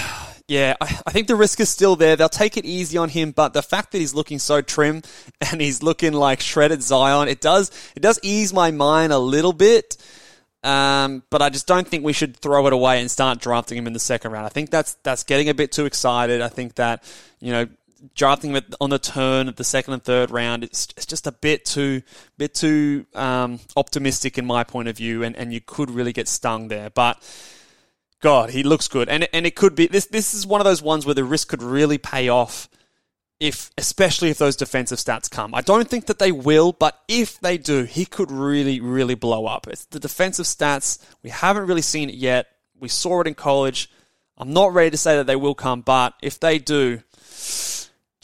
yeah, 0.48 0.74
I, 0.80 1.00
I, 1.06 1.10
think 1.10 1.28
the 1.28 1.36
risk 1.36 1.60
is 1.60 1.68
still 1.68 1.96
there. 1.96 2.16
They'll 2.16 2.28
take 2.28 2.56
it 2.56 2.64
easy 2.64 2.98
on 2.98 3.08
him, 3.08 3.30
but 3.30 3.54
the 3.54 3.62
fact 3.62 3.92
that 3.92 3.98
he's 3.98 4.14
looking 4.14 4.38
so 4.38 4.60
trim 4.60 5.02
and 5.40 5.60
he's 5.60 5.82
looking 5.82 6.12
like 6.12 6.40
shredded 6.40 6.82
Zion, 6.82 7.28
it 7.28 7.40
does 7.40 7.70
it 7.96 8.00
does 8.00 8.18
ease 8.22 8.52
my 8.52 8.70
mind 8.70 9.12
a 9.12 9.18
little 9.18 9.52
bit. 9.52 9.96
Um, 10.64 11.22
but 11.28 11.42
I 11.42 11.50
just 11.50 11.66
don't 11.66 11.86
think 11.86 12.04
we 12.04 12.14
should 12.14 12.38
throw 12.38 12.66
it 12.66 12.72
away 12.72 12.98
and 12.98 13.10
start 13.10 13.38
drafting 13.38 13.76
him 13.76 13.86
in 13.86 13.92
the 13.92 13.98
second 14.00 14.32
round. 14.32 14.46
I 14.46 14.48
think 14.48 14.70
that's 14.70 14.94
that's 15.02 15.22
getting 15.22 15.50
a 15.50 15.54
bit 15.54 15.72
too 15.72 15.84
excited. 15.84 16.40
I 16.40 16.48
think 16.48 16.76
that 16.76 17.04
you 17.38 17.52
know 17.52 17.68
drafting 18.14 18.60
on 18.80 18.90
the 18.90 18.98
turn 18.98 19.48
at 19.48 19.56
the 19.56 19.64
second 19.64 19.94
and 19.94 20.02
third 20.02 20.30
round, 20.30 20.64
it's, 20.64 20.88
it's 20.96 21.06
just 21.06 21.26
a 21.26 21.32
bit 21.32 21.64
too 21.64 22.02
bit 22.36 22.54
too 22.54 23.06
um, 23.14 23.60
optimistic 23.76 24.38
in 24.38 24.44
my 24.46 24.64
point 24.64 24.88
of 24.88 24.96
view, 24.96 25.22
and, 25.22 25.36
and 25.36 25.52
you 25.52 25.60
could 25.60 25.90
really 25.90 26.12
get 26.12 26.28
stung 26.28 26.68
there. 26.68 26.90
But 26.90 27.22
God, 28.20 28.50
he 28.50 28.62
looks 28.62 28.88
good, 28.88 29.08
and 29.08 29.28
and 29.32 29.46
it 29.46 29.54
could 29.54 29.74
be 29.74 29.86
this. 29.86 30.06
This 30.06 30.34
is 30.34 30.46
one 30.46 30.60
of 30.60 30.64
those 30.64 30.82
ones 30.82 31.06
where 31.06 31.14
the 31.14 31.24
risk 31.24 31.48
could 31.48 31.62
really 31.62 31.98
pay 31.98 32.28
off. 32.28 32.68
If, 33.40 33.72
especially 33.76 34.30
if 34.30 34.38
those 34.38 34.54
defensive 34.54 34.98
stats 34.98 35.28
come, 35.28 35.54
I 35.56 35.60
don't 35.60 35.90
think 35.90 36.06
that 36.06 36.20
they 36.20 36.30
will, 36.30 36.72
but 36.72 36.98
if 37.08 37.40
they 37.40 37.58
do, 37.58 37.82
he 37.82 38.06
could 38.06 38.30
really, 38.30 38.80
really 38.80 39.16
blow 39.16 39.44
up. 39.44 39.66
It's 39.66 39.84
the 39.86 39.98
defensive 39.98 40.46
stats. 40.46 41.04
We 41.22 41.30
haven't 41.30 41.66
really 41.66 41.82
seen 41.82 42.08
it 42.08 42.14
yet. 42.14 42.46
We 42.78 42.88
saw 42.88 43.20
it 43.20 43.26
in 43.26 43.34
college. 43.34 43.90
I'm 44.38 44.52
not 44.52 44.72
ready 44.72 44.90
to 44.90 44.96
say 44.96 45.16
that 45.16 45.26
they 45.26 45.36
will 45.36 45.56
come, 45.56 45.82
but 45.82 46.14
if 46.22 46.38
they 46.38 46.58
do, 46.58 47.02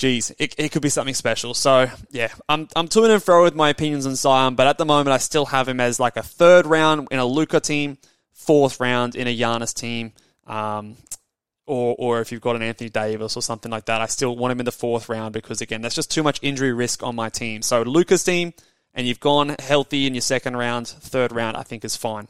geez, 0.01 0.33
it, 0.39 0.55
it 0.59 0.73
could 0.73 0.81
be 0.83 0.89
something 0.89 1.15
special. 1.15 1.53
So 1.53 1.89
yeah, 2.11 2.33
I'm 2.49 2.67
I'm 2.75 2.89
to 2.89 3.05
and 3.05 3.23
fro 3.23 3.45
with 3.45 3.55
my 3.55 3.69
opinions 3.69 4.07
on 4.07 4.17
Zion, 4.17 4.55
but 4.55 4.67
at 4.67 4.79
the 4.79 4.87
moment 4.87 5.13
I 5.13 5.19
still 5.19 5.47
have 5.47 5.69
him 5.69 5.79
as 5.79 6.01
like 6.01 6.17
a 6.17 6.23
third 6.23 6.67
round 6.67 7.09
in 7.11 7.19
a 7.19 7.27
Luka 7.27 7.61
team, 7.61 7.99
fourth 8.33 8.81
round 8.81 9.15
in 9.15 9.29
a 9.29 9.39
Giannis 9.39 9.75
team. 9.75 10.13
Um, 10.47 10.97
or, 11.67 11.95
or 11.99 12.21
if 12.21 12.33
you've 12.33 12.41
got 12.41 12.57
an 12.57 12.63
Anthony 12.63 12.91
Davis 12.91 13.37
or 13.37 13.43
something 13.43 13.71
like 13.71 13.85
that, 13.85 14.01
I 14.01 14.07
still 14.07 14.35
want 14.37 14.51
him 14.51 14.59
in 14.59 14.65
the 14.65 14.73
fourth 14.73 15.09
round 15.09 15.33
because 15.35 15.61
again, 15.61 15.83
that's 15.83 15.95
just 15.95 16.11
too 16.11 16.25
much 16.25 16.41
injury 16.43 16.73
risk 16.73 17.05
on 17.05 17.15
my 17.15 17.29
team. 17.29 17.63
So 17.63 17.83
Luka's 17.83 18.25
team, 18.25 18.55
and 18.93 19.07
you've 19.07 19.21
gone 19.21 19.55
healthy 19.61 20.07
in 20.07 20.15
your 20.15 20.23
second 20.23 20.57
round, 20.57 20.89
third 20.89 21.31
round, 21.31 21.57
I 21.57 21.63
think 21.63 21.85
is 21.85 21.95
fine. 21.95 22.27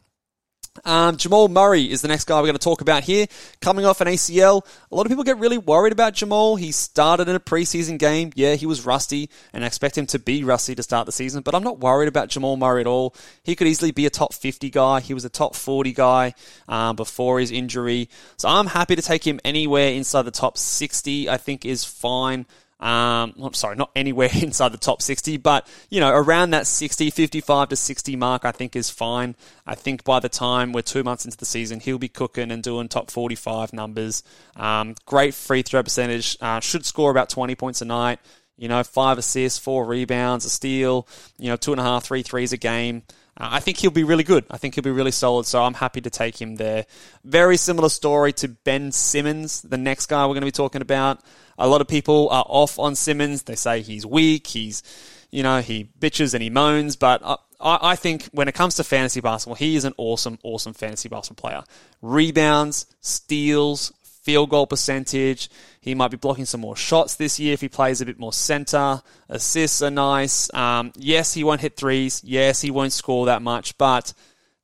Um, 0.84 1.16
Jamal 1.16 1.48
Murray 1.48 1.90
is 1.90 2.02
the 2.02 2.08
next 2.08 2.24
guy 2.24 2.36
we're 2.40 2.46
going 2.46 2.54
to 2.54 2.58
talk 2.58 2.80
about 2.80 3.04
here. 3.04 3.26
Coming 3.60 3.84
off 3.84 4.00
an 4.00 4.08
ACL, 4.08 4.64
a 4.90 4.94
lot 4.94 5.06
of 5.06 5.10
people 5.10 5.24
get 5.24 5.38
really 5.38 5.58
worried 5.58 5.92
about 5.92 6.14
Jamal. 6.14 6.56
He 6.56 6.72
started 6.72 7.28
in 7.28 7.36
a 7.36 7.40
preseason 7.40 7.98
game. 7.98 8.32
Yeah, 8.34 8.54
he 8.54 8.66
was 8.66 8.86
rusty, 8.86 9.30
and 9.52 9.64
I 9.64 9.66
expect 9.66 9.96
him 9.96 10.06
to 10.06 10.18
be 10.18 10.44
rusty 10.44 10.74
to 10.74 10.82
start 10.82 11.06
the 11.06 11.12
season, 11.12 11.42
but 11.42 11.54
I'm 11.54 11.62
not 11.62 11.78
worried 11.78 12.08
about 12.08 12.28
Jamal 12.28 12.56
Murray 12.56 12.80
at 12.80 12.86
all. 12.86 13.14
He 13.42 13.54
could 13.54 13.66
easily 13.66 13.90
be 13.90 14.06
a 14.06 14.10
top 14.10 14.34
50 14.34 14.70
guy. 14.70 15.00
He 15.00 15.14
was 15.14 15.24
a 15.24 15.30
top 15.30 15.54
40 15.54 15.92
guy 15.92 16.34
um, 16.68 16.96
before 16.96 17.40
his 17.40 17.50
injury. 17.50 18.08
So 18.36 18.48
I'm 18.48 18.66
happy 18.66 18.96
to 18.96 19.02
take 19.02 19.26
him 19.26 19.40
anywhere 19.44 19.92
inside 19.92 20.22
the 20.22 20.30
top 20.30 20.58
60, 20.58 21.28
I 21.28 21.36
think 21.36 21.64
is 21.64 21.84
fine. 21.84 22.46
Um, 22.80 23.34
I'm 23.42 23.52
sorry, 23.52 23.76
not 23.76 23.90
anywhere 23.94 24.30
inside 24.34 24.70
the 24.70 24.78
top 24.78 25.02
60, 25.02 25.36
but 25.36 25.68
you 25.90 26.00
know, 26.00 26.10
around 26.10 26.50
that 26.50 26.66
60, 26.66 27.10
55 27.10 27.68
to 27.68 27.76
60 27.76 28.16
mark, 28.16 28.44
I 28.44 28.52
think 28.52 28.74
is 28.74 28.88
fine. 28.88 29.36
I 29.66 29.74
think 29.74 30.02
by 30.02 30.18
the 30.18 30.30
time 30.30 30.72
we're 30.72 30.82
two 30.82 31.04
months 31.04 31.26
into 31.26 31.36
the 31.36 31.44
season, 31.44 31.80
he'll 31.80 31.98
be 31.98 32.08
cooking 32.08 32.50
and 32.50 32.62
doing 32.62 32.88
top 32.88 33.10
45 33.10 33.72
numbers. 33.72 34.22
Um, 34.56 34.94
great 35.04 35.34
free 35.34 35.62
throw 35.62 35.82
percentage. 35.82 36.38
Uh, 36.40 36.60
should 36.60 36.86
score 36.86 37.10
about 37.10 37.28
20 37.28 37.54
points 37.54 37.82
a 37.82 37.84
night. 37.84 38.18
You 38.56 38.68
know, 38.68 38.82
five 38.82 39.16
assists, 39.16 39.58
four 39.58 39.86
rebounds, 39.86 40.44
a 40.44 40.50
steal. 40.50 41.06
You 41.38 41.48
know, 41.48 41.56
two 41.56 41.72
and 41.72 41.80
a 41.80 41.84
half, 41.84 42.04
three 42.04 42.22
threes 42.22 42.52
a 42.52 42.58
game. 42.58 43.02
Uh, 43.40 43.48
I 43.52 43.60
think 43.60 43.78
he'll 43.78 43.90
be 43.90 44.04
really 44.04 44.22
good. 44.22 44.44
I 44.50 44.58
think 44.58 44.74
he'll 44.74 44.84
be 44.84 44.90
really 44.90 45.12
solid, 45.12 45.46
so 45.46 45.62
I'm 45.62 45.72
happy 45.74 46.02
to 46.02 46.10
take 46.10 46.40
him 46.40 46.56
there. 46.56 46.84
Very 47.24 47.56
similar 47.56 47.88
story 47.88 48.34
to 48.34 48.48
Ben 48.48 48.92
Simmons, 48.92 49.62
the 49.62 49.78
next 49.78 50.06
guy 50.06 50.26
we're 50.26 50.34
going 50.34 50.42
to 50.42 50.46
be 50.46 50.50
talking 50.50 50.82
about. 50.82 51.22
A 51.60 51.68
lot 51.68 51.80
of 51.80 51.86
people 51.88 52.28
are 52.30 52.44
off 52.48 52.78
on 52.78 52.94
Simmons. 52.94 53.44
They 53.44 53.54
say 53.54 53.82
he's 53.82 54.04
weak, 54.04 54.46
he's, 54.48 54.82
you 55.30 55.42
know, 55.42 55.60
he 55.60 55.90
bitches 55.98 56.34
and 56.34 56.42
he 56.42 56.50
moans, 56.50 56.96
but 56.96 57.22
I, 57.22 57.36
I 57.60 57.96
think 57.96 58.24
when 58.32 58.48
it 58.48 58.54
comes 58.54 58.76
to 58.76 58.84
fantasy 58.84 59.20
basketball, 59.20 59.56
he 59.56 59.76
is 59.76 59.84
an 59.84 59.94
awesome, 59.96 60.38
awesome 60.42 60.72
fantasy 60.72 61.08
basketball 61.08 61.50
player. 61.50 61.64
Rebounds, 62.02 62.86
steals, 63.00 63.92
field 64.02 64.50
goal 64.50 64.66
percentage. 64.66 65.50
He 65.80 65.94
might 65.94 66.10
be 66.10 66.16
blocking 66.16 66.44
some 66.44 66.60
more 66.60 66.76
shots 66.76 67.14
this 67.14 67.38
year 67.38 67.54
if 67.54 67.60
he 67.60 67.68
plays 67.68 68.00
a 68.00 68.06
bit 68.06 68.18
more 68.18 68.32
center. 68.32 69.02
Assists 69.28 69.82
are 69.82 69.90
nice. 69.90 70.52
Um, 70.54 70.92
yes, 70.96 71.34
he 71.34 71.44
won't 71.44 71.60
hit 71.60 71.76
threes. 71.76 72.22
Yes, 72.24 72.60
he 72.60 72.70
won't 72.70 72.92
score 72.92 73.26
that 73.26 73.42
much, 73.42 73.76
but 73.78 74.12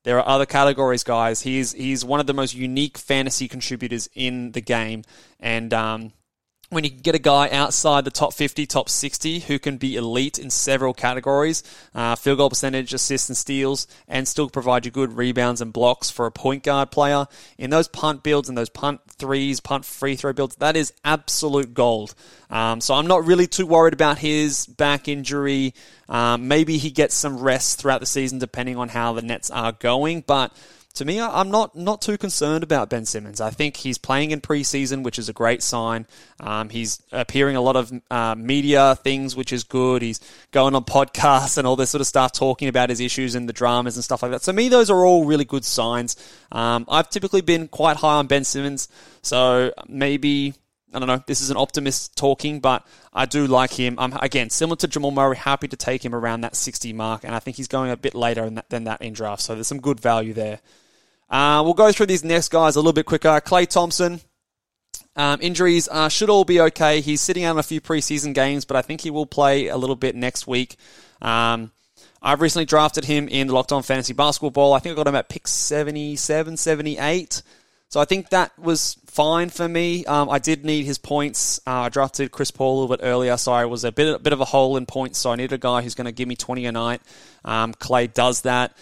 there 0.05 0.19
are 0.19 0.29
other 0.29 0.47
categories, 0.47 1.03
guys. 1.03 1.43
He's 1.43 1.73
he's 1.73 2.05
one 2.05 2.21
of 2.21 2.27
the 2.27 2.35
most 2.35 2.55
unique 2.55 2.97
fantasy 2.97 3.49
contributors 3.49 4.09
in 4.15 4.53
the 4.53 4.61
game, 4.61 5.03
and 5.41 5.75
um, 5.75 6.13
when 6.69 6.83
you 6.83 6.91
can 6.91 6.99
get 6.99 7.15
a 7.15 7.21
guy 7.21 7.49
outside 7.51 8.05
the 8.05 8.11
top 8.11 8.35
50, 8.35 8.67
top 8.67 8.89
60 8.89 9.41
who 9.41 9.59
can 9.59 9.77
be 9.77 9.95
elite 9.95 10.39
in 10.39 10.51
several 10.51 10.93
categories, 10.93 11.63
uh, 11.95 12.17
field 12.17 12.39
goal 12.39 12.51
percentage, 12.51 12.93
assists 12.93 13.29
and 13.29 13.37
steals, 13.37 13.87
and 14.09 14.27
still 14.27 14.51
provide 14.51 14.85
you 14.85 14.91
good 14.91 15.13
rebounds 15.13 15.61
and 15.61 15.73
blocks 15.73 16.11
for 16.11 16.27
a 16.27 16.33
point 16.33 16.65
guard 16.65 16.91
player, 16.91 17.27
in 17.57 17.71
those 17.71 17.87
punt 17.87 18.25
builds 18.25 18.49
and 18.49 18.59
those 18.59 18.69
punt 18.69 19.01
threes, 19.13 19.61
punt 19.61 19.85
free 19.85 20.17
throw 20.17 20.33
builds, 20.33 20.57
that 20.57 20.77
is 20.77 20.93
absolute 21.05 21.73
gold. 21.73 22.15
Um, 22.51 22.81
so 22.81 22.95
I'm 22.95 23.07
not 23.07 23.25
really 23.25 23.47
too 23.47 23.67
worried 23.67 23.95
about 23.95 24.19
his 24.19 24.67
back 24.67 25.07
injury. 25.07 25.73
Um, 26.09 26.49
maybe 26.49 26.79
he 26.79 26.91
gets 26.91 27.15
some 27.15 27.39
rest 27.39 27.81
throughout 27.81 28.01
the 28.01 28.07
season 28.07 28.39
depending 28.39 28.77
on 28.77 28.89
how 28.89 29.13
the 29.13 29.23
Nets 29.23 29.51
are 29.51 29.73
going, 29.73 30.23
but 30.27 30.53
to 30.97 31.05
me, 31.05 31.21
I'm 31.21 31.51
not 31.51 31.77
not 31.77 32.01
too 32.01 32.17
concerned 32.17 32.65
about 32.65 32.89
Ben 32.89 33.05
Simmons. 33.05 33.41
I 33.41 33.51
think 33.51 33.77
he's 33.77 33.99
playing 33.99 34.31
in 34.31 34.41
preseason, 34.41 35.03
which 35.03 35.19
is 35.19 35.29
a 35.29 35.33
great 35.33 35.63
sign. 35.63 36.07
Um, 36.41 36.71
he's 36.71 37.03
appearing 37.13 37.55
a 37.55 37.61
lot 37.61 37.77
of 37.77 37.93
uh, 38.11 38.35
media 38.35 38.97
things, 38.97 39.37
which 39.37 39.53
is 39.53 39.63
good. 39.63 40.01
He's 40.01 40.21
going 40.53 40.75
on 40.75 40.85
podcasts 40.85 41.59
and 41.59 41.67
all 41.67 41.77
this 41.77 41.91
sort 41.91 42.01
of 42.01 42.07
stuff, 42.07 42.33
talking 42.33 42.69
about 42.69 42.89
his 42.89 43.01
issues 43.01 43.35
and 43.35 43.47
the 43.47 43.53
dramas 43.53 43.97
and 43.97 44.05
stuff 44.05 44.23
like 44.23 44.31
that. 44.31 44.43
So, 44.43 44.53
me, 44.53 44.69
those 44.69 44.89
are 44.89 45.05
all 45.05 45.27
really 45.27 45.45
good 45.45 45.65
signs. 45.67 46.17
Um, 46.51 46.87
I've 46.89 47.11
typically 47.11 47.43
been 47.43 47.69
quite 47.69 47.99
high 47.99 48.15
on 48.15 48.27
Ben 48.27 48.45
Simmons, 48.45 48.89
so 49.21 49.73
maybe 49.87 50.55
I 50.95 50.99
don't 50.99 51.09
know. 51.09 51.23
This 51.27 51.43
is 51.43 51.51
an 51.51 51.59
optimist 51.59 52.17
talking, 52.17 52.61
but 52.61 52.87
I 53.13 53.27
do 53.27 53.47
like 53.47 53.73
him. 53.73 53.97
I'm 53.99 54.15
again 54.15 54.49
similar 54.49 54.77
to 54.77 54.89
Jamal 54.89 55.11
Murray. 55.11 55.37
Happy 55.37 55.69
to 55.69 55.77
take 55.77 56.03
him 56.03 56.15
around 56.15 56.41
that 56.41 56.57
60 56.57 56.95
mark, 56.95 57.23
and 57.23 57.35
I 57.35 57.39
think 57.39 57.59
he's 57.59 57.69
going 57.69 57.91
a 57.91 57.99
bit 57.99 58.15
later 58.15 58.51
than 58.71 58.85
that 58.85 59.03
in 59.03 59.13
draft. 59.13 59.43
So 59.43 59.55
there's 59.55 59.67
some 59.67 59.81
good 59.81 60.01
value 60.01 60.33
there. 60.33 60.61
Uh, 61.29 61.63
we'll 61.65 61.75
go 61.75 61.93
through 61.93 62.07
these 62.07 62.25
next 62.25 62.49
guys 62.51 62.77
a 62.77 62.79
little 62.79 62.93
bit 62.93 63.07
quicker. 63.07 63.29
Klay 63.41 63.67
Thompson. 63.67 64.21
Um, 65.17 65.41
injuries 65.41 65.89
uh, 65.91 66.09
should 66.09 66.29
all 66.29 66.45
be 66.45 66.61
okay. 66.61 67.01
He's 67.01 67.21
sitting 67.21 67.45
out 67.45 67.59
a 67.59 67.63
few 67.63 67.81
preseason 67.81 68.35
games, 68.35 68.65
but 68.65 68.77
I 68.77 68.83
think 68.83 69.01
he 69.01 69.11
will 69.11 69.27
play 69.27 69.69
a 69.69 69.77
little 69.77 69.97
bit 69.97 70.15
next 70.15 70.47
week. 70.47 70.77
Um, 71.23 71.73
I've 72.23 72.41
recently 72.41 72.67
drafted 72.67 73.05
him 73.05 73.29
in 73.29 73.47
the 73.47 73.55
Locked 73.55 73.73
On 73.73 73.83
Fantasy 73.83 74.13
Basketball. 74.13 74.75
I 74.75 74.79
think 74.79 74.93
I 74.93 74.97
got 74.97 75.07
him 75.07 75.15
at 75.15 75.29
pick 75.29 75.49
77, 75.49 76.57
78. 76.57 77.43
So 77.89 78.01
I 78.01 78.05
think 78.05 78.31
that 78.31 78.59
was 78.59 78.97
fine 79.07 79.49
for 79.49 79.69
me. 79.69 80.05
Um, 80.05 80.29
I 80.29 80.39
did 80.39 80.65
need 80.65 80.85
his 80.85 80.99
points. 80.99 81.61
Uh, 81.67 81.83
I 81.83 81.89
drafted 81.89 82.33
Chris 82.33 82.51
Paul 82.51 82.73
a 82.73 82.77
little 82.81 82.97
bit 82.97 83.07
earlier, 83.07 83.37
so 83.37 83.53
I 83.53 83.65
was 83.67 83.85
a 83.85 83.93
bit, 83.93 84.17
a 84.17 84.19
bit 84.19 84.33
of 84.33 84.41
a 84.41 84.45
hole 84.45 84.77
in 84.77 84.87
points. 84.87 85.19
So 85.19 85.31
I 85.31 85.37
needed 85.37 85.53
a 85.53 85.59
guy 85.59 85.83
who's 85.83 85.95
going 85.95 86.07
to 86.07 86.13
give 86.13 86.29
me 86.29 86.37
20 86.37 86.67
a 86.67 86.73
night. 86.73 87.01
Um, 87.45 87.73
Klay 87.75 88.13
does 88.13 88.43
that. 88.43 88.77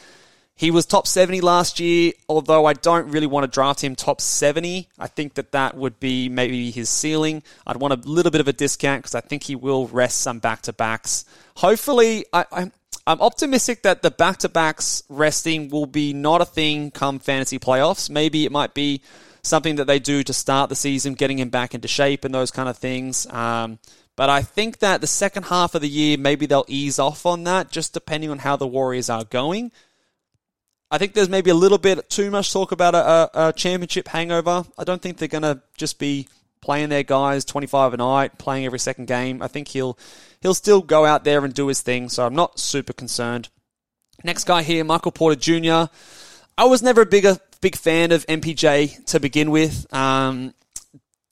He 0.57 0.71
was 0.71 0.87
top 0.87 1.09
70 1.09 1.41
last 1.41 1.81
year, 1.81 2.13
although 2.29 2.65
I 2.65 2.75
don't 2.75 3.11
really 3.11 3.27
want 3.27 3.45
to 3.45 3.51
draft 3.51 3.83
him 3.83 3.97
top 3.97 4.21
70. 4.21 4.89
I 4.99 5.07
think 5.09 5.35
that 5.35 5.51
that 5.51 5.77
would 5.77 5.99
be 5.99 6.29
maybe 6.29 6.71
his 6.71 6.89
ceiling. 6.89 7.43
I'd 7.67 7.77
want 7.77 7.93
a 7.93 8.09
little 8.09 8.31
bit 8.31 8.41
of 8.41 8.47
a 8.47 8.53
discount 8.53 9.03
because 9.03 9.17
I 9.17 9.21
think 9.21 9.43
he 9.43 9.57
will 9.57 9.89
rest 9.89 10.21
some 10.21 10.39
back 10.39 10.63
to 10.63 10.73
backs. 10.73 11.25
Hopefully, 11.57 12.25
I, 12.33 12.45
I, 12.53 12.71
I'm 13.05 13.21
optimistic 13.21 13.83
that 13.83 14.03
the 14.03 14.13
back 14.13 14.39
to 14.39 14.49
backs 14.49 15.03
resting 15.09 15.71
will 15.71 15.87
be 15.87 16.13
not 16.13 16.41
a 16.41 16.47
thing 16.47 16.93
come 16.93 17.19
fantasy 17.19 17.59
playoffs. 17.59 18.09
Maybe 18.09 18.45
it 18.45 18.53
might 18.53 18.75
be 18.75 19.03
something 19.43 19.77
that 19.77 19.87
they 19.87 19.99
do 19.99 20.23
to 20.23 20.33
start 20.33 20.69
the 20.69 20.77
season, 20.77 21.15
getting 21.15 21.41
him 21.41 21.51
back 21.51 21.75
into 21.75 21.89
shape 21.89 22.25
and 22.25 22.33
those 22.33 22.53
kind 22.53 22.69
of 22.69 22.79
things. 22.79 23.27
Um, 23.27 23.81
but 24.17 24.31
I 24.31 24.43
think 24.43 24.79
that 24.79 25.01
the 25.01 25.07
second 25.09 25.45
half 25.45 25.75
of 25.75 25.83
the 25.83 25.89
year, 25.89 26.17
maybe 26.17 26.47
they'll 26.47 26.65
ease 26.69 27.01
off 27.01 27.27
on 27.27 27.43
that, 27.45 27.73
just 27.73 27.93
depending 27.93 28.31
on 28.31 28.39
how 28.39 28.57
the 28.57 28.67
Warriors 28.67 29.11
are 29.11 29.25
going. 29.25 29.73
I 30.95 30.99
think 30.99 31.13
there's 31.13 31.29
maybe 31.29 31.51
a 31.51 31.55
little 31.55 31.79
bit 31.79 32.09
too 32.09 32.31
much 32.31 32.53
talk 32.53 32.71
about 32.71 32.95
a, 32.95 33.49
a, 33.49 33.53
championship 33.53 34.07
hangover. 34.07 34.65
I 34.79 34.85
don't 34.85 35.03
think 35.03 35.19
they're 35.19 35.27
going 35.27 35.43
to 35.43 35.61
just 35.77 35.99
be 35.99 36.29
playing 36.61 36.89
their 36.89 37.03
guys 37.03 37.45
25 37.45 37.95
a 37.95 37.97
night, 37.97 38.39
playing 38.39 38.65
every 38.65 38.79
second 38.79 39.07
game. 39.09 39.43
I 39.43 39.49
think 39.49 39.67
he'll 39.67 39.99
he'll 40.41 40.55
still 40.55 40.83
go 40.83 41.05
out 41.05 41.25
there 41.25 41.45
and 41.45 41.53
do 41.53 41.67
his 41.67 41.81
thing, 41.81 42.09
so 42.09 42.25
I'm 42.25 42.37
not 42.37 42.61
super 42.61 42.93
concerned. 42.93 43.49
Next 44.23 44.45
guy 44.45 44.63
here, 44.63 44.85
Michael 44.85 45.11
Porter 45.11 45.35
Jr. 45.35 45.91
I 46.57 46.67
was 46.67 46.81
never 46.81 47.01
a 47.01 47.07
bigger 47.07 47.39
big 47.61 47.75
fan 47.75 48.13
of 48.13 48.25
MPJ 48.29 49.07
to 49.07 49.19
begin 49.19 49.51
with. 49.51 49.93
Um, 49.93 50.55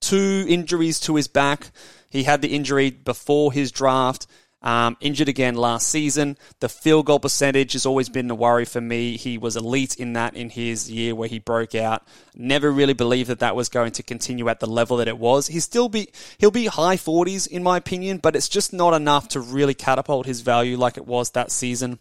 two 0.01 0.45
injuries 0.49 0.99
to 1.03 1.15
his 1.15 1.29
back. 1.29 1.71
He 2.11 2.25
had 2.25 2.43
the 2.43 2.53
injury 2.53 2.91
before 2.91 3.53
his 3.53 3.71
draft. 3.71 4.27
Um, 4.63 4.97
injured 5.01 5.29
again 5.29 5.57
last 5.57 5.89
season. 5.89 6.39
The 6.61 6.69
field 6.69 7.07
goal 7.07 7.19
percentage 7.19 7.73
has 7.73 7.85
always 7.85 8.09
been 8.09 8.31
a 8.31 8.35
worry 8.35 8.65
for 8.65 8.81
me. 8.81 9.17
He 9.17 9.37
was 9.37 9.57
elite 9.57 9.97
in 9.97 10.13
that 10.13 10.37
in 10.37 10.51
his 10.51 10.91
year 10.91 11.15
where 11.15 11.29
he 11.29 11.39
broke 11.39 11.75
out. 11.75 12.07
Never 12.35 12.71
really 12.71 12.95
believed 12.95 13.29
that 13.29 13.41
that 13.41 13.57
was 13.57 13.69
going 13.69 13.93
to 13.93 14.03
continue 14.03 14.49
at 14.49 14.61
the 14.61 14.69
level 14.69 14.99
that 14.99 15.09
it 15.09 15.19
was. 15.19 15.49
He 15.49 15.59
still 15.61 15.89
be 15.89 16.09
he'll 16.39 16.53
be 16.53 16.67
high 16.67 16.97
40s 16.97 17.49
in 17.49 17.63
my 17.63 17.77
opinion, 17.77 18.19
but 18.19 18.37
it's 18.37 18.49
just 18.49 18.73
not 18.73 18.95
enough 18.95 19.29
to 19.29 19.41
really 19.41 19.75
catapult 19.75 20.27
his 20.27 20.43
value 20.43 20.77
like 20.77 20.97
it 20.97 21.07
was 21.07 21.31
that 21.31 21.51
season. 21.51 21.99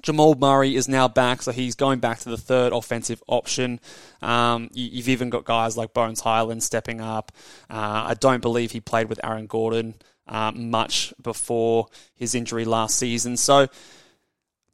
Jamal 0.00 0.34
Murray 0.34 0.74
is 0.74 0.88
now 0.88 1.06
back, 1.06 1.42
so 1.42 1.52
he's 1.52 1.74
going 1.74 2.00
back 2.00 2.20
to 2.20 2.30
the 2.30 2.38
third 2.38 2.72
offensive 2.72 3.22
option. 3.26 3.78
Um, 4.22 4.70
you, 4.72 5.02
have 5.02 5.08
even 5.08 5.28
got 5.28 5.44
guys 5.44 5.76
like 5.76 5.92
Bones 5.92 6.20
Hyland 6.20 6.62
stepping 6.62 7.02
up. 7.02 7.30
Uh, 7.68 8.08
I 8.08 8.14
don't 8.18 8.40
believe 8.40 8.72
he 8.72 8.80
played 8.80 9.10
with 9.10 9.20
Aaron 9.22 9.46
Gordon 9.46 9.94
uh, 10.26 10.52
much 10.52 11.12
before 11.20 11.86
his 12.14 12.34
injury 12.34 12.64
last 12.64 12.98
season. 12.98 13.36
So, 13.36 13.68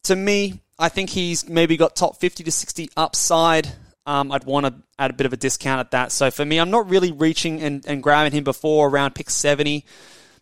to 0.04 0.16
me, 0.16 0.61
I 0.78 0.88
think 0.88 1.11
he's 1.11 1.48
maybe 1.48 1.76
got 1.76 1.96
top 1.96 2.16
50 2.16 2.44
to 2.44 2.52
60 2.52 2.90
upside. 2.96 3.68
Um, 4.06 4.32
I'd 4.32 4.44
want 4.44 4.66
to 4.66 4.74
add 4.98 5.11
a 5.11 5.14
bit 5.14 5.26
of 5.26 5.32
a 5.32 5.37
discount 5.37 5.80
at 5.80 5.90
that. 5.90 6.12
So, 6.12 6.30
for 6.30 6.44
me, 6.44 6.58
I'm 6.58 6.70
not 6.70 6.88
really 6.88 7.12
reaching 7.12 7.62
and, 7.62 7.84
and 7.87 8.02
grabbing 8.02 8.32
him 8.32 8.44
before 8.44 8.88
around 8.88 9.14
pick 9.14 9.30
70 9.30 9.84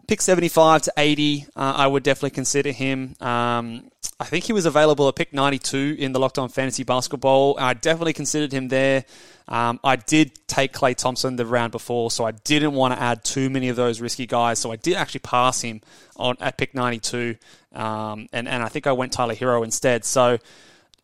pick 0.06 0.20
75 0.20 0.82
to 0.82 0.92
80, 0.96 1.46
uh, 1.56 1.74
I 1.76 1.86
would 1.86 2.02
definitely 2.02 2.30
consider 2.30 2.72
him. 2.72 3.14
Um, 3.20 3.90
I 4.18 4.24
think 4.24 4.44
he 4.44 4.52
was 4.52 4.64
available 4.64 5.08
at 5.08 5.14
pick 5.14 5.32
92 5.32 5.96
in 5.98 6.12
the 6.12 6.20
Locked 6.20 6.38
On 6.38 6.48
Fantasy 6.48 6.84
Basketball. 6.84 7.56
I 7.58 7.74
definitely 7.74 8.14
considered 8.14 8.52
him 8.52 8.68
there. 8.68 9.04
Um, 9.48 9.78
I 9.84 9.96
did 9.96 10.32
take 10.48 10.72
Klay 10.72 10.96
Thompson 10.96 11.36
the 11.36 11.44
round 11.46 11.72
before, 11.72 12.10
so 12.10 12.24
I 12.24 12.32
didn't 12.32 12.72
want 12.72 12.94
to 12.94 13.00
add 13.00 13.24
too 13.24 13.50
many 13.50 13.68
of 13.68 13.76
those 13.76 14.00
risky 14.00 14.26
guys. 14.26 14.58
So 14.58 14.72
I 14.72 14.76
did 14.76 14.94
actually 14.94 15.20
pass 15.20 15.60
him 15.60 15.82
on 16.16 16.36
at 16.40 16.56
pick 16.56 16.74
92, 16.74 17.36
um, 17.74 18.28
and 18.32 18.48
and 18.48 18.62
I 18.62 18.68
think 18.68 18.86
I 18.86 18.92
went 18.92 19.12
Tyler 19.12 19.34
Herro 19.34 19.62
instead. 19.62 20.04
So 20.04 20.38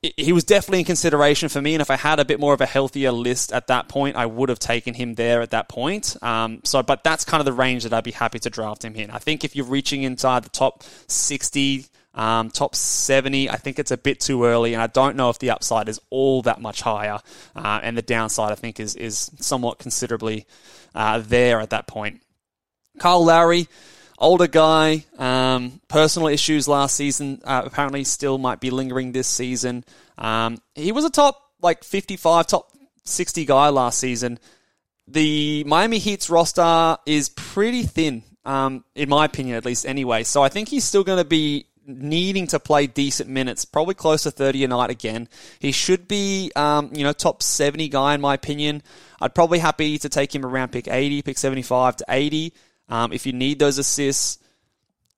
he 0.02 0.32
was 0.32 0.42
definitely 0.42 0.80
in 0.80 0.84
consideration 0.84 1.48
for 1.48 1.62
me. 1.62 1.74
And 1.74 1.80
if 1.80 1.90
I 1.90 1.96
had 1.96 2.18
a 2.18 2.24
bit 2.24 2.40
more 2.40 2.52
of 2.52 2.60
a 2.60 2.66
healthier 2.66 3.12
list 3.12 3.52
at 3.52 3.68
that 3.68 3.88
point, 3.88 4.16
I 4.16 4.26
would 4.26 4.48
have 4.48 4.58
taken 4.58 4.94
him 4.94 5.14
there 5.14 5.40
at 5.42 5.50
that 5.50 5.68
point. 5.68 6.16
Um, 6.22 6.60
so, 6.64 6.82
but 6.82 7.04
that's 7.04 7.24
kind 7.24 7.40
of 7.40 7.44
the 7.44 7.52
range 7.52 7.84
that 7.84 7.92
I'd 7.92 8.02
be 8.02 8.10
happy 8.10 8.40
to 8.40 8.50
draft 8.50 8.84
him 8.84 8.96
in. 8.96 9.10
I 9.10 9.18
think 9.18 9.44
if 9.44 9.54
you're 9.54 9.66
reaching 9.66 10.02
inside 10.02 10.42
the 10.42 10.50
top 10.50 10.82
60, 11.06 11.86
um, 12.14 12.50
top 12.50 12.74
70, 12.74 13.48
I 13.48 13.56
think 13.56 13.78
it's 13.78 13.92
a 13.92 13.96
bit 13.96 14.18
too 14.18 14.44
early. 14.44 14.74
And 14.74 14.82
I 14.82 14.88
don't 14.88 15.14
know 15.14 15.30
if 15.30 15.38
the 15.38 15.50
upside 15.50 15.88
is 15.88 16.00
all 16.10 16.42
that 16.42 16.60
much 16.60 16.82
higher. 16.82 17.20
Uh, 17.54 17.78
and 17.80 17.96
the 17.96 18.02
downside, 18.02 18.50
I 18.50 18.56
think, 18.56 18.80
is, 18.80 18.96
is 18.96 19.30
somewhat 19.38 19.78
considerably 19.78 20.46
uh, 20.96 21.22
there 21.24 21.60
at 21.60 21.70
that 21.70 21.86
point. 21.86 22.22
Kyle 22.98 23.24
Lowry 23.24 23.68
older 24.22 24.46
guy, 24.46 25.04
um, 25.18 25.80
personal 25.88 26.28
issues 26.28 26.68
last 26.68 26.96
season. 26.96 27.42
Uh, 27.44 27.62
apparently, 27.64 28.04
still 28.04 28.38
might 28.38 28.60
be 28.60 28.70
lingering 28.70 29.12
this 29.12 29.26
season. 29.26 29.84
Um, 30.16 30.58
he 30.74 30.92
was 30.92 31.04
a 31.04 31.10
top 31.10 31.42
like 31.60 31.84
55, 31.84 32.46
top 32.46 32.72
60 33.04 33.44
guy 33.44 33.68
last 33.68 33.98
season. 33.98 34.38
The 35.08 35.64
Miami 35.64 35.98
Heat's 35.98 36.30
roster 36.30 36.96
is 37.06 37.28
pretty 37.28 37.82
thin, 37.82 38.22
um, 38.44 38.84
in 38.94 39.08
my 39.08 39.24
opinion, 39.24 39.56
at 39.56 39.64
least. 39.64 39.84
Anyway, 39.84 40.22
so 40.22 40.42
I 40.42 40.48
think 40.48 40.68
he's 40.68 40.84
still 40.84 41.04
going 41.04 41.18
to 41.18 41.24
be 41.24 41.66
needing 41.84 42.46
to 42.46 42.60
play 42.60 42.86
decent 42.86 43.28
minutes, 43.28 43.64
probably 43.64 43.94
close 43.94 44.22
to 44.22 44.30
30 44.30 44.64
a 44.64 44.68
night 44.68 44.90
again. 44.90 45.28
He 45.58 45.72
should 45.72 46.06
be, 46.06 46.52
um, 46.54 46.90
you 46.94 47.02
know, 47.02 47.12
top 47.12 47.42
70 47.42 47.88
guy 47.88 48.14
in 48.14 48.20
my 48.20 48.34
opinion. 48.34 48.82
I'd 49.20 49.34
probably 49.34 49.58
happy 49.58 49.98
to 49.98 50.08
take 50.08 50.34
him 50.34 50.46
around 50.46 50.70
pick 50.70 50.86
80, 50.88 51.22
pick 51.22 51.38
75 51.38 51.96
to 51.96 52.04
80. 52.08 52.52
Um, 52.92 53.10
if 53.10 53.24
you 53.24 53.32
need 53.32 53.58
those 53.58 53.78
assists, 53.78 54.38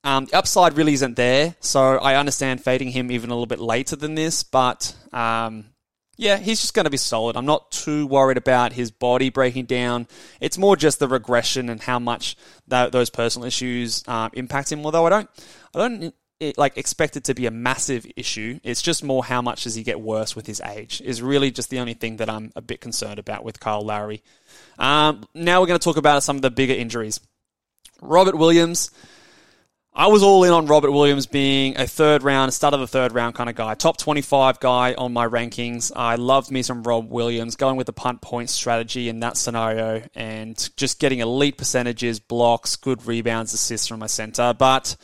um, 0.04 0.26
the 0.26 0.36
upside 0.36 0.76
really 0.76 0.92
isn't 0.92 1.16
there. 1.16 1.56
So 1.58 1.98
I 1.98 2.14
understand 2.14 2.62
fading 2.62 2.92
him 2.92 3.10
even 3.10 3.30
a 3.30 3.32
little 3.32 3.46
bit 3.46 3.58
later 3.58 3.96
than 3.96 4.14
this, 4.14 4.44
but 4.44 4.94
um, 5.12 5.64
yeah, 6.16 6.36
he's 6.36 6.60
just 6.60 6.72
going 6.72 6.84
to 6.84 6.90
be 6.90 6.96
solid. 6.96 7.36
I'm 7.36 7.46
not 7.46 7.72
too 7.72 8.06
worried 8.06 8.36
about 8.36 8.74
his 8.74 8.92
body 8.92 9.28
breaking 9.28 9.64
down. 9.64 10.06
It's 10.40 10.56
more 10.56 10.76
just 10.76 11.00
the 11.00 11.08
regression 11.08 11.68
and 11.68 11.80
how 11.80 11.98
much 11.98 12.36
that, 12.68 12.92
those 12.92 13.10
personal 13.10 13.48
issues 13.48 14.06
um, 14.06 14.30
impact 14.34 14.70
him. 14.70 14.84
Although 14.84 15.06
I 15.06 15.10
don't, 15.10 15.30
I 15.74 15.78
don't 15.80 16.14
it, 16.38 16.56
like 16.56 16.78
expect 16.78 17.16
it 17.16 17.24
to 17.24 17.34
be 17.34 17.46
a 17.46 17.50
massive 17.50 18.06
issue. 18.14 18.60
It's 18.62 18.82
just 18.82 19.02
more 19.02 19.24
how 19.24 19.42
much 19.42 19.64
does 19.64 19.74
he 19.74 19.82
get 19.82 20.00
worse 20.00 20.36
with 20.36 20.46
his 20.46 20.60
age 20.60 21.00
is 21.04 21.20
really 21.22 21.50
just 21.50 21.70
the 21.70 21.80
only 21.80 21.94
thing 21.94 22.18
that 22.18 22.30
I'm 22.30 22.52
a 22.54 22.62
bit 22.62 22.80
concerned 22.80 23.18
about 23.18 23.42
with 23.42 23.58
Kyle 23.58 23.82
Lowry. 23.82 24.22
Um, 24.78 25.24
now 25.34 25.60
we're 25.60 25.66
going 25.66 25.80
to 25.80 25.84
talk 25.84 25.96
about 25.96 26.22
some 26.22 26.36
of 26.36 26.42
the 26.42 26.52
bigger 26.52 26.74
injuries. 26.74 27.18
Robert 28.00 28.36
Williams. 28.36 28.90
I 29.96 30.08
was 30.08 30.24
all 30.24 30.42
in 30.42 30.52
on 30.52 30.66
Robert 30.66 30.90
Williams 30.90 31.26
being 31.26 31.78
a 31.78 31.86
third 31.86 32.24
round, 32.24 32.52
start 32.52 32.74
of 32.74 32.80
the 32.80 32.86
third 32.88 33.12
round 33.12 33.36
kind 33.36 33.48
of 33.48 33.54
guy. 33.54 33.74
Top 33.74 33.96
25 33.96 34.58
guy 34.58 34.94
on 34.94 35.12
my 35.12 35.28
rankings. 35.28 35.92
I 35.94 36.16
loved 36.16 36.50
me 36.50 36.62
some 36.62 36.82
Rob 36.82 37.08
Williams, 37.10 37.54
going 37.54 37.76
with 37.76 37.86
the 37.86 37.92
punt 37.92 38.20
point 38.20 38.50
strategy 38.50 39.08
in 39.08 39.20
that 39.20 39.36
scenario 39.36 40.02
and 40.16 40.68
just 40.76 40.98
getting 40.98 41.20
elite 41.20 41.56
percentages, 41.56 42.18
blocks, 42.18 42.74
good 42.74 43.06
rebounds, 43.06 43.54
assists 43.54 43.86
from 43.86 44.00
my 44.00 44.08
center. 44.08 44.52
But 44.52 44.96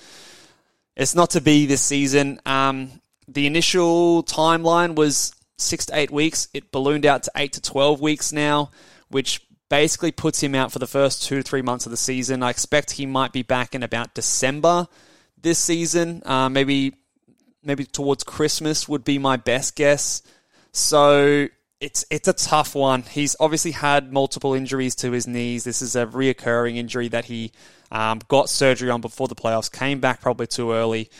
it's 0.97 1.15
not 1.15 1.31
to 1.31 1.41
be 1.41 1.67
this 1.67 1.83
season. 1.83 2.41
Um, 2.45 2.91
the 3.29 3.47
initial 3.47 4.25
timeline 4.25 4.97
was 4.97 5.33
six 5.57 5.87
to 5.87 5.97
eight 5.97 6.11
weeks. 6.11 6.49
It 6.53 6.73
ballooned 6.73 7.07
out 7.07 7.23
to 7.25 7.31
eight 7.37 7.53
to 7.53 7.63
12 7.63 8.01
weeks 8.01 8.33
now, 8.33 8.73
which 9.09 9.41
basically 9.71 10.13
puts 10.13 10.43
him 10.43 10.55
out 10.55 10.71
for 10.71 10.79
the 10.79 10.87
first 10.87 11.23
two 11.23 11.37
to 11.37 11.43
three 11.43 11.63
months 11.63 11.87
of 11.87 11.91
the 11.91 11.97
season. 11.97 12.43
I 12.43 12.51
expect 12.51 12.91
he 12.91 13.07
might 13.07 13.33
be 13.33 13.43
back 13.43 13.75
in 13.75 13.83
about 13.83 14.13
December 14.13 14.87
this 15.41 15.59
season. 15.59 16.23
Uh, 16.27 16.51
maybe 16.51 16.97
maybe 17.63 17.87
towards 17.87 18.25
Christmas 18.25 18.89
would 18.89 19.05
be 19.05 19.19
my 19.19 19.37
best 19.37 19.77
guess. 19.77 20.23
So 20.73 21.49
it's 21.81 22.05
it's 22.11 22.29
a 22.29 22.33
tough 22.35 22.75
one. 22.75 23.03
He's 23.03 23.37
obviously 23.41 23.71
had 23.71 24.13
multiple 24.13 24.53
injuries 24.53 24.95
to 24.97 25.13
his 25.13 25.27
knees. 25.27 25.65
This 25.65 25.81
is 25.81 25.97
a 25.97 26.05
reoccurring 26.05 26.77
injury 26.77 27.09
that 27.09 27.25
he 27.25 27.53
um, 27.91 28.21
got 28.29 28.51
surgery 28.51 28.91
on 28.91 29.01
before 29.01 29.29
the 29.29 29.35
playoffs. 29.35 29.73
Came 29.73 30.01
back 30.01 30.21
probably 30.21 30.47
too 30.47 30.73
early. 30.73 31.11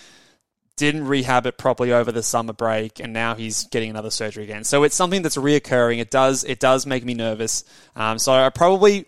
Didn't 0.81 1.07
rehab 1.07 1.45
it 1.45 1.59
properly 1.59 1.93
over 1.93 2.11
the 2.11 2.23
summer 2.23 2.55
break, 2.55 3.01
and 3.01 3.13
now 3.13 3.35
he's 3.35 3.65
getting 3.67 3.91
another 3.91 4.09
surgery 4.09 4.45
again. 4.45 4.65
So 4.65 4.83
it's 4.83 4.97
something 4.97 5.21
that's 5.21 5.37
reoccurring. 5.37 5.99
It 5.99 6.11
does 6.11 6.43
it 6.43 6.59
does 6.59 6.87
make 6.87 7.05
me 7.05 7.13
nervous. 7.13 7.65
Um, 7.95 8.19
so 8.19 8.33
I 8.33 8.49
probably 8.49 9.05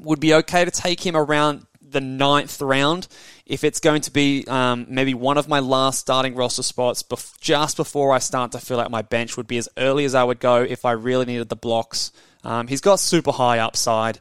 would 0.00 0.18
be 0.18 0.34
okay 0.34 0.64
to 0.64 0.72
take 0.72 0.98
him 1.06 1.14
around 1.14 1.66
the 1.80 2.00
ninth 2.00 2.60
round 2.60 3.06
if 3.46 3.62
it's 3.62 3.78
going 3.78 4.02
to 4.02 4.10
be 4.10 4.44
um, 4.48 4.86
maybe 4.88 5.14
one 5.14 5.38
of 5.38 5.46
my 5.46 5.60
last 5.60 6.00
starting 6.00 6.34
roster 6.34 6.64
spots 6.64 7.04
bef- 7.04 7.38
just 7.40 7.76
before 7.76 8.12
I 8.12 8.18
start 8.18 8.50
to 8.50 8.58
fill 8.58 8.80
out 8.80 8.90
my 8.90 9.02
bench 9.02 9.36
would 9.36 9.46
be 9.46 9.58
as 9.58 9.68
early 9.76 10.04
as 10.04 10.16
I 10.16 10.24
would 10.24 10.40
go 10.40 10.62
if 10.62 10.84
I 10.84 10.92
really 10.92 11.26
needed 11.26 11.48
the 11.48 11.54
blocks. 11.54 12.10
Um, 12.42 12.66
he's 12.66 12.80
got 12.80 12.98
super 12.98 13.30
high 13.30 13.60
upside. 13.60 14.18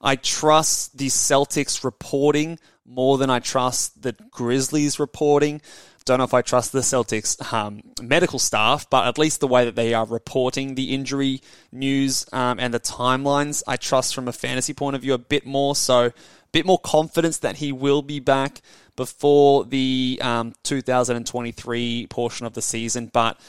I 0.00 0.14
trust 0.14 0.96
the 0.96 1.08
Celtics 1.08 1.82
reporting 1.82 2.60
more 2.86 3.18
than 3.18 3.30
I 3.30 3.38
trust 3.38 4.02
the 4.02 4.12
Grizzlies 4.30 5.00
reporting. 5.00 5.62
Don't 6.04 6.18
know 6.18 6.24
if 6.24 6.34
I 6.34 6.42
trust 6.42 6.72
the 6.72 6.80
Celtics 6.80 7.52
um, 7.52 7.80
medical 8.02 8.38
staff, 8.38 8.88
but 8.90 9.06
at 9.06 9.16
least 9.16 9.40
the 9.40 9.48
way 9.48 9.64
that 9.64 9.74
they 9.74 9.94
are 9.94 10.04
reporting 10.04 10.74
the 10.74 10.92
injury 10.94 11.40
news 11.72 12.26
um, 12.32 12.60
and 12.60 12.74
the 12.74 12.80
timelines, 12.80 13.62
I 13.66 13.76
trust 13.76 14.14
from 14.14 14.28
a 14.28 14.32
fantasy 14.32 14.74
point 14.74 14.96
of 14.96 15.02
view 15.02 15.14
a 15.14 15.18
bit 15.18 15.46
more. 15.46 15.74
So, 15.74 16.06
a 16.06 16.12
bit 16.52 16.66
more 16.66 16.78
confidence 16.78 17.38
that 17.38 17.56
he 17.56 17.72
will 17.72 18.02
be 18.02 18.20
back 18.20 18.60
before 18.96 19.64
the 19.64 20.18
um, 20.22 20.52
2023 20.62 22.06
portion 22.08 22.46
of 22.46 22.52
the 22.52 22.62
season. 22.62 23.10
But 23.12 23.40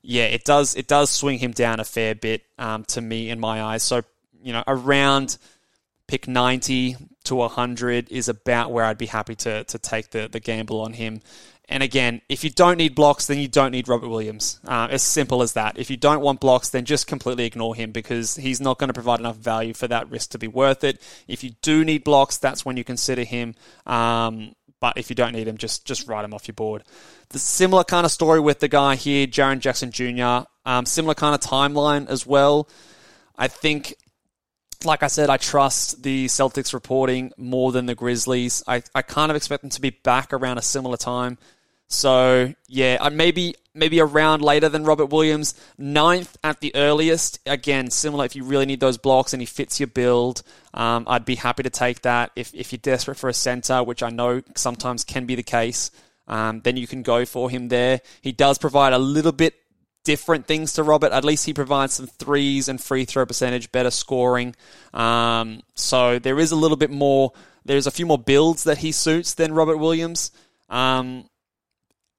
yeah, 0.00 0.24
it 0.24 0.44
does 0.44 0.76
it 0.76 0.86
does 0.86 1.10
swing 1.10 1.38
him 1.38 1.52
down 1.52 1.78
a 1.78 1.84
fair 1.84 2.14
bit 2.14 2.42
um, 2.58 2.84
to 2.86 3.00
me 3.02 3.28
in 3.28 3.38
my 3.38 3.62
eyes. 3.62 3.82
So, 3.82 4.02
you 4.42 4.54
know, 4.54 4.64
around 4.66 5.36
pick 6.06 6.26
90 6.26 6.96
to 7.24 7.34
100 7.34 8.10
is 8.10 8.28
about 8.28 8.72
where 8.72 8.84
I'd 8.86 8.98
be 8.98 9.06
happy 9.06 9.34
to, 9.36 9.64
to 9.64 9.78
take 9.78 10.10
the, 10.10 10.28
the 10.28 10.40
gamble 10.40 10.80
on 10.80 10.94
him. 10.94 11.20
And 11.68 11.82
again, 11.82 12.22
if 12.30 12.44
you 12.44 12.50
don't 12.50 12.78
need 12.78 12.94
blocks, 12.94 13.26
then 13.26 13.38
you 13.38 13.48
don't 13.48 13.72
need 13.72 13.88
Robert 13.88 14.08
Williams. 14.08 14.58
Uh, 14.66 14.88
as 14.90 15.02
simple 15.02 15.42
as 15.42 15.52
that. 15.52 15.78
If 15.78 15.90
you 15.90 15.98
don't 15.98 16.22
want 16.22 16.40
blocks, 16.40 16.70
then 16.70 16.86
just 16.86 17.06
completely 17.06 17.44
ignore 17.44 17.74
him 17.74 17.92
because 17.92 18.36
he's 18.36 18.60
not 18.60 18.78
going 18.78 18.88
to 18.88 18.94
provide 18.94 19.20
enough 19.20 19.36
value 19.36 19.74
for 19.74 19.86
that 19.88 20.10
risk 20.10 20.30
to 20.30 20.38
be 20.38 20.48
worth 20.48 20.82
it. 20.82 21.00
If 21.26 21.44
you 21.44 21.50
do 21.60 21.84
need 21.84 22.04
blocks, 22.04 22.38
that's 22.38 22.64
when 22.64 22.78
you 22.78 22.84
consider 22.84 23.22
him. 23.22 23.54
Um, 23.86 24.54
but 24.80 24.96
if 24.96 25.10
you 25.10 25.16
don't 25.16 25.32
need 25.32 25.46
him, 25.46 25.58
just 25.58 25.84
just 25.84 26.08
write 26.08 26.24
him 26.24 26.32
off 26.32 26.48
your 26.48 26.54
board. 26.54 26.84
The 27.30 27.38
similar 27.38 27.84
kind 27.84 28.06
of 28.06 28.12
story 28.12 28.40
with 28.40 28.60
the 28.60 28.68
guy 28.68 28.94
here, 28.94 29.26
Jaren 29.26 29.58
Jackson 29.58 29.90
Jr. 29.90 30.48
Um, 30.64 30.86
similar 30.86 31.14
kind 31.14 31.34
of 31.34 31.40
timeline 31.40 32.08
as 32.08 32.26
well. 32.26 32.68
I 33.36 33.48
think 33.48 33.94
like 34.84 35.02
I 35.02 35.08
said, 35.08 35.28
I 35.28 35.36
trust 35.36 36.02
the 36.02 36.26
Celtics 36.26 36.72
reporting 36.72 37.32
more 37.36 37.72
than 37.72 37.86
the 37.86 37.94
Grizzlies. 37.94 38.62
I, 38.66 38.82
I 38.94 39.02
kind 39.02 39.30
of 39.30 39.36
expect 39.36 39.62
them 39.62 39.70
to 39.70 39.80
be 39.80 39.90
back 39.90 40.32
around 40.32 40.58
a 40.58 40.62
similar 40.62 40.96
time. 40.96 41.38
So 41.88 42.52
yeah, 42.66 42.98
I 43.00 43.08
maybe 43.08 43.54
maybe 43.74 43.98
a 43.98 44.04
round 44.04 44.42
later 44.42 44.68
than 44.68 44.84
Robert 44.84 45.06
Williams, 45.06 45.54
ninth 45.78 46.36
at 46.44 46.60
the 46.60 46.74
earliest. 46.74 47.38
Again, 47.46 47.90
similar 47.90 48.26
if 48.26 48.36
you 48.36 48.44
really 48.44 48.66
need 48.66 48.80
those 48.80 48.98
blocks 48.98 49.32
and 49.32 49.40
he 49.40 49.46
fits 49.46 49.80
your 49.80 49.86
build, 49.86 50.42
um, 50.74 51.04
I'd 51.06 51.24
be 51.24 51.36
happy 51.36 51.62
to 51.62 51.70
take 51.70 52.02
that. 52.02 52.30
If 52.36 52.54
if 52.54 52.72
you're 52.72 52.78
desperate 52.78 53.16
for 53.16 53.28
a 53.28 53.34
center, 53.34 53.82
which 53.82 54.02
I 54.02 54.10
know 54.10 54.42
sometimes 54.54 55.04
can 55.04 55.24
be 55.24 55.34
the 55.34 55.42
case, 55.42 55.90
um, 56.26 56.60
then 56.60 56.76
you 56.76 56.86
can 56.86 57.02
go 57.02 57.24
for 57.24 57.48
him 57.48 57.68
there. 57.68 58.00
He 58.20 58.32
does 58.32 58.58
provide 58.58 58.92
a 58.92 58.98
little 58.98 59.32
bit 59.32 59.54
different 60.04 60.46
things 60.46 60.74
to 60.74 60.82
Robert. 60.82 61.12
At 61.12 61.24
least 61.24 61.46
he 61.46 61.54
provides 61.54 61.94
some 61.94 62.06
threes 62.06 62.68
and 62.68 62.80
free 62.80 63.06
throw 63.06 63.24
percentage, 63.24 63.72
better 63.72 63.90
scoring. 63.90 64.54
Um, 64.92 65.62
so 65.74 66.18
there 66.18 66.38
is 66.38 66.52
a 66.52 66.56
little 66.56 66.76
bit 66.76 66.90
more. 66.90 67.32
There's 67.64 67.86
a 67.86 67.90
few 67.90 68.06
more 68.06 68.18
builds 68.18 68.64
that 68.64 68.78
he 68.78 68.92
suits 68.92 69.34
than 69.34 69.52
Robert 69.52 69.78
Williams. 69.78 70.30
Um, 70.68 71.28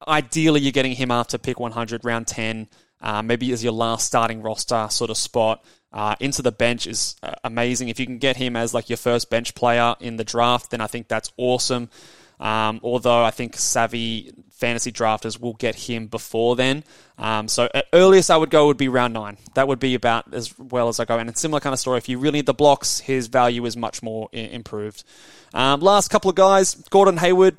ideally, 0.10 0.62
you're 0.62 0.72
getting 0.72 0.94
him 0.94 1.12
after 1.12 1.38
pick 1.38 1.60
100, 1.60 2.04
round 2.04 2.28
10, 2.28 2.68
uh, 3.02 3.22
maybe 3.22 3.52
as 3.52 3.64
your 3.64 3.74
last 3.74 4.06
starting 4.06 4.42
roster 4.42 4.88
sort 4.90 5.10
of 5.10 5.18
spot. 5.18 5.64
Uh, 5.92 6.16
into 6.20 6.44
the 6.44 6.52
bench 6.52 6.86
is 6.86 7.16
uh, 7.24 7.34
amazing. 7.44 7.90
If 7.90 8.00
you 8.00 8.06
can 8.06 8.20
get 8.20 8.38
him 8.38 8.56
as 8.56 8.74
like 8.74 8.90
your 8.90 8.98
first 8.98 9.30
bench 9.30 9.56
player 9.56 9.96
in 10.00 10.18
the 10.18 10.24
draft, 10.24 10.70
then 10.70 10.82
I 10.82 10.88
think 10.88 11.08
that's 11.08 11.32
awesome. 11.38 11.90
Um, 12.40 12.80
although 12.84 13.24
I 13.24 13.32
think 13.32 13.58
savvy 13.58 14.32
fantasy 14.52 14.92
drafters 14.92 15.40
will 15.40 15.54
get 15.54 15.76
him 15.76 16.08
before 16.08 16.56
then. 16.56 16.84
Um, 17.18 17.48
so 17.48 17.70
earliest 17.92 18.30
I 18.30 18.38
would 18.38 18.50
go 18.50 18.68
would 18.68 18.78
be 18.78 18.88
round 18.88 19.14
nine. 19.14 19.38
That 19.56 19.68
would 19.68 19.80
be 19.80 19.96
about 19.96 20.34
as 20.34 20.58
well 20.58 20.88
as 20.90 21.00
I 21.00 21.06
go. 21.06 21.18
And 21.18 21.30
a 21.30 21.36
similar 21.36 21.60
kind 21.60 21.74
of 21.74 21.80
story. 21.80 21.98
If 21.98 22.08
you 22.08 22.18
really 22.18 22.40
need 22.40 22.46
the 22.46 22.54
blocks, 22.54 23.00
his 23.00 23.28
value 23.28 23.66
is 23.66 23.76
much 23.76 24.02
more 24.04 24.30
improved. 24.32 25.04
Um, 25.54 25.80
last 25.82 26.10
couple 26.10 26.30
of 26.30 26.36
guys, 26.36 26.76
Gordon 26.90 27.18
Hayward. 27.18 27.58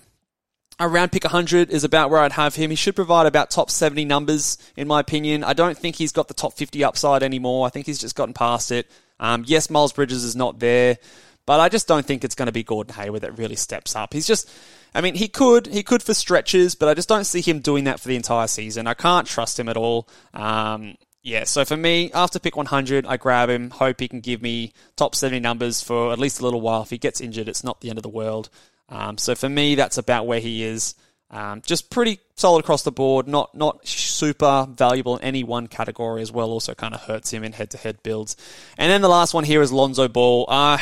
Around 0.82 1.12
pick 1.12 1.24
100 1.24 1.68
is 1.68 1.84
about 1.84 2.08
where 2.08 2.20
I'd 2.20 2.32
have 2.32 2.54
him. 2.54 2.70
He 2.70 2.76
should 2.76 2.96
provide 2.96 3.26
about 3.26 3.50
top 3.50 3.70
70 3.70 4.06
numbers, 4.06 4.56
in 4.76 4.88
my 4.88 5.00
opinion. 5.00 5.44
I 5.44 5.52
don't 5.52 5.76
think 5.76 5.96
he's 5.96 6.10
got 6.10 6.28
the 6.28 6.34
top 6.34 6.54
50 6.54 6.82
upside 6.82 7.22
anymore. 7.22 7.66
I 7.66 7.68
think 7.68 7.84
he's 7.84 7.98
just 7.98 8.16
gotten 8.16 8.32
past 8.32 8.72
it. 8.72 8.90
Um, 9.20 9.44
yes, 9.46 9.68
Miles 9.68 9.92
Bridges 9.92 10.24
is 10.24 10.34
not 10.34 10.58
there. 10.58 10.96
But 11.44 11.60
I 11.60 11.68
just 11.68 11.86
don't 11.86 12.06
think 12.06 12.24
it's 12.24 12.34
going 12.34 12.46
to 12.46 12.52
be 12.52 12.62
Gordon 12.62 12.94
Hayward 12.94 13.22
that 13.22 13.36
really 13.36 13.56
steps 13.56 13.94
up. 13.94 14.14
He's 14.14 14.26
just, 14.26 14.50
I 14.94 15.02
mean, 15.02 15.16
he 15.16 15.28
could, 15.28 15.66
he 15.66 15.82
could 15.82 16.02
for 16.02 16.14
stretches, 16.14 16.74
but 16.74 16.88
I 16.88 16.94
just 16.94 17.08
don't 17.10 17.24
see 17.24 17.42
him 17.42 17.60
doing 17.60 17.84
that 17.84 18.00
for 18.00 18.08
the 18.08 18.16
entire 18.16 18.46
season. 18.46 18.86
I 18.86 18.94
can't 18.94 19.26
trust 19.26 19.60
him 19.60 19.68
at 19.68 19.76
all. 19.76 20.08
Um, 20.32 20.96
yeah, 21.22 21.44
so 21.44 21.66
for 21.66 21.76
me, 21.76 22.10
after 22.14 22.38
pick 22.38 22.56
100, 22.56 23.04
I 23.04 23.18
grab 23.18 23.50
him, 23.50 23.70
hope 23.70 24.00
he 24.00 24.08
can 24.08 24.20
give 24.20 24.40
me 24.40 24.72
top 24.96 25.14
70 25.14 25.40
numbers 25.40 25.82
for 25.82 26.12
at 26.12 26.18
least 26.18 26.40
a 26.40 26.44
little 26.44 26.62
while. 26.62 26.82
If 26.82 26.90
he 26.90 26.98
gets 26.98 27.20
injured, 27.20 27.48
it's 27.48 27.64
not 27.64 27.82
the 27.82 27.90
end 27.90 27.98
of 27.98 28.02
the 28.02 28.08
world. 28.08 28.48
Um, 28.90 29.18
so 29.18 29.34
for 29.34 29.48
me, 29.48 29.76
that's 29.76 29.98
about 29.98 30.26
where 30.26 30.40
he 30.40 30.64
is. 30.64 30.94
Um, 31.30 31.62
just 31.64 31.90
pretty 31.90 32.18
solid 32.34 32.60
across 32.60 32.82
the 32.82 32.90
board, 32.90 33.28
not 33.28 33.54
not 33.54 33.86
super 33.86 34.66
valuable 34.68 35.16
in 35.16 35.22
any 35.22 35.44
one 35.44 35.68
category 35.68 36.22
as 36.22 36.32
well. 36.32 36.50
Also, 36.50 36.74
kind 36.74 36.92
of 36.92 37.02
hurts 37.02 37.32
him 37.32 37.44
in 37.44 37.52
head-to-head 37.52 38.02
builds. 38.02 38.36
And 38.76 38.90
then 38.90 39.00
the 39.00 39.08
last 39.08 39.32
one 39.32 39.44
here 39.44 39.62
is 39.62 39.72
Lonzo 39.72 40.08
Ball. 40.08 40.46
Uh, 40.48 40.78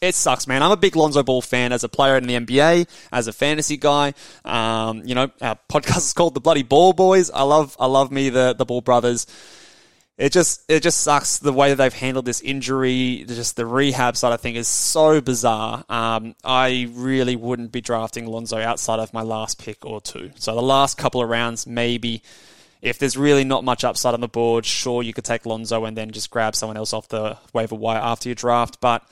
it 0.00 0.14
sucks, 0.14 0.46
man. 0.46 0.62
I'm 0.62 0.70
a 0.70 0.76
big 0.76 0.96
Lonzo 0.96 1.22
Ball 1.22 1.42
fan 1.42 1.72
as 1.72 1.84
a 1.84 1.88
player 1.88 2.16
in 2.16 2.26
the 2.26 2.34
NBA, 2.34 2.88
as 3.12 3.26
a 3.26 3.32
fantasy 3.32 3.76
guy. 3.76 4.14
Um, 4.44 5.02
you 5.04 5.14
know, 5.14 5.30
our 5.42 5.58
podcast 5.70 5.98
is 5.98 6.12
called 6.14 6.34
the 6.34 6.40
Bloody 6.40 6.62
Ball 6.62 6.94
Boys. 6.94 7.30
I 7.30 7.42
love, 7.42 7.76
I 7.78 7.86
love 7.86 8.10
me 8.10 8.30
the 8.30 8.54
the 8.56 8.64
Ball 8.64 8.80
brothers. 8.80 9.26
It 10.16 10.30
just, 10.30 10.62
it 10.68 10.80
just 10.80 11.00
sucks 11.00 11.38
the 11.38 11.52
way 11.52 11.70
that 11.70 11.76
they've 11.76 11.92
handled 11.92 12.24
this 12.24 12.40
injury. 12.40 13.24
Just 13.26 13.56
the 13.56 13.66
rehab 13.66 14.16
side, 14.16 14.32
of 14.32 14.40
think, 14.40 14.56
is 14.56 14.68
so 14.68 15.20
bizarre. 15.20 15.84
Um, 15.88 16.36
I 16.44 16.88
really 16.92 17.34
wouldn't 17.34 17.72
be 17.72 17.80
drafting 17.80 18.26
Lonzo 18.26 18.58
outside 18.58 19.00
of 19.00 19.12
my 19.12 19.22
last 19.22 19.58
pick 19.58 19.84
or 19.84 20.00
two. 20.00 20.30
So 20.36 20.54
the 20.54 20.62
last 20.62 20.98
couple 20.98 21.20
of 21.20 21.28
rounds, 21.28 21.66
maybe. 21.66 22.22
If 22.80 22.98
there's 22.98 23.16
really 23.16 23.44
not 23.44 23.64
much 23.64 23.82
upside 23.82 24.14
on 24.14 24.20
the 24.20 24.28
board, 24.28 24.66
sure 24.66 25.02
you 25.02 25.14
could 25.14 25.24
take 25.24 25.46
Lonzo 25.46 25.84
and 25.84 25.96
then 25.96 26.10
just 26.10 26.30
grab 26.30 26.54
someone 26.54 26.76
else 26.76 26.92
off 26.92 27.08
the 27.08 27.38
waiver 27.52 27.74
wire 27.74 27.98
after 27.98 28.28
your 28.28 28.36
draft. 28.36 28.78
But 28.80 29.02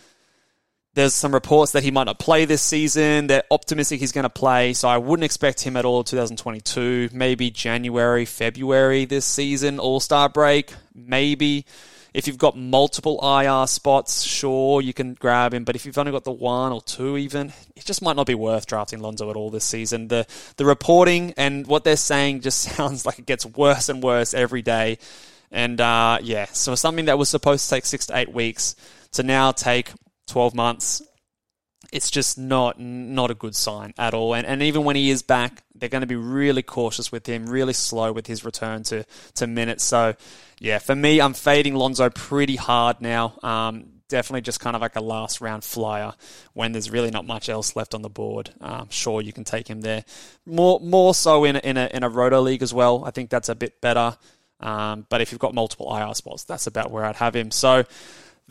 there's 0.94 1.14
some 1.14 1.32
reports 1.32 1.72
that 1.72 1.82
he 1.82 1.90
might 1.90 2.04
not 2.04 2.18
play 2.18 2.44
this 2.44 2.60
season. 2.60 3.26
They're 3.26 3.44
optimistic 3.50 4.00
he's 4.00 4.12
going 4.12 4.24
to 4.24 4.30
play, 4.30 4.74
so 4.74 4.88
I 4.88 4.98
wouldn't 4.98 5.24
expect 5.24 5.62
him 5.62 5.76
at 5.76 5.84
all 5.84 6.04
2022. 6.04 7.10
Maybe 7.12 7.50
January, 7.50 8.26
February 8.26 9.06
this 9.06 9.24
season, 9.24 9.78
All 9.78 10.00
Star 10.00 10.28
break. 10.28 10.72
Maybe. 10.94 11.64
If 12.12 12.26
you've 12.26 12.36
got 12.36 12.58
multiple 12.58 13.18
IR 13.22 13.66
spots, 13.66 14.22
sure, 14.22 14.82
you 14.82 14.92
can 14.92 15.14
grab 15.14 15.54
him. 15.54 15.64
But 15.64 15.76
if 15.76 15.86
you've 15.86 15.96
only 15.96 16.12
got 16.12 16.24
the 16.24 16.32
one 16.32 16.70
or 16.70 16.82
two, 16.82 17.16
even, 17.16 17.54
it 17.74 17.86
just 17.86 18.02
might 18.02 18.16
not 18.16 18.26
be 18.26 18.34
worth 18.34 18.66
drafting 18.66 19.00
Lonzo 19.00 19.30
at 19.30 19.36
all 19.36 19.48
this 19.48 19.64
season. 19.64 20.08
The 20.08 20.26
the 20.58 20.66
reporting 20.66 21.32
and 21.38 21.66
what 21.66 21.84
they're 21.84 21.96
saying 21.96 22.42
just 22.42 22.58
sounds 22.76 23.06
like 23.06 23.18
it 23.18 23.24
gets 23.24 23.46
worse 23.46 23.88
and 23.88 24.02
worse 24.02 24.34
every 24.34 24.60
day. 24.60 24.98
And 25.50 25.80
uh, 25.80 26.18
yeah, 26.22 26.46
so 26.52 26.74
something 26.74 27.06
that 27.06 27.16
was 27.16 27.30
supposed 27.30 27.64
to 27.64 27.76
take 27.76 27.86
six 27.86 28.06
to 28.06 28.16
eight 28.18 28.32
weeks 28.32 28.76
to 29.12 29.22
now 29.22 29.52
take 29.52 29.92
12 30.26 30.54
months, 30.54 31.02
it's 31.92 32.10
just 32.10 32.38
not 32.38 32.80
not 32.80 33.30
a 33.30 33.34
good 33.34 33.54
sign 33.54 33.92
at 33.98 34.14
all. 34.14 34.34
And, 34.34 34.46
and 34.46 34.62
even 34.62 34.84
when 34.84 34.96
he 34.96 35.10
is 35.10 35.22
back, 35.22 35.62
they're 35.74 35.88
going 35.88 36.02
to 36.02 36.06
be 36.06 36.16
really 36.16 36.62
cautious 36.62 37.12
with 37.12 37.26
him, 37.26 37.46
really 37.46 37.72
slow 37.72 38.12
with 38.12 38.26
his 38.26 38.44
return 38.44 38.82
to, 38.84 39.04
to 39.34 39.46
minutes. 39.46 39.84
So, 39.84 40.14
yeah, 40.58 40.78
for 40.78 40.94
me, 40.94 41.20
I'm 41.20 41.34
fading 41.34 41.74
Lonzo 41.74 42.08
pretty 42.08 42.56
hard 42.56 43.00
now. 43.00 43.34
Um, 43.42 44.02
definitely 44.08 44.42
just 44.42 44.60
kind 44.60 44.76
of 44.76 44.82
like 44.82 44.94
a 44.94 45.00
last 45.00 45.40
round 45.40 45.64
flyer 45.64 46.12
when 46.52 46.72
there's 46.72 46.90
really 46.90 47.10
not 47.10 47.26
much 47.26 47.48
else 47.48 47.74
left 47.74 47.94
on 47.94 48.02
the 48.02 48.10
board. 48.10 48.50
Um, 48.60 48.88
sure, 48.90 49.20
you 49.20 49.32
can 49.32 49.44
take 49.44 49.68
him 49.68 49.80
there. 49.80 50.04
More 50.46 50.80
more 50.80 51.14
so 51.14 51.44
in 51.44 51.56
a, 51.56 51.58
in 51.60 51.76
a 51.76 51.90
in 51.92 52.02
a 52.04 52.08
roto 52.08 52.40
league 52.40 52.62
as 52.62 52.72
well. 52.72 53.04
I 53.04 53.10
think 53.10 53.28
that's 53.28 53.48
a 53.48 53.54
bit 53.54 53.80
better. 53.80 54.16
Um, 54.60 55.06
but 55.08 55.20
if 55.20 55.32
you've 55.32 55.40
got 55.40 55.54
multiple 55.54 55.94
IR 55.94 56.14
spots, 56.14 56.44
that's 56.44 56.68
about 56.68 56.90
where 56.92 57.04
I'd 57.04 57.16
have 57.16 57.34
him. 57.34 57.50
So 57.50 57.84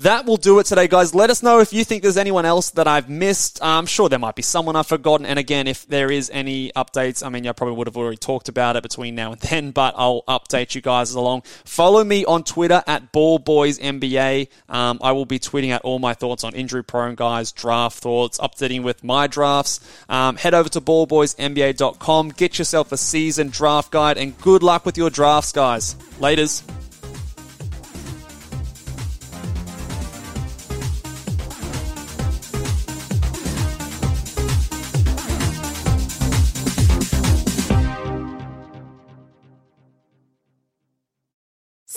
that 0.01 0.25
will 0.25 0.37
do 0.37 0.57
it 0.59 0.65
today, 0.65 0.87
guys. 0.87 1.13
Let 1.13 1.29
us 1.29 1.43
know 1.43 1.59
if 1.59 1.73
you 1.73 1.83
think 1.83 2.01
there's 2.01 2.17
anyone 2.17 2.43
else 2.43 2.71
that 2.71 2.87
I've 2.87 3.07
missed. 3.07 3.59
I'm 3.61 3.85
sure 3.85 4.09
there 4.09 4.17
might 4.17 4.35
be 4.35 4.41
someone 4.41 4.75
I've 4.75 4.87
forgotten. 4.87 5.25
And 5.25 5.37
again, 5.37 5.67
if 5.67 5.87
there 5.87 6.11
is 6.11 6.29
any 6.33 6.71
updates, 6.75 7.23
I 7.25 7.29
mean, 7.29 7.47
I 7.47 7.51
probably 7.51 7.75
would 7.75 7.87
have 7.87 7.97
already 7.97 8.17
talked 8.17 8.49
about 8.49 8.75
it 8.75 8.83
between 8.83 9.13
now 9.13 9.31
and 9.33 9.41
then, 9.41 9.71
but 9.71 9.93
I'll 9.95 10.23
update 10.27 10.73
you 10.73 10.81
guys 10.81 11.13
along. 11.13 11.43
Follow 11.65 12.03
me 12.03 12.25
on 12.25 12.43
Twitter 12.43 12.83
at 12.87 13.11
BallBoysNBA. 13.13 14.47
Um, 14.69 14.99
I 15.03 15.11
will 15.11 15.25
be 15.25 15.39
tweeting 15.39 15.71
out 15.71 15.81
all 15.81 15.99
my 15.99 16.13
thoughts 16.13 16.43
on 16.43 16.55
injury 16.55 16.83
prone 16.83 17.15
guys, 17.15 17.51
draft 17.51 17.99
thoughts, 17.99 18.39
updating 18.39 18.83
with 18.83 19.03
my 19.03 19.27
drafts. 19.27 19.79
Um, 20.09 20.35
head 20.35 20.55
over 20.55 20.69
to 20.69 20.81
ballboysnba.com, 20.81 22.29
get 22.29 22.57
yourself 22.57 22.91
a 22.91 22.97
season 22.97 23.49
draft 23.49 23.91
guide, 23.91 24.17
and 24.17 24.35
good 24.39 24.63
luck 24.63 24.85
with 24.85 24.97
your 24.97 25.11
drafts, 25.11 25.51
guys. 25.51 25.93
Laters. 26.19 26.63